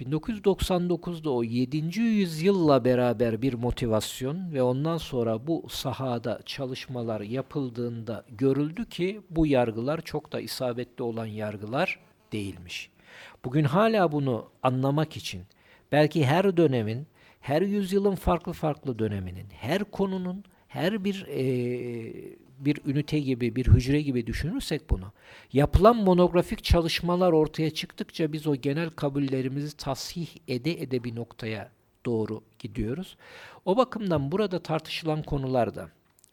1999'da 0.00 1.30
o 1.30 1.44
7. 1.44 2.00
yüzyılla 2.00 2.84
beraber 2.84 3.42
bir 3.42 3.54
motivasyon 3.54 4.52
ve 4.52 4.62
ondan 4.62 4.98
sonra 4.98 5.46
bu 5.46 5.66
sahada 5.68 6.40
çalışmalar 6.46 7.20
yapıldığında 7.20 8.24
görüldü 8.28 8.88
ki 8.88 9.20
bu 9.30 9.46
yargılar 9.46 10.00
çok 10.00 10.32
da 10.32 10.40
isabetli 10.40 11.02
olan 11.02 11.26
yargılar 11.26 11.98
değilmiş. 12.32 12.90
Bugün 13.44 13.64
hala 13.64 14.12
bunu 14.12 14.46
anlamak 14.62 15.16
için 15.16 15.42
belki 15.92 16.26
her 16.26 16.56
dönemin, 16.56 17.06
her 17.40 17.62
yüzyılın 17.62 18.14
farklı 18.14 18.52
farklı 18.52 18.98
döneminin, 18.98 19.46
her 19.50 19.84
konunun, 19.84 20.44
her 20.68 21.04
bir 21.04 21.26
e, 21.26 22.47
bir 22.58 22.80
ünite 22.86 23.18
gibi, 23.18 23.56
bir 23.56 23.66
hücre 23.66 24.02
gibi 24.02 24.26
düşünürsek 24.26 24.90
bunu, 24.90 25.12
yapılan 25.52 25.96
monografik 25.96 26.64
çalışmalar 26.64 27.32
ortaya 27.32 27.70
çıktıkça 27.70 28.32
biz 28.32 28.46
o 28.46 28.56
genel 28.56 28.90
kabullerimizi 28.90 29.76
tasih 29.76 30.28
ede 30.48 30.82
ede 30.82 31.04
bir 31.04 31.16
noktaya 31.16 31.70
doğru 32.06 32.42
gidiyoruz. 32.58 33.16
O 33.64 33.76
bakımdan 33.76 34.32
burada 34.32 34.58
tartışılan 34.62 35.22
konularda, 35.22 35.90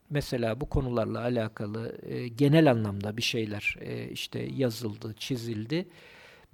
mesela 0.09 0.61
bu 0.61 0.69
konularla 0.69 1.21
alakalı 1.21 1.97
e, 2.03 2.27
genel 2.27 2.71
anlamda 2.71 3.17
bir 3.17 3.21
şeyler 3.21 3.75
e, 3.81 4.09
işte 4.09 4.39
yazıldı, 4.55 5.15
çizildi. 5.17 5.87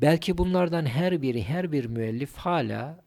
Belki 0.02 0.38
bunlardan 0.38 0.86
her 0.86 1.22
biri, 1.22 1.44
her 1.44 1.72
bir 1.72 1.86
müellif 1.86 2.36
hala 2.36 3.04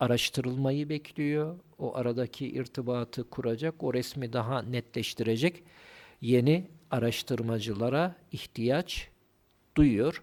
araştırılmayı 0.00 0.88
bekliyor. 0.88 1.58
O 1.78 1.96
aradaki 1.96 2.48
irtibatı 2.48 3.30
kuracak, 3.30 3.82
o 3.82 3.94
resmi 3.94 4.32
daha 4.32 4.62
netleştirecek 4.62 5.62
yeni 6.24 6.66
araştırmacılara 6.90 8.16
ihtiyaç 8.32 9.08
duyuyor. 9.76 10.22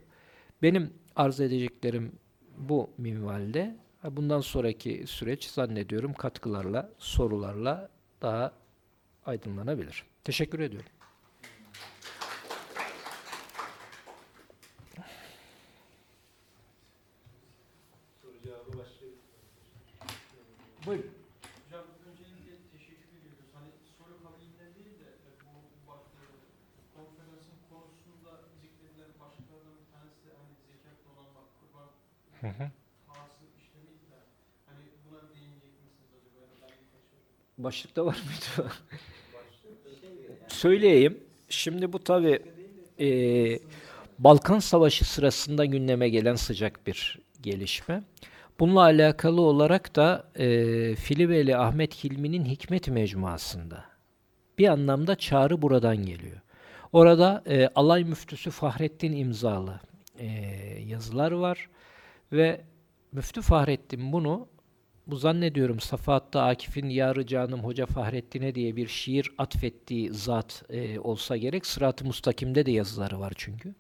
Benim 0.62 0.94
arz 1.16 1.40
edeceklerim 1.40 2.12
bu 2.58 2.90
minvalde. 2.98 3.76
Bundan 4.04 4.42
sonraki 4.42 5.04
süreç 5.08 5.46
zannediyorum 5.46 6.14
katkılarla, 6.14 6.90
sorularla 6.98 7.90
daha 8.22 8.52
aydınlanabilir. 9.26 10.04
Teşekkür 10.24 10.60
ediyorum. 10.60 10.90
Buyurun. 20.86 21.21
Hı 32.42 32.48
hı. 32.48 32.72
Hani 34.66 34.86
Başlıkta 37.58 38.06
var 38.06 38.18
mıydı? 38.26 38.72
Söyleyeyim. 40.48 41.24
Şimdi 41.50 41.94
bu 41.94 42.04
tabi 42.04 42.42
e, 43.00 43.08
Balkan 44.20 44.60
Savaşı 44.60 45.06
sırasında 45.06 45.66
gündeme 45.66 46.10
gelen 46.10 46.36
sıcak 46.36 46.88
bir 46.88 47.20
gelişme. 47.42 48.04
Bununla 48.60 48.82
alakalı 48.82 49.42
olarak 49.42 49.96
da 49.96 50.28
e, 50.36 50.46
Filibeli 50.96 51.58
Ahmet 51.58 52.04
Hilmi'nin 52.04 52.46
Hikmet 52.46 52.88
Mecmuası'nda 52.88 53.86
bir 54.58 54.68
anlamda 54.68 55.16
çağrı 55.16 55.62
buradan 55.62 55.98
geliyor. 55.98 56.42
Orada 56.94 57.44
e, 57.48 57.68
alay 57.76 58.04
müftüsü 58.04 58.52
Fahrettin 58.52 59.14
imzalı 59.14 59.80
e, 60.20 60.26
yazılar 60.88 61.32
var. 61.32 61.70
Ve 62.32 62.62
Müftü 63.12 63.42
Fahrettin 63.42 64.14
bunu 64.14 64.48
bu 65.08 65.16
zannediyorum 65.16 65.80
Safahat'ta 65.80 66.44
Akif'in 66.44 66.90
Yarı 66.90 67.26
Canım 67.26 67.64
Hoca 67.64 67.86
Fahrettin'e 67.86 68.56
diye 68.56 68.76
bir 68.76 68.88
şiir 68.88 69.32
atfettiği 69.38 70.14
zat 70.14 70.64
e, 70.70 71.00
olsa 71.00 71.38
gerek. 71.38 71.66
Sırat-ı 71.66 72.06
Mustakim'de 72.06 72.66
de 72.66 72.72
yazıları 72.72 73.20
var 73.20 73.34
çünkü. 73.36 73.76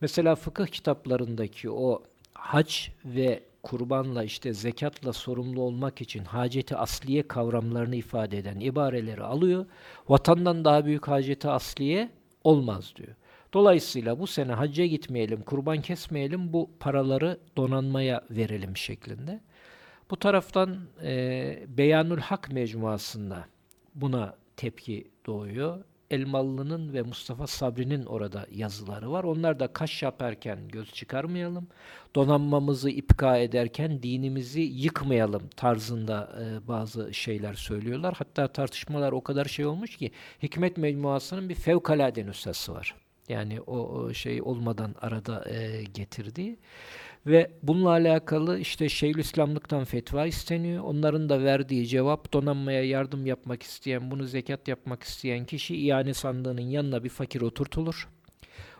Mesela 0.00 0.34
fıkıh 0.34 0.66
kitaplarındaki 0.66 1.70
o 1.70 2.02
hac 2.34 2.74
ve 3.04 3.42
kurbanla 3.62 4.24
işte 4.24 4.54
zekatla 4.54 5.12
sorumlu 5.12 5.62
olmak 5.62 6.00
için 6.00 6.24
haceti 6.24 6.76
asliye 6.76 7.28
kavramlarını 7.28 7.96
ifade 7.96 8.38
eden 8.38 8.60
ibareleri 8.60 9.22
alıyor. 9.22 9.66
Vatandan 10.08 10.64
daha 10.64 10.86
büyük 10.86 11.08
haceti 11.08 11.48
asliye 11.48 12.10
olmaz 12.44 12.92
diyor. 12.96 13.14
Dolayısıyla 13.52 14.18
bu 14.18 14.26
sene 14.26 14.52
hacca 14.52 14.86
gitmeyelim, 14.86 15.42
kurban 15.42 15.80
kesmeyelim, 15.80 16.52
bu 16.52 16.70
paraları 16.80 17.40
donanmaya 17.56 18.20
verelim 18.30 18.76
şeklinde. 18.76 19.40
Bu 20.10 20.16
taraftan 20.16 20.78
e, 21.02 21.64
Beyanül 21.68 22.18
Hak 22.18 22.52
mecmuasında 22.52 23.44
buna 23.94 24.36
tepki 24.56 25.10
doğuyor. 25.26 25.84
Elmalı'nın 26.10 26.92
ve 26.92 27.02
Mustafa 27.02 27.46
Sabri'nin 27.46 28.06
orada 28.06 28.46
yazıları 28.50 29.12
var. 29.12 29.24
Onlar 29.24 29.60
da 29.60 29.72
kaş 29.72 30.02
yaparken 30.02 30.68
göz 30.68 30.92
çıkarmayalım, 30.92 31.68
donanmamızı 32.14 32.90
ipka 32.90 33.36
ederken 33.36 34.02
dinimizi 34.02 34.60
yıkmayalım 34.60 35.48
tarzında 35.56 36.32
e, 36.40 36.68
bazı 36.68 37.14
şeyler 37.14 37.54
söylüyorlar. 37.54 38.14
Hatta 38.18 38.48
tartışmalar 38.48 39.12
o 39.12 39.20
kadar 39.20 39.44
şey 39.44 39.66
olmuş 39.66 39.96
ki 39.96 40.10
Hikmet 40.42 40.76
Mecmuası'nın 40.76 41.48
bir 41.48 41.54
fevkalade 41.54 42.26
nüshası 42.26 42.74
var. 42.74 42.94
Yani 43.30 43.60
o, 43.60 44.12
şey 44.12 44.42
olmadan 44.42 44.94
arada 45.00 45.50
e, 45.50 45.84
getirdiği. 45.94 46.58
Ve 47.26 47.50
bununla 47.62 47.90
alakalı 47.90 48.58
işte 48.58 48.88
Şeyhülislamlıktan 48.88 49.84
fetva 49.84 50.26
isteniyor. 50.26 50.84
Onların 50.84 51.28
da 51.28 51.42
verdiği 51.42 51.86
cevap 51.86 52.32
donanmaya 52.32 52.84
yardım 52.84 53.26
yapmak 53.26 53.62
isteyen, 53.62 54.10
bunu 54.10 54.24
zekat 54.24 54.68
yapmak 54.68 55.02
isteyen 55.02 55.44
kişi 55.44 55.76
iane 55.76 56.14
sandığının 56.14 56.60
yanına 56.62 57.04
bir 57.04 57.08
fakir 57.08 57.40
oturtulur. 57.40 58.08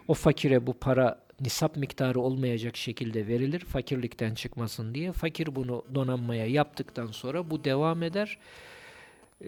O 0.09 0.15
fakire 0.15 0.67
bu 0.67 0.73
para 0.73 1.21
nisap 1.41 1.77
miktarı 1.77 2.21
olmayacak 2.21 2.77
şekilde 2.77 3.27
verilir 3.27 3.61
fakirlikten 3.61 4.35
çıkmasın 4.35 4.95
diye. 4.95 5.13
Fakir 5.13 5.55
bunu 5.55 5.85
donanmaya 5.95 6.47
yaptıktan 6.47 7.07
sonra 7.07 7.51
bu 7.51 7.65
devam 7.65 8.03
eder. 8.03 8.39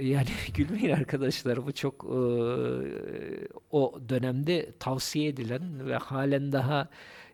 Yani 0.01 0.29
gülmeyin 0.55 0.91
arkadaşlar 0.91 1.67
bu 1.67 1.73
çok 1.73 2.05
e, 2.05 2.19
o 3.71 4.01
dönemde 4.09 4.73
tavsiye 4.79 5.29
edilen 5.29 5.87
ve 5.87 5.97
halen 5.97 6.53
daha 6.53 6.89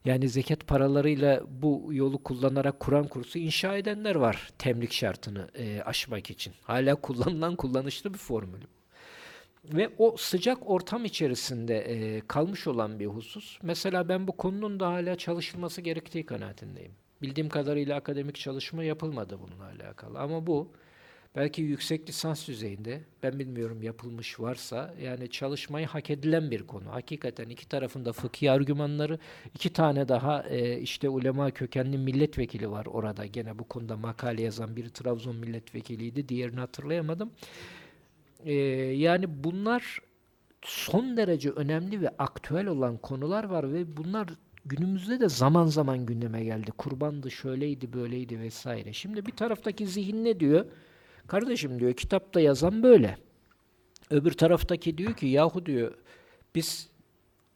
yani 0.04 0.28
zekat 0.28 0.66
paralarıyla 0.66 1.42
bu 1.48 1.88
yolu 1.90 2.22
kullanarak 2.22 2.80
Kur'an 2.80 3.08
kursu 3.08 3.38
inşa 3.38 3.76
edenler 3.76 4.14
var 4.14 4.50
temlik 4.58 4.92
şartını 4.92 5.48
e, 5.54 5.82
aşmak 5.82 6.30
için. 6.30 6.54
Hala 6.62 6.94
kullanılan 6.94 7.56
kullanışlı 7.56 8.12
bir 8.14 8.18
formül. 8.18 8.60
Ve 9.64 9.90
o 9.98 10.16
sıcak 10.16 10.70
ortam 10.70 11.04
içerisinde 11.04 11.78
e, 11.78 12.20
kalmış 12.28 12.66
olan 12.66 13.00
bir 13.00 13.06
husus. 13.06 13.58
Mesela 13.62 14.08
ben 14.08 14.28
bu 14.28 14.36
konunun 14.36 14.80
da 14.80 14.88
hala 14.88 15.16
çalışılması 15.16 15.80
gerektiği 15.80 16.26
kanaatindeyim. 16.26 16.92
Bildiğim 17.22 17.48
kadarıyla 17.48 17.96
akademik 17.96 18.36
çalışma 18.36 18.84
yapılmadı 18.84 19.38
bununla 19.40 19.64
alakalı. 19.64 20.18
Ama 20.18 20.46
bu 20.46 20.72
belki 21.36 21.62
yüksek 21.62 22.08
lisans 22.08 22.48
düzeyinde, 22.48 23.00
ben 23.22 23.38
bilmiyorum 23.38 23.82
yapılmış 23.82 24.40
varsa, 24.40 24.94
yani 25.02 25.30
çalışmayı 25.30 25.86
hak 25.86 26.10
edilen 26.10 26.50
bir 26.50 26.62
konu. 26.62 26.92
Hakikaten 26.92 27.48
iki 27.48 27.68
tarafında 27.68 28.12
fıkhi 28.12 28.50
argümanları, 28.50 29.18
iki 29.54 29.72
tane 29.72 30.08
daha 30.08 30.42
e, 30.42 30.80
işte 30.80 31.08
ulema 31.08 31.50
kökenli 31.50 31.98
milletvekili 31.98 32.70
var 32.70 32.86
orada. 32.86 33.26
Gene 33.26 33.58
bu 33.58 33.64
konuda 33.64 33.96
makale 33.96 34.42
yazan 34.42 34.76
biri 34.76 34.90
Trabzon 34.90 35.36
milletvekiliydi, 35.36 36.28
diğerini 36.28 36.60
hatırlayamadım. 36.60 37.30
E, 38.44 38.52
yani 38.94 39.44
bunlar 39.44 39.98
son 40.62 41.16
derece 41.16 41.50
önemli 41.50 42.00
ve 42.00 42.08
aktüel 42.18 42.66
olan 42.66 42.96
konular 42.96 43.44
var 43.44 43.72
ve 43.72 43.96
bunlar 43.96 44.28
günümüzde 44.64 45.20
de 45.20 45.28
zaman 45.28 45.66
zaman 45.66 46.06
gündeme 46.06 46.44
geldi. 46.44 46.70
Kurbandı, 46.70 47.30
şöyleydi, 47.30 47.92
böyleydi 47.92 48.40
vesaire. 48.40 48.92
Şimdi 48.92 49.26
bir 49.26 49.32
taraftaki 49.32 49.86
zihin 49.86 50.24
ne 50.24 50.40
diyor? 50.40 50.66
Kardeşim 51.28 51.80
diyor 51.80 51.92
kitapta 51.92 52.40
yazan 52.40 52.82
böyle. 52.82 53.18
Öbür 54.10 54.32
taraftaki 54.32 54.98
diyor 54.98 55.14
ki 55.14 55.26
yahu 55.26 55.66
diyor 55.66 55.94
biz 56.54 56.88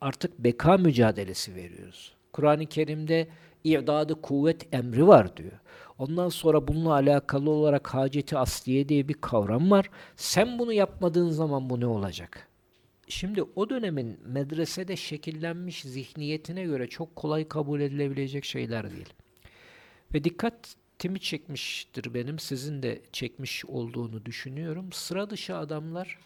artık 0.01 0.39
beka 0.39 0.77
mücadelesi 0.77 1.55
veriyoruz. 1.55 2.15
Kur'an-ı 2.33 2.67
Kerim'de 2.67 3.29
i'dadı 3.65 4.23
kuvvet 4.23 4.75
emri 4.75 5.07
var 5.07 5.37
diyor. 5.37 5.53
Ondan 5.99 6.29
sonra 6.29 6.69
bununla 6.69 6.93
alakalı 6.93 7.51
olarak 7.51 7.95
haceti 7.95 8.39
asliye 8.39 8.89
diye 8.89 9.09
bir 9.09 9.15
kavram 9.15 9.71
var. 9.71 9.91
Sen 10.17 10.59
bunu 10.59 10.73
yapmadığın 10.73 11.31
zaman 11.31 11.71
bu 11.71 11.81
ne 11.81 11.87
olacak? 11.87 12.49
Şimdi 13.09 13.43
o 13.43 13.71
dönemin 13.71 14.19
medresede 14.27 14.97
şekillenmiş 14.97 15.83
zihniyetine 15.83 16.65
göre 16.65 16.87
çok 16.87 17.17
kolay 17.17 17.49
kabul 17.49 17.81
edilebilecek 17.81 18.45
şeyler 18.45 18.91
değil. 18.91 19.13
Ve 20.15 20.25
dikkat 20.25 20.75
dikkatimi 21.03 21.21
çekmiştir 21.21 22.15
benim. 22.15 22.39
Sizin 22.39 22.83
de 22.83 23.03
çekmiş 23.13 23.65
olduğunu 23.65 24.25
düşünüyorum. 24.25 24.93
Sıra 24.93 25.31
dışı 25.31 25.57
adamlar 25.57 26.19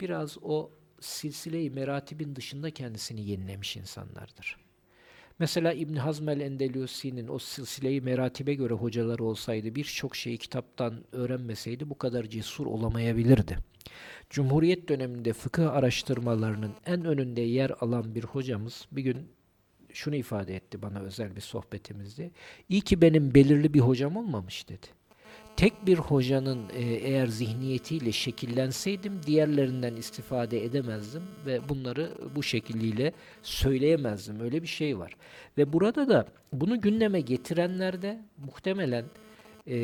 biraz 0.00 0.38
o 0.42 0.70
silsile-i 1.00 1.70
meratibin 1.70 2.36
dışında 2.36 2.70
kendisini 2.70 3.28
yenilemiş 3.28 3.76
insanlardır. 3.76 4.56
Mesela 5.38 5.72
İbn 5.72 5.96
Hazm 5.96 6.28
el-Endelusi'nin 6.28 7.28
o 7.28 7.38
silsile-i 7.38 8.00
meratibe 8.00 8.54
göre 8.54 8.74
hocaları 8.74 9.24
olsaydı 9.24 9.74
birçok 9.74 10.16
şeyi 10.16 10.38
kitaptan 10.38 11.04
öğrenmeseydi 11.12 11.90
bu 11.90 11.98
kadar 11.98 12.24
cesur 12.24 12.66
olamayabilirdi. 12.66 13.58
Cumhuriyet 14.30 14.88
döneminde 14.88 15.32
fıkıh 15.32 15.72
araştırmalarının 15.72 16.72
en 16.86 17.04
önünde 17.04 17.40
yer 17.40 17.72
alan 17.80 18.14
bir 18.14 18.24
hocamız 18.24 18.86
bir 18.92 19.02
gün 19.02 19.28
şunu 19.94 20.16
ifade 20.16 20.56
etti 20.56 20.82
bana 20.82 21.00
özel 21.00 21.36
bir 21.36 21.40
sohbetimizde. 21.40 22.30
İyi 22.68 22.80
ki 22.80 23.00
benim 23.00 23.34
belirli 23.34 23.74
bir 23.74 23.80
hocam 23.80 24.16
olmamış 24.16 24.68
dedi. 24.68 24.86
Tek 25.56 25.86
bir 25.86 25.98
hocanın 25.98 26.68
e, 26.74 26.82
eğer 26.82 27.26
zihniyetiyle 27.26 28.12
şekillenseydim 28.12 29.20
diğerlerinden 29.26 29.96
istifade 29.96 30.64
edemezdim 30.64 31.22
ve 31.46 31.68
bunları 31.68 32.12
bu 32.36 32.42
şekilliyle 32.42 33.12
söyleyemezdim. 33.42 34.40
Öyle 34.40 34.62
bir 34.62 34.66
şey 34.66 34.98
var. 34.98 35.16
Ve 35.58 35.72
burada 35.72 36.08
da 36.08 36.26
bunu 36.52 36.80
gündeme 36.80 37.20
getirenler 37.20 38.02
de 38.02 38.22
muhtemelen 38.46 39.04
e, 39.66 39.76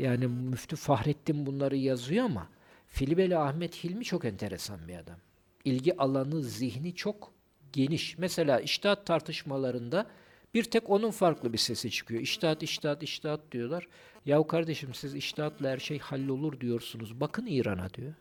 yani 0.00 0.26
Müftü 0.26 0.76
Fahrettin 0.76 1.46
bunları 1.46 1.76
yazıyor 1.76 2.24
ama 2.24 2.48
Filibeli 2.88 3.36
Ahmet 3.36 3.84
Hilmi 3.84 4.04
çok 4.04 4.24
enteresan 4.24 4.88
bir 4.88 4.96
adam. 4.96 5.16
İlgi 5.64 5.96
alanı, 5.96 6.42
zihni 6.42 6.94
çok 6.94 7.32
geniş. 7.72 8.18
Mesela 8.18 8.60
iştahat 8.60 9.06
tartışmalarında 9.06 10.06
bir 10.54 10.64
tek 10.64 10.90
onun 10.90 11.10
farklı 11.10 11.52
bir 11.52 11.58
sesi 11.58 11.90
çıkıyor. 11.90 12.20
İştahat, 12.20 12.62
iştahat, 12.62 13.02
iştahat 13.02 13.52
diyorlar. 13.52 13.88
Yahu 14.26 14.46
kardeşim 14.46 14.94
siz 14.94 15.14
iştahatla 15.14 15.70
her 15.70 15.78
şey 15.78 15.98
hallolur 15.98 16.60
diyorsunuz. 16.60 17.20
Bakın 17.20 17.46
İran'a 17.46 17.94
diyor. 17.94 18.14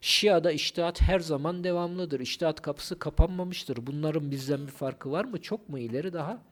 Şia'da 0.00 0.52
iştahat 0.52 1.00
her 1.00 1.20
zaman 1.20 1.64
devamlıdır. 1.64 2.20
İştahat 2.20 2.62
kapısı 2.62 2.98
kapanmamıştır. 2.98 3.86
Bunların 3.86 4.30
bizden 4.30 4.66
bir 4.66 4.72
farkı 4.72 5.10
var 5.10 5.24
mı? 5.24 5.42
Çok 5.42 5.68
mu 5.68 5.78
ileri 5.78 6.12
daha? 6.12 6.42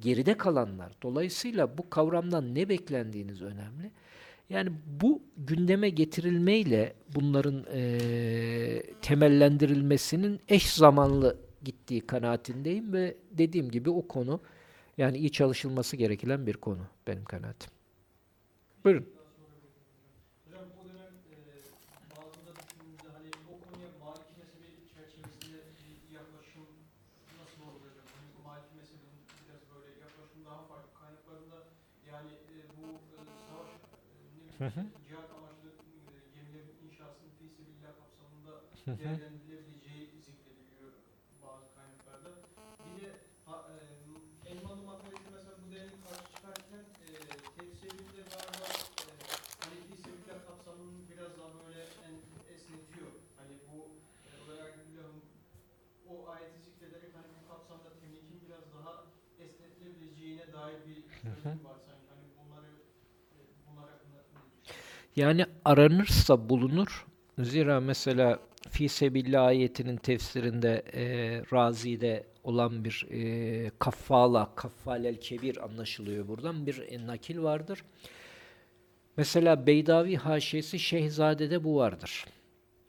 Geride 0.00 0.36
kalanlar. 0.36 0.92
Dolayısıyla 1.02 1.78
bu 1.78 1.90
kavramdan 1.90 2.54
ne 2.54 2.68
beklendiğiniz 2.68 3.42
önemli. 3.42 3.90
Yani 4.50 4.70
bu 5.02 5.22
gündeme 5.36 5.90
getirilmeyle 5.90 6.94
bunların 7.14 7.64
e, 7.72 8.82
temellendirilmesinin 9.02 10.40
eş 10.48 10.72
zamanlı 10.72 11.36
gittiği 11.64 12.00
kanaatindeyim 12.06 12.92
ve 12.92 13.16
dediğim 13.30 13.70
gibi 13.70 13.90
o 13.90 14.08
konu 14.08 14.40
yani 14.98 15.18
iyi 15.18 15.32
çalışılması 15.32 15.96
gereken 15.96 16.46
bir 16.46 16.54
konu 16.54 16.86
benim 17.06 17.24
kanaatim. 17.24 17.70
Buyurun. 18.84 19.06
Hı 34.58 34.64
hı. 34.64 34.86
cihat 35.08 35.30
amaçlı 35.36 35.70
gemilerin 36.34 36.76
inşasının 36.86 37.30
fi 37.38 37.46
kapsamında 37.82 38.52
değerlendirilebileceği 38.84 40.04
zikrediliyor 40.26 40.92
bazı 41.42 41.64
kaynaklarda. 41.74 42.30
Bir 42.84 43.02
de 43.02 43.10
ha, 43.46 43.54
e, 43.72 44.50
Elmalı 44.50 44.82
makalesi 44.82 45.28
mesela 45.34 45.54
bu 45.62 45.66
değerin 45.72 46.00
karşı 46.06 46.24
çıkarken 46.34 46.84
e, 47.06 47.10
tefsirinde 47.56 48.22
galiba 48.32 48.66
e, 49.08 49.12
hani 49.62 49.76
fi 49.86 49.94
sebillah 50.04 50.40
kapsamını 50.48 50.98
biraz 51.10 51.32
daha 51.38 51.50
böyle 51.60 51.82
en, 52.08 52.14
esnetiyor. 52.54 53.10
Hani 53.38 53.54
bu 53.68 53.78
e, 54.30 54.32
o 56.12 56.14
ayeti 56.32 56.58
zikrederek 56.66 57.12
hani 57.18 57.28
bu 57.38 57.42
kapsamda 57.50 57.90
temlikin 58.00 58.38
biraz 58.46 58.66
daha 58.76 58.92
esnetilebileceğine 59.44 60.46
dair 60.52 60.78
bir 60.88 60.98
söylem 61.30 61.64
var 61.64 61.78
sanki. 61.86 62.08
Yani 65.18 65.46
aranırsa 65.64 66.48
bulunur. 66.48 67.06
Zira 67.38 67.80
mesela 67.80 68.38
fi 68.70 68.88
sebillah 68.88 69.44
ayetinin 69.44 69.96
tefsirinde 69.96 70.82
e, 70.92 71.02
Razi'de 71.52 72.26
olan 72.44 72.84
bir 72.84 73.06
e, 73.10 73.70
kaffala, 73.78 74.54
kaffalel 74.54 75.16
kebir 75.16 75.64
anlaşılıyor 75.64 76.28
buradan. 76.28 76.66
Bir 76.66 76.82
e, 76.88 77.06
nakil 77.06 77.42
vardır. 77.42 77.84
Mesela 79.16 79.66
Beydavi 79.66 80.16
haşiyesi 80.16 80.78
Şehzade'de 80.78 81.64
bu 81.64 81.76
vardır. 81.76 82.24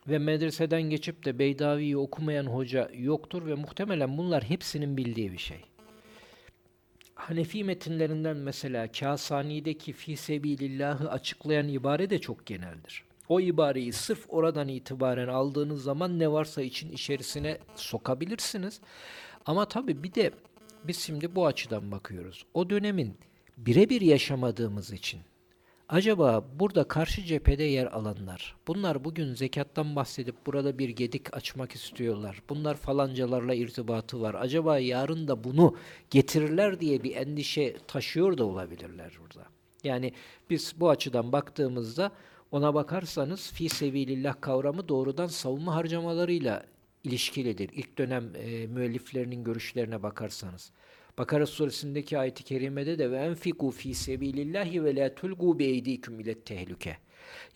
Ve 0.07 0.17
medreseden 0.17 0.82
geçip 0.82 1.25
de 1.25 1.39
Beydavi'yi 1.39 1.97
okumayan 1.97 2.45
hoca 2.45 2.89
yoktur 2.93 3.45
ve 3.45 3.55
muhtemelen 3.55 4.17
bunlar 4.17 4.43
hepsinin 4.43 4.97
bildiği 4.97 5.32
bir 5.32 5.38
şey. 5.38 5.68
Hanefi 7.20 7.63
metinlerinden 7.63 8.38
mesela 8.38 8.91
Kasani'deki 8.91 9.93
fi 9.93 10.17
sebilillahı 10.17 11.11
açıklayan 11.11 11.67
ibare 11.67 12.09
de 12.09 12.20
çok 12.20 12.45
geneldir. 12.45 13.03
O 13.30 13.39
ibareyi 13.39 13.93
sırf 13.93 14.26
oradan 14.30 14.67
itibaren 14.67 15.28
aldığınız 15.28 15.84
zaman 15.84 16.20
ne 16.20 16.32
varsa 16.32 16.61
için 16.61 16.91
içerisine 16.91 17.57
sokabilirsiniz. 17.76 18.80
Ama 19.45 19.65
tabii 19.65 20.03
bir 20.03 20.13
de 20.13 20.32
biz 20.84 20.99
şimdi 20.99 21.36
bu 21.36 21.45
açıdan 21.45 21.91
bakıyoruz. 21.91 22.45
O 22.53 22.70
dönemin 22.70 23.17
birebir 23.57 24.01
yaşamadığımız 24.01 24.93
için 24.93 25.20
acaba 25.89 26.45
burada 26.59 26.83
karşı 26.83 27.23
cephede 27.23 27.63
yer 27.63 27.85
alanlar, 27.85 28.55
bunlar 28.67 29.03
bugün 29.03 29.33
zekattan 29.33 29.95
bahsedip 29.95 30.35
burada 30.45 30.79
bir 30.79 30.89
gedik 30.89 31.37
açmak 31.37 31.71
istiyorlar. 31.71 32.41
Bunlar 32.49 32.75
falancalarla 32.75 33.53
irtibatı 33.53 34.21
var. 34.21 34.35
Acaba 34.39 34.79
yarın 34.79 35.27
da 35.27 35.43
bunu 35.43 35.75
getirirler 36.09 36.79
diye 36.79 37.03
bir 37.03 37.15
endişe 37.15 37.77
taşıyor 37.87 38.37
da 38.37 38.45
olabilirler 38.45 39.17
burada. 39.21 39.47
Yani 39.83 40.13
biz 40.49 40.73
bu 40.79 40.89
açıdan 40.89 41.31
baktığımızda 41.31 42.11
ona 42.51 42.73
bakarsanız 42.73 43.51
fi 43.51 43.69
sevilillah 43.69 44.41
kavramı 44.41 44.89
doğrudan 44.89 45.27
savunma 45.27 45.75
harcamalarıyla 45.75 46.65
ilişkilidir. 47.03 47.69
İlk 47.73 47.97
dönem 47.97 48.35
e, 48.35 48.67
müelliflerinin 48.67 49.43
görüşlerine 49.43 50.03
bakarsanız. 50.03 50.71
Bakara 51.20 51.45
suresindeki 51.45 52.17
ayet-i 52.17 52.43
kerimede 52.43 52.99
de 52.99 53.11
ve 53.11 53.17
enfiku 53.17 53.72
fi 53.72 53.93
sebilillahi 53.93 54.84
ve 54.84 54.95
la 54.95 55.15
tulgu 55.15 55.59
bi 55.59 55.63
eydikum 55.63 56.20
ile 56.20 56.39
tehlike. 56.39 56.97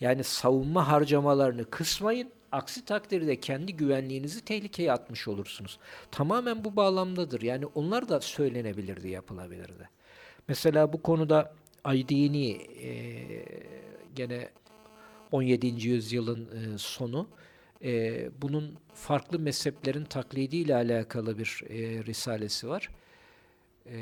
Yani 0.00 0.24
savunma 0.24 0.88
harcamalarını 0.88 1.70
kısmayın. 1.70 2.30
Aksi 2.52 2.84
takdirde 2.84 3.40
kendi 3.40 3.76
güvenliğinizi 3.76 4.44
tehlikeye 4.44 4.92
atmış 4.92 5.28
olursunuz. 5.28 5.78
Tamamen 6.10 6.64
bu 6.64 6.76
bağlamdadır. 6.76 7.42
Yani 7.42 7.66
onlar 7.66 8.08
da 8.08 8.20
söylenebilirdi, 8.20 9.08
yapılabilirdi. 9.08 9.88
Mesela 10.48 10.92
bu 10.92 11.02
konuda 11.02 11.54
Aydini 11.84 12.50
e, 12.82 12.92
gene 14.14 14.48
17. 15.32 15.88
yüzyılın 15.88 16.48
e, 16.74 16.78
sonu 16.78 17.28
e, 17.84 18.30
bunun 18.42 18.78
farklı 18.94 19.38
mezheplerin 19.38 20.04
taklidiyle 20.04 20.74
alakalı 20.74 21.38
bir 21.38 21.62
e, 21.68 22.04
risalesi 22.04 22.68
var. 22.68 22.90
E, 23.86 23.96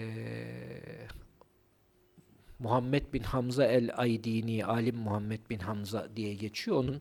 Muhammed 2.58 3.12
bin 3.12 3.22
Hamza 3.22 3.64
el-Aydini, 3.64 4.64
alim 4.64 4.96
Muhammed 4.96 5.40
bin 5.50 5.58
Hamza 5.58 6.08
diye 6.16 6.34
geçiyor. 6.34 6.76
Onun 6.76 7.00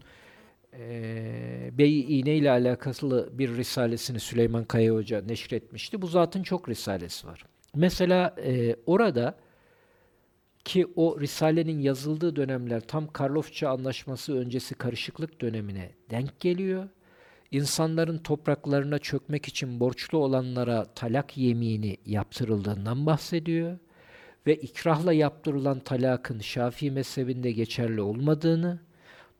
e, 0.74 1.70
Bey 1.78 2.20
İğne 2.20 2.36
ile 2.36 2.52
alakalı 2.52 3.30
bir 3.34 3.58
risalesini 3.58 4.20
Süleyman 4.20 4.64
Kaya 4.64 4.94
Hoca 4.94 5.22
neşretmişti. 5.22 6.02
Bu 6.02 6.08
zatın 6.08 6.44
çok 6.44 6.70
risalesi 6.70 7.28
var. 7.28 7.46
Mesela 7.76 8.36
e, 8.46 8.76
orada 8.86 9.38
ki 10.66 10.88
o 10.96 11.20
Risale'nin 11.20 11.80
yazıldığı 11.80 12.36
dönemler 12.36 12.82
tam 12.82 13.08
Karlofça 13.08 13.70
Anlaşması 13.70 14.38
öncesi 14.38 14.76
karışıklık 14.76 15.42
dönemine 15.42 15.92
denk 16.10 16.40
geliyor. 16.40 16.90
İnsanların 17.52 18.18
topraklarına 18.18 19.00
çökmek 19.00 19.46
için 19.46 19.80
borçlu 19.80 20.18
olanlara 20.18 20.86
talak 20.86 21.38
yemini 21.38 21.98
yaptırıldığından 22.06 23.06
bahsediyor 23.06 23.78
ve 24.48 24.56
ikrahla 24.56 25.14
yaptırılan 25.14 25.80
talakın 25.80 26.40
Şafii 26.40 26.92
mezhebinde 26.92 27.52
geçerli 27.52 28.02
olmadığını, 28.02 28.80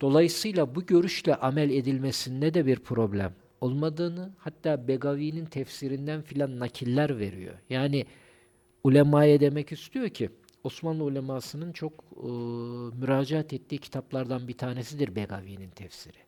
dolayısıyla 0.00 0.74
bu 0.74 0.86
görüşle 0.86 1.34
amel 1.34 1.70
edilmesinde 1.70 2.54
de 2.54 2.66
bir 2.66 2.76
problem 2.76 3.32
olmadığını, 3.60 4.32
hatta 4.38 4.88
Begavi'nin 4.88 5.46
tefsirinden 5.46 6.22
filan 6.22 6.58
nakiller 6.58 7.18
veriyor. 7.18 7.54
Yani 7.70 8.06
ulemaya 8.84 9.40
demek 9.40 9.72
istiyor 9.72 10.08
ki, 10.08 10.30
Osmanlı 10.64 11.04
ulemasının 11.04 11.72
çok 11.72 11.92
e, 12.16 12.26
müracaat 12.96 13.52
ettiği 13.52 13.78
kitaplardan 13.78 14.48
bir 14.48 14.58
tanesidir 14.58 15.16
Begavi'nin 15.16 15.70
tefsiri. 15.70 16.18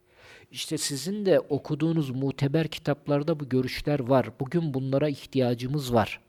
İşte 0.55 0.79
sizin 0.79 1.27
de 1.27 1.41
okuduğunuz 1.41 2.11
muteber 2.11 2.69
kitaplarda 2.69 3.41
bu 3.41 3.49
görüşler 3.49 4.01
var. 4.01 4.31
Bugün 4.41 4.75
bunlara 4.75 5.09
ihtiyacımız 5.09 5.95
var. 5.95 6.21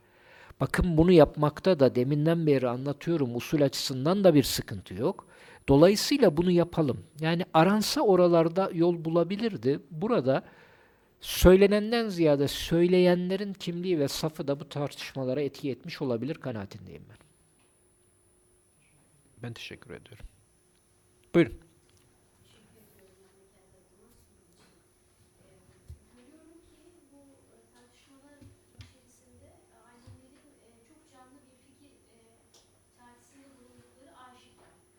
Bakın 0.59 0.97
bunu 0.97 1.11
yapmakta 1.11 1.79
da 1.79 1.95
deminden 1.95 2.47
beri 2.47 2.67
anlatıyorum 2.67 3.35
usul 3.35 3.61
açısından 3.61 4.23
da 4.23 4.33
bir 4.33 4.43
sıkıntı 4.43 4.93
yok. 4.93 5.27
Dolayısıyla 5.69 6.37
bunu 6.37 6.51
yapalım. 6.51 7.03
Yani 7.19 7.45
aransa 7.53 8.01
oralarda 8.01 8.71
yol 8.73 9.05
bulabilirdi. 9.05 9.79
Burada 9.91 10.43
söylenenden 11.21 12.09
ziyade 12.09 12.47
söyleyenlerin 12.47 13.53
kimliği 13.53 13.99
ve 13.99 14.07
safı 14.07 14.47
da 14.47 14.59
bu 14.59 14.69
tartışmalara 14.69 15.41
etki 15.41 15.71
etmiş 15.71 16.01
olabilir 16.01 16.35
kanaatindeyim 16.35 17.03
ben. 17.09 17.17
Ben 19.43 19.53
teşekkür 19.53 19.93
ediyorum. 19.93 20.25
Buyurun. 21.35 21.64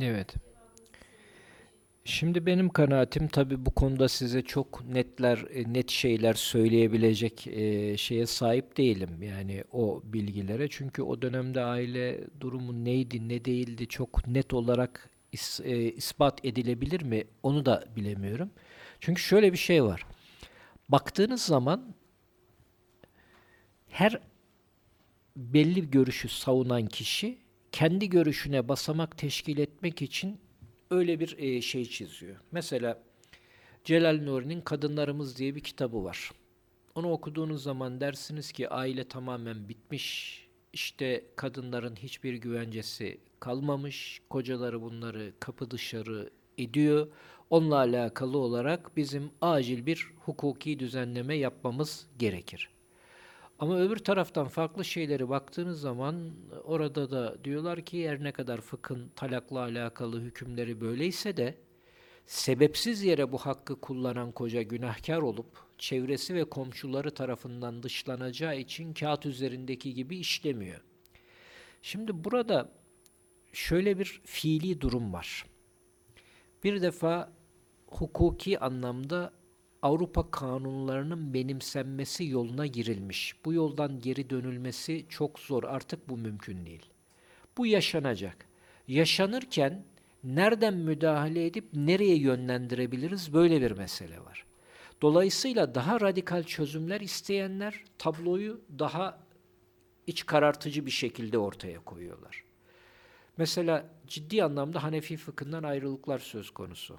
Evet. 0.00 0.34
Şimdi 2.04 2.46
benim 2.46 2.68
kanaatim 2.68 3.28
tabi 3.28 3.66
bu 3.66 3.70
konuda 3.70 4.08
size 4.08 4.42
çok 4.42 4.84
netler, 4.84 5.44
e, 5.50 5.72
net 5.72 5.90
şeyler 5.90 6.34
söyleyebilecek 6.34 7.46
e, 7.46 7.96
şeye 7.96 8.26
sahip 8.26 8.76
değilim. 8.76 9.22
Yani 9.22 9.64
o 9.72 10.02
bilgilere. 10.04 10.68
Çünkü 10.68 11.02
o 11.02 11.22
dönemde 11.22 11.60
aile 11.60 12.20
durumu 12.40 12.84
neydi, 12.84 13.28
ne 13.28 13.44
değildi 13.44 13.86
çok 13.86 14.26
net 14.26 14.54
olarak 14.54 15.10
is, 15.32 15.60
e, 15.60 15.92
ispat 15.92 16.44
edilebilir 16.44 17.02
mi 17.02 17.24
onu 17.42 17.66
da 17.66 17.84
bilemiyorum. 17.96 18.50
Çünkü 19.00 19.22
şöyle 19.22 19.52
bir 19.52 19.58
şey 19.58 19.84
var. 19.84 20.06
Baktığınız 20.88 21.42
zaman 21.42 21.94
her 23.88 24.20
belli 25.36 25.76
bir 25.76 25.90
görüşü 25.90 26.28
savunan 26.28 26.86
kişi 26.86 27.38
kendi 27.72 28.08
görüşüne 28.08 28.68
basamak 28.68 29.18
teşkil 29.18 29.58
etmek 29.58 30.02
için 30.02 30.40
öyle 30.90 31.20
bir 31.20 31.38
e, 31.38 31.60
şey 31.60 31.84
çiziyor. 31.84 32.36
Mesela 32.52 33.02
Celal 33.84 34.20
Nuri'nin 34.22 34.60
Kadınlarımız 34.60 35.38
diye 35.38 35.54
bir 35.54 35.60
kitabı 35.60 36.04
var. 36.04 36.30
Onu 36.94 37.12
okuduğunuz 37.12 37.62
zaman 37.62 38.00
dersiniz 38.00 38.52
ki 38.52 38.68
aile 38.68 39.04
tamamen 39.04 39.68
bitmiş, 39.68 40.40
işte 40.72 41.24
kadınların 41.36 41.96
hiçbir 41.96 42.34
güvencesi 42.34 43.20
kalmamış, 43.40 44.20
kocaları 44.30 44.82
bunları 44.82 45.32
kapı 45.40 45.70
dışarı 45.70 46.30
ediyor. 46.58 47.08
Onunla 47.50 47.76
alakalı 47.76 48.38
olarak 48.38 48.96
bizim 48.96 49.30
acil 49.40 49.86
bir 49.86 50.06
hukuki 50.16 50.78
düzenleme 50.78 51.36
yapmamız 51.36 52.06
gerekir. 52.18 52.70
Ama 53.60 53.78
öbür 53.78 53.96
taraftan 53.96 54.48
farklı 54.48 54.84
şeyleri 54.84 55.28
baktığınız 55.28 55.80
zaman 55.80 56.32
orada 56.64 57.10
da 57.10 57.44
diyorlar 57.44 57.80
ki 57.80 58.08
her 58.08 58.22
ne 58.22 58.32
kadar 58.32 58.60
fıkhın 58.60 59.08
talakla 59.16 59.58
alakalı 59.58 60.20
hükümleri 60.20 60.80
böyleyse 60.80 61.36
de 61.36 61.54
sebepsiz 62.26 63.02
yere 63.02 63.32
bu 63.32 63.38
hakkı 63.38 63.80
kullanan 63.80 64.32
koca 64.32 64.62
günahkar 64.62 65.18
olup 65.18 65.46
çevresi 65.78 66.34
ve 66.34 66.44
komşuları 66.44 67.14
tarafından 67.14 67.82
dışlanacağı 67.82 68.58
için 68.58 68.94
kağıt 68.94 69.26
üzerindeki 69.26 69.94
gibi 69.94 70.18
işlemiyor. 70.18 70.80
Şimdi 71.82 72.24
burada 72.24 72.72
şöyle 73.52 73.98
bir 73.98 74.20
fiili 74.24 74.80
durum 74.80 75.12
var. 75.12 75.46
Bir 76.64 76.82
defa 76.82 77.32
hukuki 77.86 78.58
anlamda 78.58 79.32
Avrupa 79.82 80.30
kanunlarının 80.30 81.34
benimsenmesi 81.34 82.24
yoluna 82.24 82.66
girilmiş. 82.66 83.34
Bu 83.44 83.52
yoldan 83.52 84.00
geri 84.00 84.30
dönülmesi 84.30 85.06
çok 85.08 85.38
zor. 85.38 85.64
Artık 85.64 86.08
bu 86.08 86.16
mümkün 86.16 86.66
değil. 86.66 86.86
Bu 87.56 87.66
yaşanacak. 87.66 88.46
Yaşanırken 88.88 89.84
nereden 90.24 90.74
müdahale 90.74 91.46
edip 91.46 91.68
nereye 91.72 92.16
yönlendirebiliriz 92.16 93.34
böyle 93.34 93.60
bir 93.60 93.70
mesele 93.70 94.20
var. 94.20 94.46
Dolayısıyla 95.02 95.74
daha 95.74 96.00
radikal 96.00 96.42
çözümler 96.42 97.00
isteyenler 97.00 97.84
tabloyu 97.98 98.60
daha 98.78 99.18
iç 100.06 100.26
karartıcı 100.26 100.86
bir 100.86 100.90
şekilde 100.90 101.38
ortaya 101.38 101.84
koyuyorlar. 101.84 102.44
Mesela 103.36 103.90
ciddi 104.06 104.44
anlamda 104.44 104.82
Hanefi 104.82 105.16
fıkhından 105.16 105.62
ayrılıklar 105.62 106.18
söz 106.18 106.50
konusu. 106.50 106.98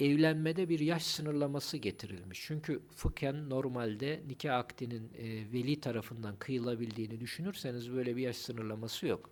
Evlenmede 0.00 0.68
bir 0.68 0.80
yaş 0.80 1.02
sınırlaması 1.02 1.76
getirilmiş. 1.76 2.40
Çünkü 2.46 2.80
fıkhen 2.96 3.50
normalde 3.50 4.22
nikah 4.28 4.58
akdinin 4.58 5.10
e, 5.18 5.52
veli 5.52 5.80
tarafından 5.80 6.36
kıyılabildiğini 6.36 7.20
düşünürseniz 7.20 7.92
böyle 7.92 8.16
bir 8.16 8.22
yaş 8.22 8.36
sınırlaması 8.36 9.06
yok. 9.06 9.30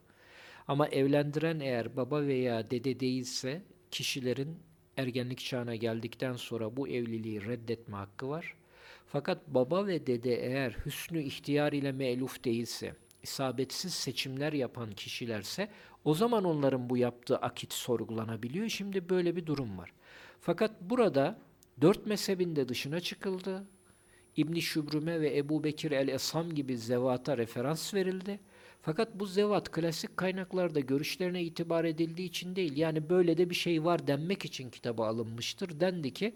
Ama 0.69 0.89
evlendiren 0.89 1.61
eğer 1.61 1.97
baba 1.97 2.23
veya 2.23 2.71
dede 2.71 3.01
değilse 3.01 3.63
kişilerin 3.91 4.57
ergenlik 4.97 5.39
çağına 5.39 5.75
geldikten 5.75 6.33
sonra 6.37 6.77
bu 6.77 6.89
evliliği 6.89 7.45
reddetme 7.47 7.97
hakkı 7.97 8.29
var. 8.29 8.55
Fakat 9.07 9.49
baba 9.49 9.87
ve 9.87 10.07
dede 10.07 10.35
eğer 10.47 10.77
hüsnü 10.87 11.23
ihtiyar 11.23 11.73
ile 11.73 11.93
me'luf 11.93 12.45
değilse, 12.45 12.95
isabetsiz 13.23 13.95
seçimler 13.95 14.53
yapan 14.53 14.93
kişilerse 14.93 15.69
o 16.05 16.15
zaman 16.15 16.45
onların 16.45 16.91
bu 16.91 16.97
yaptığı 16.97 17.37
akit 17.37 17.73
sorgulanabiliyor. 17.73 18.69
Şimdi 18.69 19.09
böyle 19.09 19.37
bir 19.37 19.47
durum 19.47 19.79
var. 19.79 19.93
Fakat 20.47 20.71
burada 20.81 21.39
dört 21.81 22.07
mezhebinde 22.07 22.69
dışına 22.69 23.01
çıkıldı. 23.01 23.65
İbni 24.37 24.63
Şübrüme 24.63 25.21
ve 25.21 25.37
Ebu 25.37 25.65
Bekir 25.65 25.91
el-Esam 25.91 26.55
gibi 26.55 26.79
zevata 26.79 27.39
referans 27.39 27.95
verildi. 27.95 28.41
Fakat 28.83 29.15
bu 29.15 29.27
zevat 29.27 29.71
klasik 29.71 30.17
kaynaklarda 30.17 30.81
görüşlerine 30.81 31.43
itibar 31.43 31.85
edildiği 31.85 32.29
için 32.29 32.57
değil, 32.57 32.77
yani 32.77 33.11
böyle 33.11 33.37
de 33.37 33.51
bir 33.51 33.55
şey 33.55 33.85
var 33.85 34.07
denmek 34.07 34.45
için 34.45 34.71
kitaba 34.71 35.07
alınmıştır. 35.07 35.81
Dendi 35.81 36.13
ki, 36.13 36.35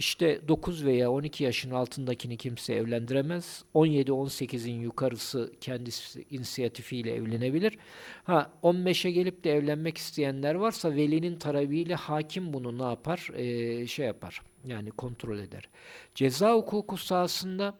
işte 0.00 0.48
9 0.48 0.84
veya 0.84 1.10
12 1.10 1.44
yaşın 1.44 1.70
altındakini 1.70 2.36
kimse 2.36 2.74
evlendiremez. 2.74 3.64
17-18'in 3.74 4.80
yukarısı 4.80 5.52
kendisi 5.60 6.24
inisiyatifiyle 6.30 7.14
evlenebilir. 7.14 7.78
Ha 8.24 8.50
15'e 8.62 9.10
gelip 9.10 9.44
de 9.44 9.52
evlenmek 9.52 9.98
isteyenler 9.98 10.54
varsa 10.54 10.94
velinin 10.94 11.36
tarabiyle 11.36 11.94
hakim 11.94 12.52
bunu 12.52 12.78
ne 12.78 12.82
yapar? 12.82 13.30
Ee, 13.34 13.86
şey 13.86 14.06
yapar. 14.06 14.42
Yani 14.64 14.90
kontrol 14.90 15.38
eder. 15.38 15.68
Ceza 16.14 16.54
hukuku 16.54 16.96
sahasında 16.96 17.74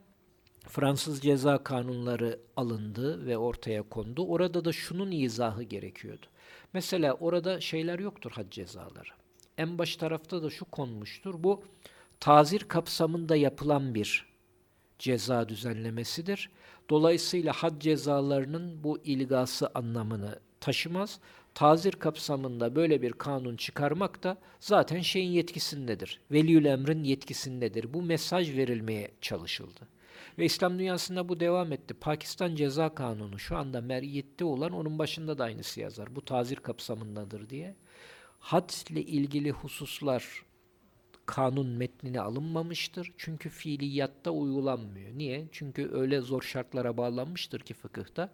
Fransız 0.69 1.21
ceza 1.21 1.65
kanunları 1.65 2.41
alındı 2.57 3.27
ve 3.27 3.39
ortaya 3.39 3.83
kondu. 3.83 4.27
Orada 4.27 4.65
da 4.65 4.73
şunun 4.73 5.11
izahı 5.11 5.63
gerekiyordu. 5.63 6.27
Mesela 6.73 7.15
orada 7.15 7.61
şeyler 7.61 7.99
yoktur 7.99 8.31
had 8.31 8.51
cezaları. 8.51 9.11
En 9.59 9.79
baş 9.79 9.97
tarafta 9.97 10.43
da 10.43 10.51
şu 10.51 10.65
konmuştur. 10.65 11.35
Bu 11.39 11.63
tazir 12.21 12.61
kapsamında 12.61 13.37
yapılan 13.37 13.95
bir 13.95 14.27
ceza 14.99 15.49
düzenlemesidir. 15.49 16.51
Dolayısıyla 16.91 17.53
had 17.53 17.81
cezalarının 17.81 18.85
bu 18.85 18.99
ilgası 19.05 19.71
anlamını 19.75 20.39
taşımaz. 20.61 21.21
Tazir 21.55 21.93
kapsamında 21.93 22.77
böyle 22.77 23.03
bir 23.03 23.13
kanun 23.13 23.57
çıkarmak 23.57 24.23
da 24.23 24.39
zaten 24.61 25.01
şeyin 25.01 25.31
yetkisindedir. 25.31 26.21
Veliül 26.31 26.65
emrin 26.65 27.05
yetkisindedir. 27.05 27.95
Bu 27.95 28.03
mesaj 28.03 28.57
verilmeye 28.57 29.11
çalışıldı. 29.21 29.89
Ve 30.39 30.45
İslam 30.45 30.79
dünyasında 30.79 31.29
bu 31.29 31.41
devam 31.41 31.73
etti. 31.73 31.95
Pakistan 31.95 32.55
Ceza 32.55 32.95
Kanunu 32.95 33.39
şu 33.39 33.57
anda 33.57 33.81
meriyette 33.81 34.45
olan 34.45 34.73
onun 34.73 34.99
başında 34.99 35.39
da 35.39 35.45
aynısı 35.45 35.81
yazar. 35.81 36.17
Bu 36.17 36.25
tazir 36.25 36.57
kapsamındadır 36.57 37.51
diye. 37.51 37.75
Had 38.39 38.71
ile 38.91 39.03
ilgili 39.03 39.51
hususlar 39.51 40.43
kanun 41.31 41.67
metnine 41.67 42.21
alınmamıştır. 42.21 43.13
Çünkü 43.17 43.49
fiiliyatta 43.49 44.31
uygulanmıyor. 44.31 45.19
Niye? 45.19 45.49
Çünkü 45.53 45.91
öyle 45.93 46.21
zor 46.21 46.43
şartlara 46.43 46.97
bağlanmıştır 46.97 47.61
ki 47.61 47.75
fıkıhta. 47.75 48.33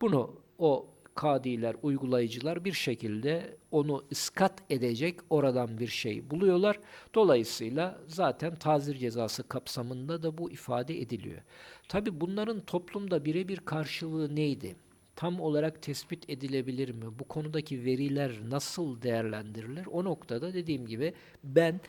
Bunu 0.00 0.40
o 0.58 0.86
kadiler, 1.14 1.76
uygulayıcılar 1.82 2.64
bir 2.64 2.72
şekilde 2.72 3.56
onu 3.70 4.04
iskat 4.10 4.62
edecek 4.70 5.20
oradan 5.30 5.78
bir 5.78 5.86
şey 5.86 6.30
buluyorlar. 6.30 6.80
Dolayısıyla 7.14 8.00
zaten 8.06 8.54
tazir 8.54 8.96
cezası 8.96 9.48
kapsamında 9.48 10.22
da 10.22 10.38
bu 10.38 10.50
ifade 10.50 11.00
ediliyor. 11.00 11.42
Tabi 11.88 12.20
bunların 12.20 12.60
toplumda 12.60 13.24
birebir 13.24 13.56
karşılığı 13.56 14.36
neydi? 14.36 14.76
Tam 15.16 15.40
olarak 15.40 15.82
tespit 15.82 16.30
edilebilir 16.30 16.90
mi? 16.90 17.04
Bu 17.18 17.24
konudaki 17.24 17.84
veriler 17.84 18.32
nasıl 18.48 19.02
değerlendirilir? 19.02 19.86
O 19.86 20.04
noktada 20.04 20.54
dediğim 20.54 20.86
gibi 20.86 21.14
ben 21.44 21.80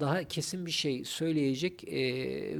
daha 0.00 0.24
kesin 0.24 0.66
bir 0.66 0.70
şey 0.70 1.04
söyleyecek 1.04 1.84
e, 1.88 2.02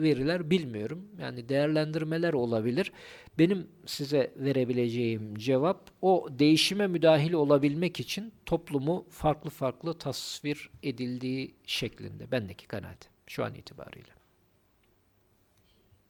veriler 0.02 0.50
bilmiyorum. 0.50 1.08
Yani 1.20 1.48
değerlendirmeler 1.48 2.32
olabilir. 2.32 2.92
Benim 3.38 3.66
size 3.86 4.34
verebileceğim 4.36 5.34
cevap 5.38 5.90
o 6.02 6.28
değişime 6.30 6.86
müdahil 6.86 7.32
olabilmek 7.32 8.00
için 8.00 8.32
toplumu 8.46 9.06
farklı 9.10 9.50
farklı 9.50 9.98
tasvir 9.98 10.70
edildiği 10.82 11.54
şeklinde. 11.66 12.30
Bendeki 12.30 12.66
kanaatim 12.66 13.10
şu 13.26 13.44
an 13.44 13.54
itibariyle. 13.54 14.12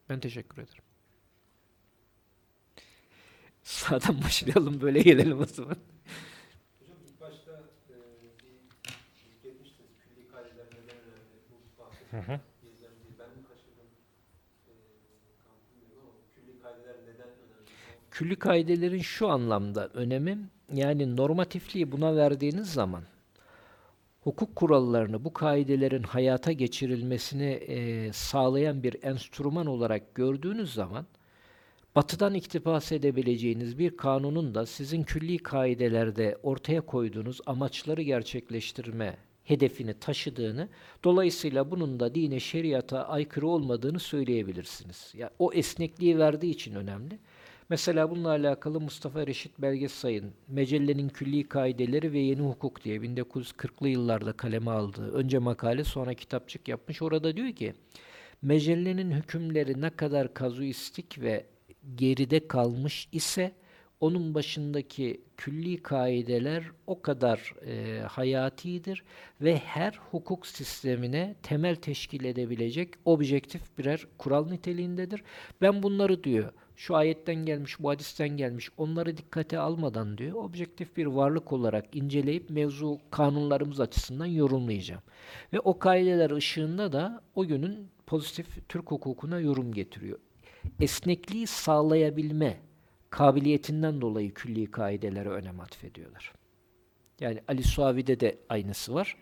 Ben 0.09 0.21
teşekkür 0.21 0.63
ederim. 0.63 0.84
Sağdan 3.65 4.23
başlayalım 4.23 4.81
böyle 4.81 5.03
gelelim 5.03 5.41
o 5.41 5.45
zaman. 5.45 5.77
Hocam 6.79 6.97
ilk 7.07 7.21
başta 7.21 7.53
e, 7.91 7.95
bir 8.23 8.31
zikretmiştiniz 9.33 9.91
külli 10.05 10.29
kaideler 10.33 10.67
neden 10.67 10.97
önemli 10.97 11.39
bu 11.51 11.83
bahsettiğiniz 11.83 12.81
ben 13.19 13.29
mi 13.29 13.47
kaçırdım 13.49 13.89
e, 14.69 14.73
tam 15.47 15.57
bilmiyorum 15.75 16.09
ama 16.09 16.21
külli 16.35 16.63
kaideler 16.63 16.97
neden 17.03 17.29
önemli? 17.29 17.71
Külli 18.11 18.37
kaidelerin 18.37 19.03
şu 19.03 19.29
anlamda 19.29 19.89
önemi 19.89 20.39
yani 20.73 21.17
normatifliği 21.17 21.93
buna 21.93 22.17
verdiğiniz 22.17 22.73
zaman 22.73 23.03
hukuk 24.21 24.57
kurallarını 24.57 25.25
bu 25.25 25.33
kaidelerin 25.33 26.03
hayata 26.03 26.53
geçirilmesini 26.53 27.51
e, 27.51 28.13
sağlayan 28.13 28.83
bir 28.83 29.03
enstrüman 29.03 29.67
olarak 29.67 30.15
gördüğünüz 30.15 30.75
zaman 30.75 31.07
batıdan 31.97 32.35
iktibas 32.35 32.93
edebileceğiniz 32.93 33.79
bir 33.79 33.97
kanunun 33.97 34.55
da 34.55 34.67
sizin 34.67 35.03
külli 35.03 35.39
kaidelerde 35.39 36.39
ortaya 36.43 36.81
koyduğunuz 36.81 37.41
amaçları 37.47 38.03
gerçekleştirme 38.03 39.17
hedefini 39.45 39.95
taşıdığını, 39.95 40.69
dolayısıyla 41.05 41.71
bunun 41.71 42.01
da 42.01 42.15
dine, 42.15 42.41
şeriata 42.41 43.09
aykırı 43.09 43.47
olmadığını 43.47 43.99
söyleyebilirsiniz. 43.99 45.13
Ya 45.17 45.31
o 45.39 45.53
esnekliği 45.53 46.19
verdiği 46.19 46.51
için 46.51 46.75
önemli. 46.75 47.19
Mesela 47.69 48.11
bununla 48.11 48.29
alakalı 48.29 48.81
Mustafa 48.81 49.27
Reşit 49.27 49.59
Belgesay'ın 49.59 50.33
Mecellenin 50.49 51.09
Külli 51.09 51.49
Kaideleri 51.49 52.13
ve 52.13 52.19
Yeni 52.19 52.41
Hukuk 52.41 52.85
diye 52.85 52.97
1940'lı 52.97 53.89
yıllarda 53.89 54.33
kaleme 54.33 54.71
aldığı 54.71 55.13
önce 55.13 55.39
makale 55.39 55.85
sonra 55.85 56.15
kitapçık 56.15 56.69
yapmış. 56.69 57.03
Orada 57.03 57.37
diyor 57.37 57.53
ki 57.53 57.75
Mecellenin 58.43 59.11
hükümleri 59.11 59.81
ne 59.81 59.91
kadar 59.91 60.35
kazuistik 60.35 61.21
ve 61.21 61.47
geride 61.97 62.49
kalmış 62.49 63.09
ise 63.13 63.55
onun 64.01 64.35
başındaki 64.35 65.21
külli 65.37 65.83
kaideler 65.83 66.65
o 66.87 67.03
kadar 67.03 67.55
e, 67.67 68.01
hayatidir 68.01 69.05
ve 69.41 69.57
her 69.57 70.01
hukuk 70.11 70.47
sistemine 70.47 71.35
temel 71.43 71.77
teşkil 71.77 72.25
edebilecek 72.25 72.95
objektif 73.05 73.79
birer 73.79 74.07
kural 74.19 74.49
niteliğindedir. 74.49 75.23
Ben 75.61 75.83
bunları 75.83 76.25
diyor, 76.25 76.53
şu 76.77 76.97
ayetten 76.97 77.47
gelmiş, 77.47 77.81
bu 77.81 77.91
hadisten 77.91 78.29
gelmiş, 78.29 78.71
onları 78.77 79.17
dikkate 79.17 79.59
almadan 79.59 80.19
diyor, 80.19 80.35
objektif 80.35 80.97
bir 80.97 81.07
varlık 81.07 81.53
olarak 81.53 81.97
inceleyip 81.97 82.51
mevzu 82.51 82.99
kanunlarımız 83.11 83.81
açısından 83.81 84.27
yorumlayacağım. 84.27 85.03
Ve 85.53 85.61
o 85.61 85.79
kaideler 85.79 86.31
ışığında 86.31 86.93
da 86.93 87.23
o 87.35 87.47
günün 87.47 87.89
pozitif 88.07 88.69
Türk 88.69 88.91
hukukuna 88.91 89.41
yorum 89.41 89.73
getiriyor 89.73 90.19
esnekliği 90.81 91.47
sağlayabilme 91.47 92.57
kabiliyetinden 93.11 94.01
dolayı 94.01 94.35
külli 94.35 94.71
kaidelere 94.71 95.29
önem 95.29 95.61
atfediyorlar. 95.61 96.33
Yani 97.21 97.41
Ali 97.49 97.63
Suavi'de 97.63 98.21
de 98.21 98.39
aynısı 98.49 98.95
var. 98.95 99.17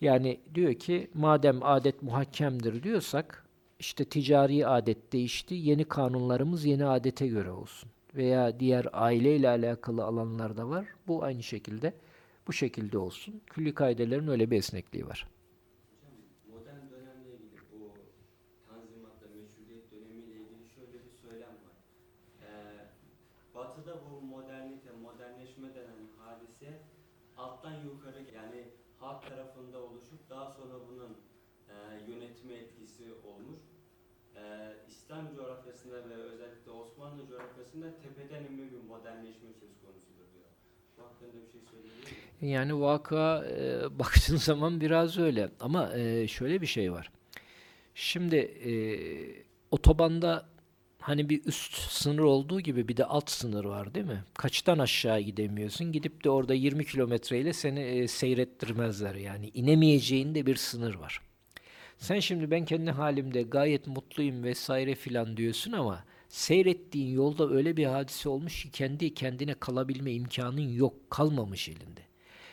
Yani 0.00 0.40
diyor 0.54 0.74
ki 0.74 1.10
madem 1.14 1.62
adet 1.62 2.02
muhakkemdir 2.02 2.82
diyorsak 2.82 3.46
işte 3.78 4.04
ticari 4.04 4.66
adet 4.66 5.12
değişti. 5.12 5.54
Yeni 5.54 5.84
kanunlarımız 5.84 6.64
yeni 6.64 6.86
adete 6.86 7.26
göre 7.26 7.50
olsun. 7.50 7.90
Veya 8.14 8.60
diğer 8.60 8.86
aileyle 8.92 9.48
alakalı 9.48 10.04
alanlarda 10.04 10.68
var. 10.68 10.86
Bu 11.06 11.22
aynı 11.24 11.42
şekilde 11.42 11.92
bu 12.46 12.52
şekilde 12.52 12.98
olsun. 12.98 13.40
Külli 13.46 13.74
kaidelerin 13.74 14.28
öyle 14.28 14.50
bir 14.50 14.58
esnekliği 14.58 15.06
var. 15.06 15.26
İslam 34.88 35.34
coğrafyasında 35.34 35.96
ve 36.08 36.14
özellikle 36.14 36.70
Osmanlı 36.70 37.26
coğrafyasında 37.28 37.86
tepeden 38.02 38.44
inme 38.44 38.64
bir 38.72 38.80
modernleşme 38.88 39.48
söz 39.60 39.70
konusudur 39.82 40.34
diyor. 40.34 40.50
Bir 41.54 41.66
şey? 42.40 42.50
Yani 42.50 42.80
vaka 42.80 43.44
e, 43.44 43.98
baktığın 43.98 44.36
zaman 44.36 44.80
biraz 44.80 45.18
öyle. 45.18 45.50
Ama 45.60 45.94
e, 45.94 46.28
şöyle 46.28 46.60
bir 46.60 46.66
şey 46.66 46.92
var. 46.92 47.10
Şimdi 47.94 48.36
e, 48.36 48.72
otobanda 49.70 50.46
hani 51.00 51.28
bir 51.28 51.44
üst 51.44 51.74
sınır 51.74 52.22
olduğu 52.22 52.60
gibi 52.60 52.88
bir 52.88 52.96
de 52.96 53.04
alt 53.04 53.30
sınır 53.30 53.64
var 53.64 53.94
değil 53.94 54.06
mi? 54.06 54.24
Kaçtan 54.34 54.78
aşağı 54.78 55.20
gidemiyorsun. 55.20 55.92
Gidip 55.92 56.24
de 56.24 56.30
orada 56.30 56.54
20 56.54 56.84
kilometreyle 56.84 57.52
seni 57.52 57.80
e, 57.80 58.08
seyrettirmezler. 58.08 59.14
Yani 59.14 59.50
inemeyeceğin 59.54 60.34
de 60.34 60.46
bir 60.46 60.56
sınır 60.56 60.94
var. 60.94 61.20
Sen 61.98 62.20
şimdi 62.20 62.50
ben 62.50 62.64
kendi 62.64 62.90
halimde 62.90 63.42
gayet 63.42 63.86
mutluyum 63.86 64.44
vesaire 64.44 64.94
filan 64.94 65.36
diyorsun 65.36 65.72
ama 65.72 66.04
seyrettiğin 66.28 67.14
yolda 67.14 67.50
öyle 67.50 67.76
bir 67.76 67.84
hadise 67.86 68.28
olmuş 68.28 68.62
ki 68.62 68.70
kendi 68.70 69.14
kendine 69.14 69.54
kalabilme 69.54 70.12
imkanın 70.12 70.68
yok, 70.68 71.10
kalmamış 71.10 71.68
elinde. 71.68 72.05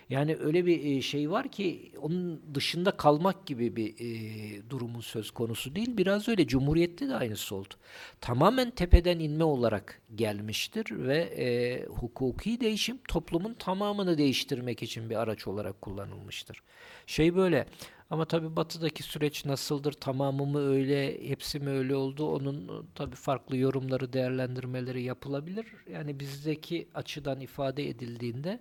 Yani 0.10 0.36
öyle 0.36 0.66
bir 0.66 0.86
e, 0.86 1.02
şey 1.02 1.32
var 1.32 1.52
ki 1.52 1.92
onun 2.02 2.42
dışında 2.54 2.92
kalmak 2.92 3.46
gibi 3.46 3.76
bir 3.76 3.94
e, 4.00 4.70
durumun 4.70 5.02
söz 5.02 5.32
konusu 5.32 5.76
değil. 5.76 5.98
Biraz 5.98 6.28
öyle. 6.28 6.48
Cumhuriyette 6.48 7.10
de 7.10 7.16
aynısı 7.16 7.56
oldu. 7.56 7.74
Tamamen 8.22 8.72
tepeden 8.72 9.20
inme 9.20 9.44
olarak 9.44 10.02
gelmiştir 10.16 10.86
ve 10.92 11.18
e, 11.18 11.86
hukuki 11.86 12.60
değişim 12.60 12.98
toplumun 13.08 13.54
tamamını 13.54 14.18
değiştirmek 14.18 14.84
için 14.84 15.10
bir 15.10 15.16
araç 15.16 15.48
olarak 15.48 15.82
kullanılmıştır. 15.82 16.64
Şey 17.08 17.36
böyle 17.36 17.68
ama 18.10 18.26
tabii 18.26 18.56
batıdaki 18.56 19.04
süreç 19.04 19.46
nasıldır, 19.46 19.92
tamamı 19.94 20.46
mı 20.46 20.60
öyle, 20.70 21.30
hepsi 21.30 21.60
mi 21.60 21.70
öyle 21.70 21.96
oldu, 21.96 22.28
onun 22.28 22.88
tabii 22.96 23.16
farklı 23.16 23.58
yorumları, 23.58 24.14
değerlendirmeleri 24.14 25.04
yapılabilir. 25.04 25.66
Yani 25.92 26.20
bizdeki 26.20 26.88
açıdan 26.94 27.42
ifade 27.42 27.90
edildiğinde 27.90 28.60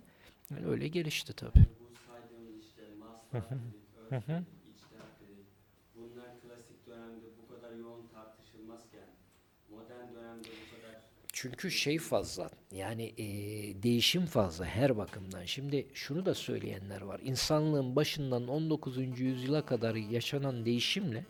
yani 0.51 0.65
öyle 0.65 0.87
gelişti 0.87 1.33
tabii. 1.33 1.51
Bu 1.53 1.95
saydığımız 2.07 2.65
işte 2.65 2.81
örf, 3.31 3.45
içtihat, 4.75 5.07
bunlar 5.95 6.41
klasik 6.41 6.87
dönemde 6.87 7.25
bu 7.43 7.55
kadar 7.55 7.75
yoğun 7.75 8.07
tartışılmazken 8.13 9.07
modern 9.69 10.15
dönemde 10.15 10.47
bu 10.47 10.75
kadar 10.75 11.01
Çünkü 11.33 11.71
şey 11.71 11.99
fazla, 11.99 12.49
yani 12.71 13.13
e, 13.17 13.25
değişim 13.83 14.25
fazla 14.25 14.65
her 14.65 14.97
bakımdan. 14.97 15.45
Şimdi 15.45 15.87
şunu 15.93 16.25
da 16.25 16.33
söyleyenler 16.33 17.01
var. 17.01 17.21
İnsanlığın 17.23 17.95
başından 17.95 18.47
19. 18.47 19.19
yüzyıla 19.19 19.65
kadar 19.65 19.95
yaşanan 19.95 20.65
değişimle 20.65 21.25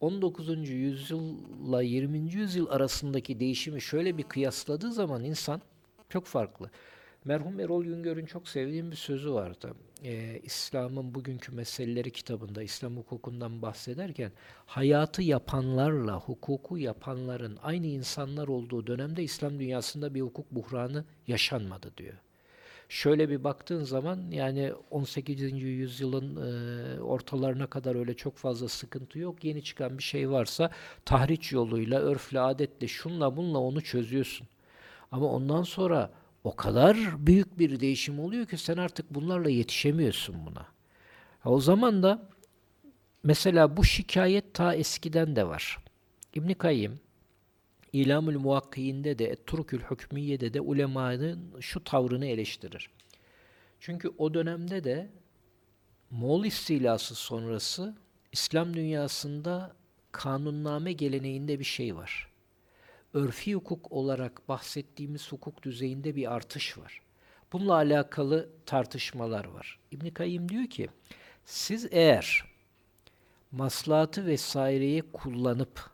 19. 0.00 0.68
yüzyılla 0.68 1.82
20. 1.82 2.18
yüzyıl 2.18 2.68
arasındaki 2.68 3.40
değişimi 3.40 3.82
şöyle 3.82 4.18
bir 4.18 4.22
kıyasladığı 4.22 4.92
zaman 4.92 5.24
insan 5.24 5.62
çok 6.08 6.26
farklı. 6.26 6.70
Merhum 7.24 7.60
Erol 7.60 7.84
Güngör'ün 7.84 8.26
çok 8.26 8.48
sevdiğim 8.48 8.90
bir 8.90 8.96
sözü 8.96 9.32
vardı. 9.32 9.74
Ee, 10.04 10.40
İslam'ın 10.42 11.14
bugünkü 11.14 11.52
meseleleri 11.52 12.10
kitabında 12.10 12.62
İslam 12.62 12.96
hukukundan 12.96 13.62
bahsederken 13.62 14.32
hayatı 14.66 15.22
yapanlarla 15.22 16.20
hukuku 16.20 16.78
yapanların 16.78 17.58
aynı 17.62 17.86
insanlar 17.86 18.48
olduğu 18.48 18.86
dönemde 18.86 19.22
İslam 19.22 19.58
dünyasında 19.58 20.14
bir 20.14 20.20
hukuk 20.20 20.50
buhranı 20.50 21.04
yaşanmadı 21.26 21.92
diyor. 21.96 22.14
Şöyle 22.88 23.28
bir 23.28 23.44
baktığın 23.44 23.84
zaman 23.84 24.30
yani 24.30 24.72
18. 24.90 25.62
yüzyılın 25.62 26.36
e, 26.36 27.00
ortalarına 27.00 27.66
kadar 27.66 27.94
öyle 27.94 28.14
çok 28.14 28.36
fazla 28.36 28.68
sıkıntı 28.68 29.18
yok. 29.18 29.44
Yeni 29.44 29.62
çıkan 29.64 29.98
bir 29.98 30.02
şey 30.02 30.30
varsa 30.30 30.70
tahriç 31.04 31.52
yoluyla, 31.52 32.00
örfle, 32.00 32.40
adetle, 32.40 32.88
şunla 32.88 33.36
bunla 33.36 33.58
onu 33.58 33.80
çözüyorsun. 33.80 34.46
Ama 35.12 35.26
ondan 35.26 35.62
sonra 35.62 36.10
o 36.44 36.56
kadar 36.56 37.26
büyük 37.26 37.58
bir 37.58 37.80
değişim 37.80 38.20
oluyor 38.20 38.46
ki 38.46 38.58
sen 38.58 38.76
artık 38.76 39.14
bunlarla 39.14 39.50
yetişemiyorsun 39.50 40.46
buna. 40.46 40.66
Ha, 41.40 41.50
o 41.50 41.60
zaman 41.60 42.02
da 42.02 42.28
mesela 43.22 43.76
bu 43.76 43.84
şikayet 43.84 44.54
ta 44.54 44.74
eskiden 44.74 45.36
de 45.36 45.46
var. 45.46 45.78
İbn 46.34 46.52
Kayyim 46.52 47.00
İlamül 47.92 48.36
Muvakkiyinde 48.36 49.18
de 49.18 49.36
Turkül 49.46 49.80
Hükmiye'de 49.80 50.54
de 50.54 50.60
ulemanın 50.60 51.60
şu 51.60 51.84
tavrını 51.84 52.26
eleştirir. 52.26 52.90
Çünkü 53.80 54.12
o 54.18 54.34
dönemde 54.34 54.84
de 54.84 55.10
Moğol 56.10 56.44
istilası 56.44 57.14
sonrası 57.14 57.96
İslam 58.32 58.74
dünyasında 58.74 59.76
kanunname 60.12 60.92
geleneğinde 60.92 61.58
bir 61.58 61.64
şey 61.64 61.96
var. 61.96 62.28
Örfi 63.18 63.54
hukuk 63.54 63.92
olarak 63.92 64.48
bahsettiğimiz 64.48 65.32
hukuk 65.32 65.62
düzeyinde 65.62 66.16
bir 66.16 66.32
artış 66.32 66.78
var. 66.78 67.02
Bununla 67.52 67.74
alakalı 67.74 68.48
tartışmalar 68.66 69.44
var. 69.44 69.78
İbn 69.90 70.10
Kayyim 70.10 70.48
diyor 70.48 70.66
ki, 70.66 70.88
siz 71.44 71.88
eğer 71.90 72.44
maslahatı 73.52 74.26
vesaireyi 74.26 75.02
kullanıp 75.12 75.90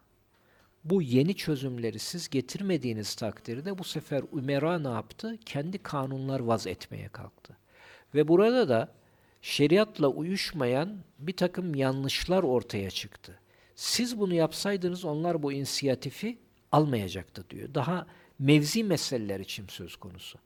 bu 0.85 1.03
yeni 1.03 1.37
çözümleri 1.37 1.99
siz 1.99 2.29
getirmediğiniz 2.29 3.15
takdirde 3.15 3.79
bu 3.79 3.85
sefer 3.85 4.25
Ümera 4.37 4.79
ne 4.79 4.89
yaptı? 4.89 5.39
Kendi 5.47 5.79
kanunlar 5.79 6.41
vaz 6.41 6.67
etmeye 6.67 7.09
kalktı. 7.09 7.57
Ve 8.15 8.29
burada 8.29 8.69
da 8.69 8.93
şeriatla 9.43 10.09
uyuşmayan 10.09 10.99
bir 11.19 11.37
takım 11.37 11.75
yanlışlar 11.75 12.43
ortaya 12.43 12.91
çıktı. 12.91 13.39
Siz 13.75 14.19
bunu 14.19 14.35
yapsaydınız 14.35 15.05
onlar 15.05 15.43
bu 15.43 15.53
inisiyatifi 15.53 16.44
almayacaktı 16.75 17.45
diyor. 17.51 17.75
Daha 17.75 18.07
mevzi 18.39 18.85
meseleler 18.85 19.41
için 19.41 19.67
söz 19.69 19.97
konusu. 19.97 20.39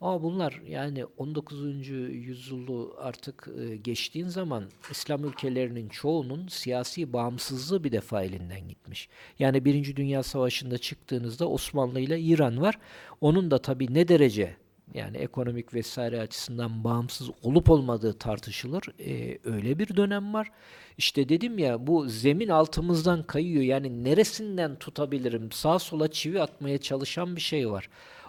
Ama 0.00 0.22
bunlar 0.22 0.60
yani 0.68 1.04
19. 1.18 1.88
yüzyılı 1.88 2.96
artık 2.98 3.48
e, 3.58 3.76
geçtiğin 3.76 4.28
zaman 4.28 4.64
İslam 4.90 5.24
ülkelerinin 5.24 5.88
çoğunun 5.88 6.48
siyasi 6.48 7.12
bağımsızlığı 7.12 7.84
bir 7.84 7.92
defa 7.92 8.22
elinden 8.22 8.68
gitmiş. 8.68 9.08
Yani 9.38 9.64
Birinci 9.64 9.96
Dünya 9.96 10.22
Savaşı'nda 10.22 10.78
çıktığınızda 10.78 11.48
Osmanlı 11.48 12.00
ile 12.00 12.20
İran 12.20 12.60
var. 12.60 12.78
Onun 13.20 13.50
da 13.50 13.58
tabii 13.58 13.94
ne 13.94 14.08
derece 14.08 14.56
yani 14.94 15.16
ekonomik 15.16 15.74
vesaire 15.74 16.20
açısından 16.20 16.84
bağımsız 16.84 17.30
olup 17.42 17.70
olmadığı 17.70 18.12
tartışılır. 18.12 18.84
Ee, 19.00 19.38
öyle 19.44 19.78
bir 19.78 19.96
dönem 19.96 20.34
var. 20.34 20.50
İşte 20.98 21.28
dedim 21.28 21.58
ya 21.58 21.86
bu 21.86 22.08
zemin 22.08 22.48
altımızdan 22.48 23.22
kayıyor. 23.22 23.62
Yani 23.62 24.04
neresinden 24.04 24.76
tutabilirim? 24.76 25.52
Sağa 25.52 25.78
sola 25.78 26.10
çivi 26.10 26.42
atmaya 26.42 26.78
çalışan 26.78 27.36
bir 27.36 27.40
şey 27.40 27.70
var. 27.70 27.88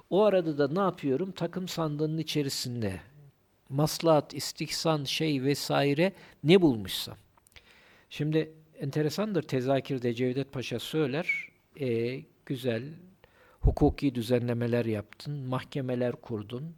O 0.10 0.24
arada 0.24 0.58
da 0.58 0.68
ne 0.68 0.80
yapıyorum? 0.80 1.32
Takım 1.32 1.68
sandığının 1.68 2.18
içerisinde 2.18 3.02
maslahat, 3.70 4.34
istihsan, 4.34 5.04
şey 5.04 5.44
vesaire 5.44 6.14
ne 6.44 6.62
bulmuşsam. 6.62 7.18
Şimdi 8.10 8.52
enteresandır 8.80 9.42
tezakirde 9.42 10.14
Cevdet 10.14 10.52
Paşa 10.52 10.80
söyler. 10.80 11.50
E, 11.80 12.20
güzel, 12.46 12.84
hukuki 13.64 14.16
düzenlemeler 14.16 14.86
yaptın, 14.86 15.48
mahkemeler 15.48 16.16
kurdun. 16.16 16.76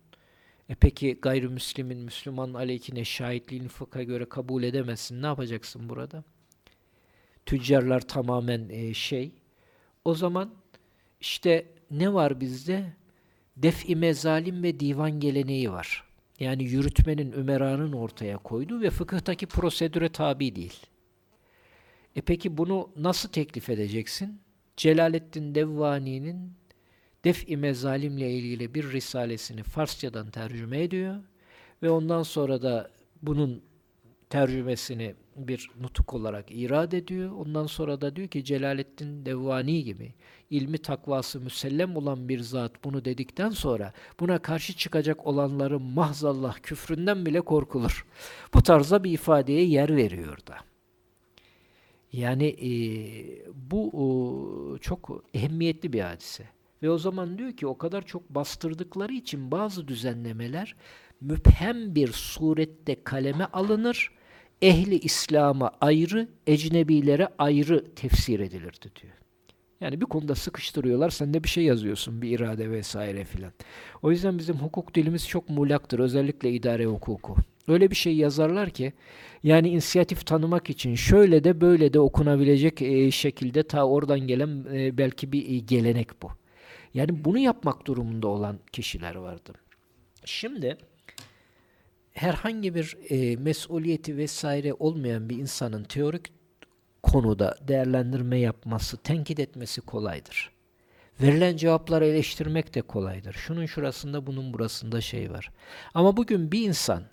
E 0.69 0.75
peki 0.75 1.17
gayrimüslimin 1.21 1.97
Müslüman 1.97 2.53
aleyhine 2.53 3.05
şahitliğini 3.05 3.67
fıkha 3.67 4.03
göre 4.03 4.25
kabul 4.25 4.63
edemezsin. 4.63 5.21
Ne 5.21 5.25
yapacaksın 5.25 5.89
burada? 5.89 6.23
Tüccarlar 7.45 8.01
tamamen 8.01 8.69
e, 8.69 8.93
şey. 8.93 9.31
O 10.05 10.15
zaman 10.15 10.53
işte 11.21 11.65
ne 11.91 12.13
var 12.13 12.39
bizde? 12.41 12.93
Def-i 13.57 13.95
mezalim 13.95 14.63
ve 14.63 14.79
divan 14.79 15.19
geleneği 15.19 15.71
var. 15.71 16.03
Yani 16.39 16.63
yürütmenin, 16.63 17.31
ümeranın 17.31 17.93
ortaya 17.93 18.37
koyduğu 18.37 18.81
ve 18.81 18.89
fıkıhtaki 18.89 19.45
prosedüre 19.45 20.09
tabi 20.09 20.55
değil. 20.55 20.79
E 22.15 22.21
peki 22.21 22.57
bunu 22.57 22.89
nasıl 22.95 23.29
teklif 23.29 23.69
edeceksin? 23.69 24.39
Celaleddin 24.77 25.55
Devvani'nin 25.55 26.53
Def-i 27.25 27.57
Mezalim'le 27.57 28.29
ilgili 28.29 28.73
bir 28.73 28.91
risalesini 28.91 29.63
Farsçadan 29.63 30.29
tercüme 30.29 30.83
ediyor 30.83 31.15
ve 31.83 31.89
ondan 31.89 32.23
sonra 32.23 32.61
da 32.61 32.91
bunun 33.21 33.61
tercümesini 34.29 35.15
bir 35.35 35.69
nutuk 35.81 36.13
olarak 36.13 36.45
irad 36.49 36.91
ediyor. 36.91 37.31
Ondan 37.31 37.67
sonra 37.67 38.01
da 38.01 38.15
diyor 38.15 38.27
ki 38.27 38.43
Celaleddin 38.43 39.25
Devvani 39.25 39.83
gibi 39.83 40.13
ilmi 40.49 40.77
takvası 40.77 41.41
müsellem 41.41 41.95
olan 41.97 42.29
bir 42.29 42.39
zat 42.39 42.83
bunu 42.83 43.05
dedikten 43.05 43.49
sonra 43.49 43.93
buna 44.19 44.39
karşı 44.39 44.73
çıkacak 44.73 45.27
olanların 45.27 45.81
mahzallah 45.81 46.57
küfründen 46.63 47.25
bile 47.25 47.41
korkulur. 47.41 48.05
Bu 48.53 48.63
tarza 48.63 49.03
bir 49.03 49.11
ifadeye 49.11 49.65
yer 49.65 49.95
veriyor 49.95 50.37
da. 50.47 50.55
Yani 52.11 52.47
e, 52.47 52.71
bu 53.53 53.89
o, 53.93 54.77
çok 54.77 55.23
ehemmiyetli 55.33 55.93
bir 55.93 56.01
hadise. 56.01 56.54
Ve 56.83 56.89
o 56.89 56.97
zaman 56.97 57.37
diyor 57.37 57.51
ki 57.51 57.67
o 57.67 57.77
kadar 57.77 58.05
çok 58.05 58.29
bastırdıkları 58.29 59.13
için 59.13 59.51
bazı 59.51 59.87
düzenlemeler 59.87 60.75
müphem 61.21 61.95
bir 61.95 62.11
surette 62.11 63.03
kaleme 63.03 63.45
alınır. 63.45 64.11
Ehli 64.61 64.99
İslam'a 64.99 65.71
ayrı, 65.81 66.27
ecnebilere 66.47 67.27
ayrı 67.37 67.95
tefsir 67.95 68.39
edilirdi 68.39 68.89
diyor. 69.01 69.13
Yani 69.81 70.01
bir 70.01 70.05
konuda 70.05 70.35
sıkıştırıyorlar, 70.35 71.09
sen 71.09 71.33
de 71.33 71.43
bir 71.43 71.49
şey 71.49 71.63
yazıyorsun, 71.63 72.21
bir 72.21 72.39
irade 72.39 72.71
vesaire 72.71 73.25
filan. 73.25 73.51
O 74.01 74.11
yüzden 74.11 74.37
bizim 74.37 74.55
hukuk 74.55 74.95
dilimiz 74.95 75.27
çok 75.27 75.49
muğlaktır, 75.49 75.99
özellikle 75.99 76.51
idare 76.51 76.85
hukuku. 76.85 77.35
Öyle 77.67 77.91
bir 77.91 77.95
şey 77.95 78.15
yazarlar 78.15 78.69
ki, 78.69 78.93
yani 79.43 79.69
inisiyatif 79.69 80.25
tanımak 80.25 80.69
için 80.69 80.95
şöyle 80.95 81.43
de 81.43 81.61
böyle 81.61 81.93
de 81.93 81.99
okunabilecek 81.99 82.79
şekilde 83.13 83.63
ta 83.63 83.87
oradan 83.87 84.19
gelen 84.19 84.65
belki 84.97 85.31
bir 85.31 85.67
gelenek 85.67 86.21
bu. 86.21 86.29
Yani 86.95 87.25
bunu 87.25 87.37
yapmak 87.37 87.87
durumunda 87.87 88.27
olan 88.27 88.59
kişiler 88.71 89.15
vardı. 89.15 89.53
Şimdi 90.25 90.77
herhangi 92.11 92.75
bir 92.75 92.97
e, 93.09 93.35
mesuliyeti 93.35 94.17
vesaire 94.17 94.73
olmayan 94.73 95.29
bir 95.29 95.37
insanın 95.37 95.83
teorik 95.83 96.25
konuda 97.03 97.57
değerlendirme 97.67 98.39
yapması, 98.39 98.97
tenkit 98.97 99.39
etmesi 99.39 99.81
kolaydır. 99.81 100.51
Verilen 101.21 101.57
cevapları 101.57 102.05
eleştirmek 102.05 102.75
de 102.75 102.81
kolaydır. 102.81 103.33
Şunun 103.33 103.65
şurasında, 103.65 104.27
bunun 104.27 104.53
burasında 104.53 105.01
şey 105.01 105.31
var. 105.31 105.51
Ama 105.93 106.17
bugün 106.17 106.51
bir 106.51 106.67
insan 106.67 107.03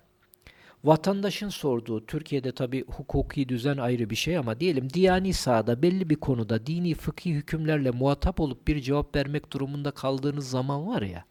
vatandaşın 0.83 1.49
sorduğu, 1.49 2.05
Türkiye'de 2.05 2.51
tabi 2.51 2.85
hukuki 2.87 3.49
düzen 3.49 3.77
ayrı 3.77 4.09
bir 4.09 4.15
şey 4.15 4.37
ama 4.37 4.59
diyelim 4.59 4.89
diyani 4.89 5.33
sahada 5.33 5.81
belli 5.81 6.09
bir 6.09 6.15
konuda 6.15 6.65
dini 6.65 6.93
fıkhi 6.93 7.33
hükümlerle 7.33 7.91
muhatap 7.91 8.39
olup 8.39 8.67
bir 8.67 8.81
cevap 8.81 9.15
vermek 9.15 9.53
durumunda 9.53 9.91
kaldığınız 9.91 10.49
zaman 10.49 10.87
var 10.87 11.01
ya, 11.01 11.25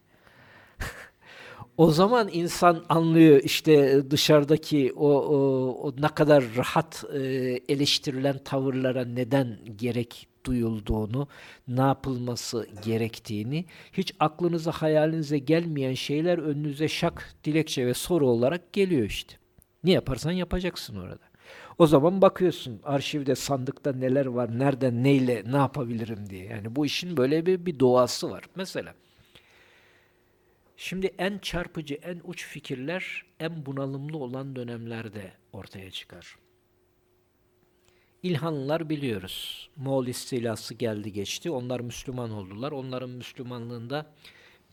o 1.76 1.90
zaman 1.90 2.28
insan 2.32 2.84
anlıyor 2.88 3.40
işte 3.44 4.02
dışarıdaki 4.10 4.92
o, 4.96 5.08
o, 5.08 5.36
o 5.82 5.94
ne 5.98 6.08
kadar 6.08 6.44
rahat 6.56 7.04
e, 7.14 7.18
eleştirilen 7.68 8.38
tavırlara 8.38 9.04
neden 9.04 9.58
gerek 9.76 10.28
duyulduğunu, 10.44 11.28
ne 11.68 11.80
yapılması 11.80 12.66
gerektiğini, 12.84 13.64
hiç 13.92 14.14
aklınıza 14.20 14.70
hayalinize 14.70 15.38
gelmeyen 15.38 15.94
şeyler 15.94 16.38
önünüze 16.38 16.88
şak, 16.88 17.34
dilekçe 17.44 17.86
ve 17.86 17.94
soru 17.94 18.28
olarak 18.28 18.72
geliyor 18.72 19.06
işte. 19.06 19.41
Ne 19.84 19.90
yaparsan 19.90 20.32
yapacaksın 20.32 20.96
orada. 20.96 21.32
O 21.78 21.86
zaman 21.86 22.22
bakıyorsun 22.22 22.80
arşivde, 22.84 23.34
sandıkta 23.34 23.92
neler 23.92 24.26
var, 24.26 24.58
nereden, 24.58 25.04
neyle, 25.04 25.42
ne 25.46 25.56
yapabilirim 25.56 26.30
diye. 26.30 26.44
Yani 26.44 26.76
bu 26.76 26.86
işin 26.86 27.16
böyle 27.16 27.46
bir, 27.46 27.66
bir 27.66 27.80
doğası 27.80 28.30
var. 28.30 28.44
Mesela 28.56 28.94
Şimdi 30.76 31.14
en 31.18 31.38
çarpıcı, 31.38 31.94
en 31.94 32.20
uç 32.24 32.46
fikirler 32.46 33.24
en 33.40 33.66
bunalımlı 33.66 34.18
olan 34.18 34.56
dönemlerde 34.56 35.32
ortaya 35.52 35.90
çıkar. 35.90 36.36
İlhanlılar 38.22 38.88
biliyoruz. 38.90 39.70
Moğol 39.76 40.06
istilası 40.06 40.74
geldi 40.74 41.12
geçti. 41.12 41.50
Onlar 41.50 41.80
Müslüman 41.80 42.30
oldular. 42.30 42.72
Onların 42.72 43.10
Müslümanlığında 43.10 44.06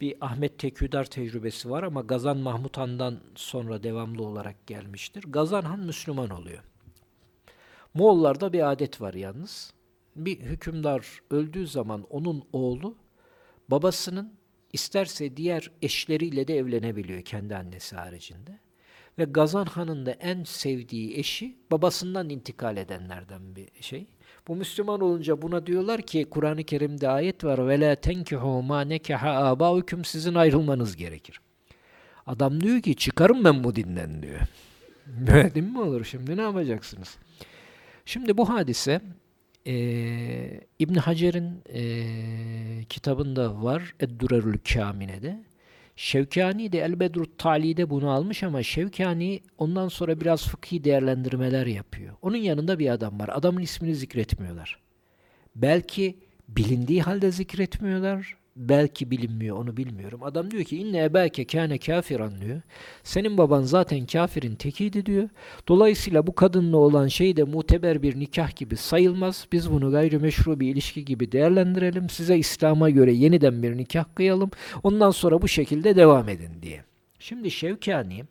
bir 0.02 0.16
Ahmet 0.22 0.60
Teküdar 0.60 1.06
tecrübesi 1.06 1.70
var 1.70 1.84
ama 1.84 2.02
Gazan 2.02 2.38
Mahmut 2.38 2.78
Han'dan 2.78 3.20
sonra 3.36 3.84
devamlı 3.84 4.24
olarak 4.24 4.68
gelmiştir. 4.68 5.24
Gazan 5.28 5.62
Han 5.62 5.80
Müslüman 5.80 6.30
oluyor. 6.30 6.64
Moğollarda 7.93 8.54
bir 8.54 8.72
adet 8.72 9.02
var 9.02 9.14
yalnız. 9.14 9.74
Bir 10.16 10.39
hükümdar 10.39 11.22
öldüğü 11.30 11.68
zaman 11.68 12.06
onun 12.10 12.43
oğlu 12.54 12.95
babasının 13.68 14.34
isterse 14.74 15.38
diğer 15.38 15.72
eşleriyle 15.82 16.47
de 16.47 16.58
evlenebiliyor 16.58 17.22
kendi 17.22 17.56
annesi 17.56 17.95
haricinde. 17.95 18.60
Ve 19.18 19.24
Gazan 19.24 19.66
Han'ın 19.66 20.06
da 20.06 20.12
en 20.12 20.43
sevdiği 20.43 21.18
eşi 21.18 21.58
babasından 21.72 22.30
intikal 22.30 22.78
edenlerden 22.78 23.56
bir 23.56 23.70
şey. 23.82 24.08
Bu 24.50 24.56
Müslüman 24.56 25.02
olunca 25.02 25.41
buna 25.41 25.66
diyorlar 25.66 26.02
ki 26.02 26.26
Kur'an-ı 26.30 26.64
Kerim'de 26.64 27.10
ayet 27.10 27.43
var 27.43 27.68
ve 27.68 27.80
la 27.80 27.95
tenkihu 27.95 28.64
ma 28.64 28.82
nekaha 28.82 29.30
abaukum 29.30 30.06
sizin 30.06 30.36
ayrılmanız 30.36 30.95
gerekir. 30.95 31.41
Adam 32.28 32.62
diyor 32.62 32.82
ki 32.82 32.95
çıkarım 32.95 33.43
ben 33.43 33.64
bu 33.64 33.76
dinden 33.76 34.22
diyor. 34.22 34.39
Böyle 35.08 35.62
mi 35.62 35.80
olur 35.80 36.06
şimdi 36.06 36.38
ne 36.38 36.41
yapacaksınız? 36.41 37.18
Şimdi 38.06 38.38
bu 38.38 38.50
hadise 38.50 39.02
e, 39.68 39.74
İbn 40.80 40.95
Hacer'in 40.95 41.64
e, 41.74 41.84
kitabında 42.86 43.64
var 43.64 43.93
Eddurerül 44.00 44.58
Kamine'de. 44.74 45.43
Şevkani 46.00 46.72
de 46.72 46.80
El-Bedrut 46.80 47.38
Tali'de 47.38 47.89
bunu 47.89 48.10
almış 48.10 48.43
ama 48.43 48.64
Şevkani 48.64 49.41
ondan 49.58 49.88
sonra 49.88 50.22
biraz 50.22 50.47
fıkhi 50.47 50.84
değerlendirmeler 50.84 51.66
yapıyor. 51.66 52.16
Onun 52.22 52.38
yanında 52.38 52.80
bir 52.80 52.89
adam 52.89 53.20
var. 53.20 53.30
Adamın 53.34 53.62
ismini 53.62 53.95
zikretmiyorlar. 53.95 54.80
Belki 55.56 56.20
bilindiği 56.47 57.02
halde 57.02 57.32
zikretmiyorlar 57.32 58.38
belki 58.60 59.12
bilinmiyor 59.12 59.57
onu 59.57 59.78
bilmiyorum. 59.78 60.24
Adam 60.24 60.51
diyor 60.51 60.64
ki 60.64 60.78
inne 60.78 61.03
ebeke 61.03 61.45
kâne 61.45 61.78
kafiran 61.78 62.41
diyor. 62.41 62.62
Senin 63.03 63.38
baban 63.38 63.62
zaten 63.62 64.05
kafirin 64.05 64.55
tekiydi 64.55 65.05
diyor. 65.05 65.30
Dolayısıyla 65.68 66.28
bu 66.28 66.36
kadınla 66.36 66.78
olan 66.78 67.07
şey 67.07 67.38
de 67.38 67.43
muteber 67.43 68.03
bir 68.03 68.20
nikah 68.20 68.55
gibi 68.55 68.76
sayılmaz. 68.76 69.47
Biz 69.51 69.72
bunu 69.72 69.91
gayrimeşru 69.91 70.60
bir 70.60 70.68
ilişki 70.68 71.05
gibi 71.05 71.32
değerlendirelim. 71.32 72.10
Size 72.10 72.38
İslam'a 72.38 72.89
göre 72.89 73.14
yeniden 73.14 73.64
bir 73.64 73.78
nikah 73.78 74.05
kıyalım. 74.16 74.51
Ondan 74.84 75.12
sonra 75.12 75.41
bu 75.41 75.47
şekilde 75.47 75.95
devam 75.95 76.30
edin 76.30 76.62
diye. 76.62 76.84
Şimdi 77.20 77.51
Şevkani 77.51 78.24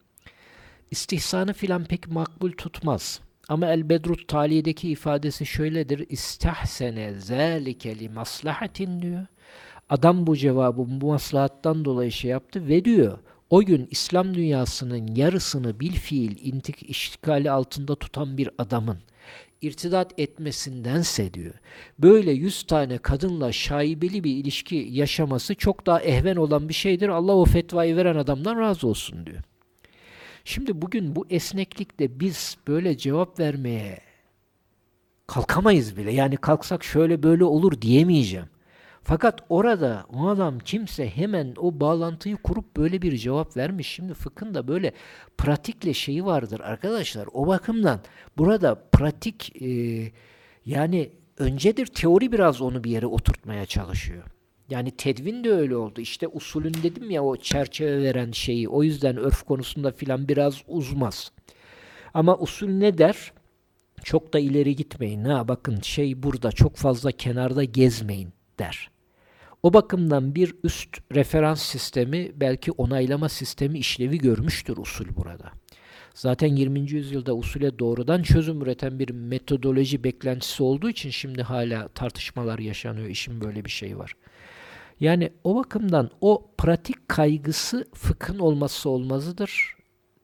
istihsanı 0.91 1.53
filan 1.53 1.85
pek 1.85 2.09
makbul 2.09 2.53
tutmaz. 2.53 3.21
Ama 3.49 3.67
El 3.67 3.89
Bedrut 3.89 4.29
Tali'deki 4.29 4.91
ifadesi 4.91 5.47
şöyledir. 5.47 6.07
İstahsene 6.09 7.15
zâlike 7.15 7.99
li 7.99 8.09
maslahatin 8.09 9.03
diyor. 9.03 9.27
Adam 9.91 10.27
bu 10.27 10.37
cevabı 10.37 11.01
bu 11.01 11.07
maslahattan 11.07 11.85
dolayı 11.85 12.13
şey 12.13 12.31
yaptı 12.31 12.69
ve 12.69 12.85
diyor 12.85 13.19
o 13.51 13.63
gün 13.63 13.89
İslam 13.91 14.35
dünyasının 14.35 15.15
yarısını 15.17 15.81
bil 15.81 15.93
fiil 15.93 16.53
intik 16.53 16.91
iştikali 16.91 17.51
altında 17.51 17.95
tutan 17.95 18.39
bir 18.39 18.51
adamın 18.59 18.99
irtidat 19.63 20.19
etmesindense 20.19 21.35
diyor. 21.35 21.55
Böyle 21.99 22.33
yüz 22.33 22.63
tane 22.63 22.99
kadınla 22.99 23.53
şaibeli 23.53 24.25
bir 24.25 24.37
ilişki 24.37 24.89
yaşaması 24.91 25.55
çok 25.55 25.87
daha 25.87 26.01
ehven 26.01 26.37
olan 26.37 26.69
bir 26.69 26.75
şeydir. 26.75 27.09
Allah 27.09 27.37
o 27.37 27.45
fetvayı 27.45 27.97
veren 27.97 28.17
adamdan 28.17 28.61
razı 28.61 28.89
olsun 28.89 29.27
diyor. 29.27 29.39
Şimdi 30.45 30.83
bugün 30.83 31.17
bu 31.17 31.27
esneklikle 31.31 32.21
biz 32.21 32.57
böyle 32.69 32.97
cevap 32.97 33.41
vermeye 33.41 33.99
kalkamayız 35.27 35.97
bile. 35.97 36.13
Yani 36.13 36.37
kalksak 36.37 36.85
şöyle 36.85 37.23
böyle 37.23 37.45
olur 37.45 37.81
diyemeyeceğim. 37.81 38.47
Fakat 39.09 39.41
orada 39.49 40.07
o 40.13 40.29
adam 40.29 40.59
kimse 40.59 41.09
hemen 41.09 41.55
o 41.57 41.81
bağlantıyı 41.81 42.37
kurup 42.37 42.77
böyle 42.77 43.03
bir 43.03 43.17
cevap 43.17 43.57
vermiş. 43.57 43.89
Şimdi 43.89 44.15
fıkhın 44.15 44.55
da 44.55 44.69
böyle 44.69 44.93
pratikle 45.39 45.95
şeyi 45.95 46.25
vardır 46.25 46.61
arkadaşlar. 46.61 47.29
O 47.33 47.47
bakımdan 47.47 48.01
burada 48.39 48.75
pratik 48.93 49.63
e, 49.63 49.69
yani 50.67 51.13
öncedir 51.39 51.87
teori 51.87 52.33
biraz 52.33 52.63
onu 52.63 52.85
bir 52.85 52.91
yere 52.91 53.07
oturtmaya 53.07 53.67
çalışıyor. 53.67 54.25
Yani 54.71 54.91
tedvin 54.91 55.45
de 55.45 55.53
öyle 55.53 55.77
oldu. 55.77 56.01
İşte 56.01 56.29
usulün 56.29 56.75
dedim 56.83 57.11
ya 57.11 57.25
o 57.25 57.37
çerçeve 57.37 58.03
veren 58.03 58.31
şeyi. 58.33 58.69
O 58.69 58.83
yüzden 58.83 59.17
örf 59.17 59.43
konusunda 59.43 59.93
filan 59.93 60.29
biraz 60.29 60.63
uzmaz. 60.67 61.33
Ama 62.15 62.39
usul 62.39 62.69
ne 62.69 62.99
der? 62.99 63.33
Çok 64.05 64.33
da 64.33 64.39
ileri 64.39 64.77
gitmeyin. 64.77 65.25
Ha 65.25 65.49
bakın 65.49 65.81
şey 65.81 66.23
burada 66.23 66.53
çok 66.53 66.77
fazla 66.77 67.13
kenarda 67.13 67.65
gezmeyin 67.65 68.29
der. 68.59 68.98
O 69.63 69.73
bakımdan 69.73 70.35
bir 70.35 70.55
üst 70.65 70.99
referans 71.15 71.63
sistemi 71.63 72.33
belki 72.35 72.73
onaylama 72.73 73.29
sistemi 73.29 73.79
işlevi 73.79 74.19
görmüştür 74.19 74.77
usul 74.77 75.07
burada. 75.17 75.53
Zaten 76.15 76.57
20. 76.57 76.91
yüzyılda 76.91 77.37
usule 77.37 77.79
doğrudan 77.79 78.23
çözüm 78.23 78.63
üreten 78.63 78.99
bir 78.99 79.11
metodoloji 79.11 80.05
beklentisi 80.05 80.63
olduğu 80.63 80.91
için 80.91 81.11
şimdi 81.11 81.43
hala 81.43 81.89
tartışmalar 81.89 82.59
yaşanıyor. 82.59 83.09
İşin 83.09 83.41
böyle 83.41 83.65
bir 83.65 83.71
şey 83.71 83.99
var. 83.99 84.17
Yani 85.01 85.31
o 85.45 85.57
bakımdan 85.57 86.11
o 86.21 86.51
pratik 86.59 87.09
kaygısı 87.09 87.85
fıkhın 87.95 88.39
olmazsa 88.39 88.89
olmazıdır. 88.89 89.77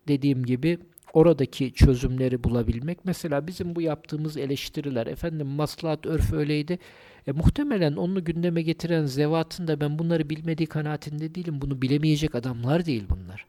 Dediğim 0.08 0.44
gibi 0.44 0.78
oradaki 1.12 1.72
çözümleri 1.72 2.44
bulabilmek. 2.44 3.04
Mesela 3.04 3.46
bizim 3.46 3.74
bu 3.74 3.82
yaptığımız 3.82 4.36
eleştiriler, 4.36 5.06
efendim 5.06 5.46
maslahat 5.46 6.06
örf 6.06 6.32
öyleydi. 6.32 6.78
E, 7.26 7.32
muhtemelen 7.32 7.96
onu 7.96 8.24
gündeme 8.24 8.62
getiren 8.62 9.04
zevatın 9.06 9.68
da 9.68 9.80
ben 9.80 9.98
bunları 9.98 10.30
bilmediği 10.30 10.66
kanaatinde 10.66 11.34
değilim. 11.34 11.60
Bunu 11.60 11.82
bilemeyecek 11.82 12.34
adamlar 12.34 12.86
değil 12.86 13.04
bunlar. 13.10 13.46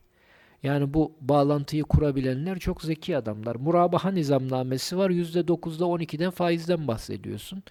Yani 0.62 0.94
bu 0.94 1.12
bağlantıyı 1.20 1.82
kurabilenler 1.82 2.58
çok 2.58 2.82
zeki 2.82 3.16
adamlar. 3.16 3.56
Murabaha 3.56 4.10
nizamnamesi 4.10 4.98
var. 4.98 5.10
%9'da 5.10 5.84
12'den 5.84 6.30
faizden 6.30 6.88
bahsediyorsun. 6.88 7.62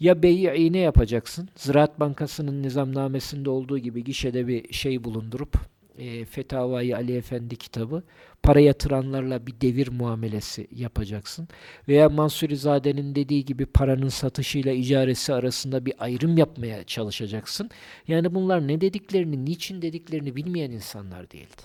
Ya 0.00 0.22
beyi 0.22 0.72
ne 0.72 0.78
yapacaksın? 0.78 1.48
Ziraat 1.56 2.00
Bankası'nın 2.00 2.62
nizamnamesinde 2.62 3.50
olduğu 3.50 3.78
gibi 3.78 4.04
gişede 4.04 4.46
bir 4.46 4.72
şey 4.72 5.04
bulundurup 5.04 5.79
e, 6.00 6.24
Fetavai 6.24 6.96
Ali 6.96 7.16
Efendi 7.16 7.56
kitabı 7.56 8.02
para 8.42 8.60
yatıranlarla 8.60 9.46
bir 9.46 9.60
devir 9.60 9.88
muamelesi 9.88 10.68
yapacaksın. 10.70 11.48
Veya 11.88 12.08
Mansurizade'nin 12.08 13.14
dediği 13.14 13.44
gibi 13.44 13.66
paranın 13.66 14.08
satışıyla 14.08 14.72
icaresi 14.72 15.34
arasında 15.34 15.86
bir 15.86 15.94
ayrım 15.98 16.36
yapmaya 16.36 16.84
çalışacaksın. 16.84 17.70
Yani 18.08 18.34
bunlar 18.34 18.68
ne 18.68 18.80
dediklerini, 18.80 19.44
niçin 19.44 19.82
dediklerini 19.82 20.36
bilmeyen 20.36 20.70
insanlar 20.70 21.30
değildi. 21.30 21.62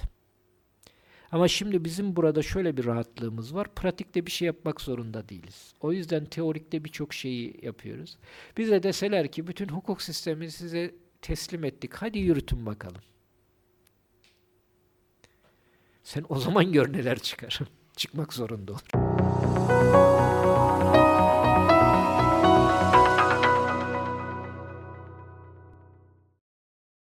Ama 1.31 1.47
şimdi 1.47 1.85
bizim 1.85 2.15
burada 2.15 2.41
şöyle 2.41 2.77
bir 2.77 2.85
rahatlığımız 2.85 3.55
var. 3.55 3.67
Pratikte 3.75 4.25
bir 4.25 4.31
şey 4.31 4.45
yapmak 4.45 4.81
zorunda 4.81 5.29
değiliz. 5.29 5.73
O 5.81 5.91
yüzden 5.91 6.25
teorikte 6.25 6.83
birçok 6.83 7.13
şeyi 7.13 7.59
yapıyoruz. 7.61 8.17
Bize 8.57 8.83
deseler 8.83 9.31
ki 9.31 9.47
bütün 9.47 9.67
hukuk 9.67 10.01
sistemini 10.01 10.51
size 10.51 10.95
teslim 11.21 11.63
ettik. 11.63 11.93
Hadi 11.93 12.19
yürütün 12.19 12.65
bakalım. 12.65 13.01
Sen 16.05 16.25
o 16.29 16.39
zaman 16.39 16.71
gör 16.71 16.93
neler 16.93 17.19
çıkar. 17.19 17.59
Çıkmak 17.95 18.33
zorunda 18.33 18.71
olur. 18.71 20.14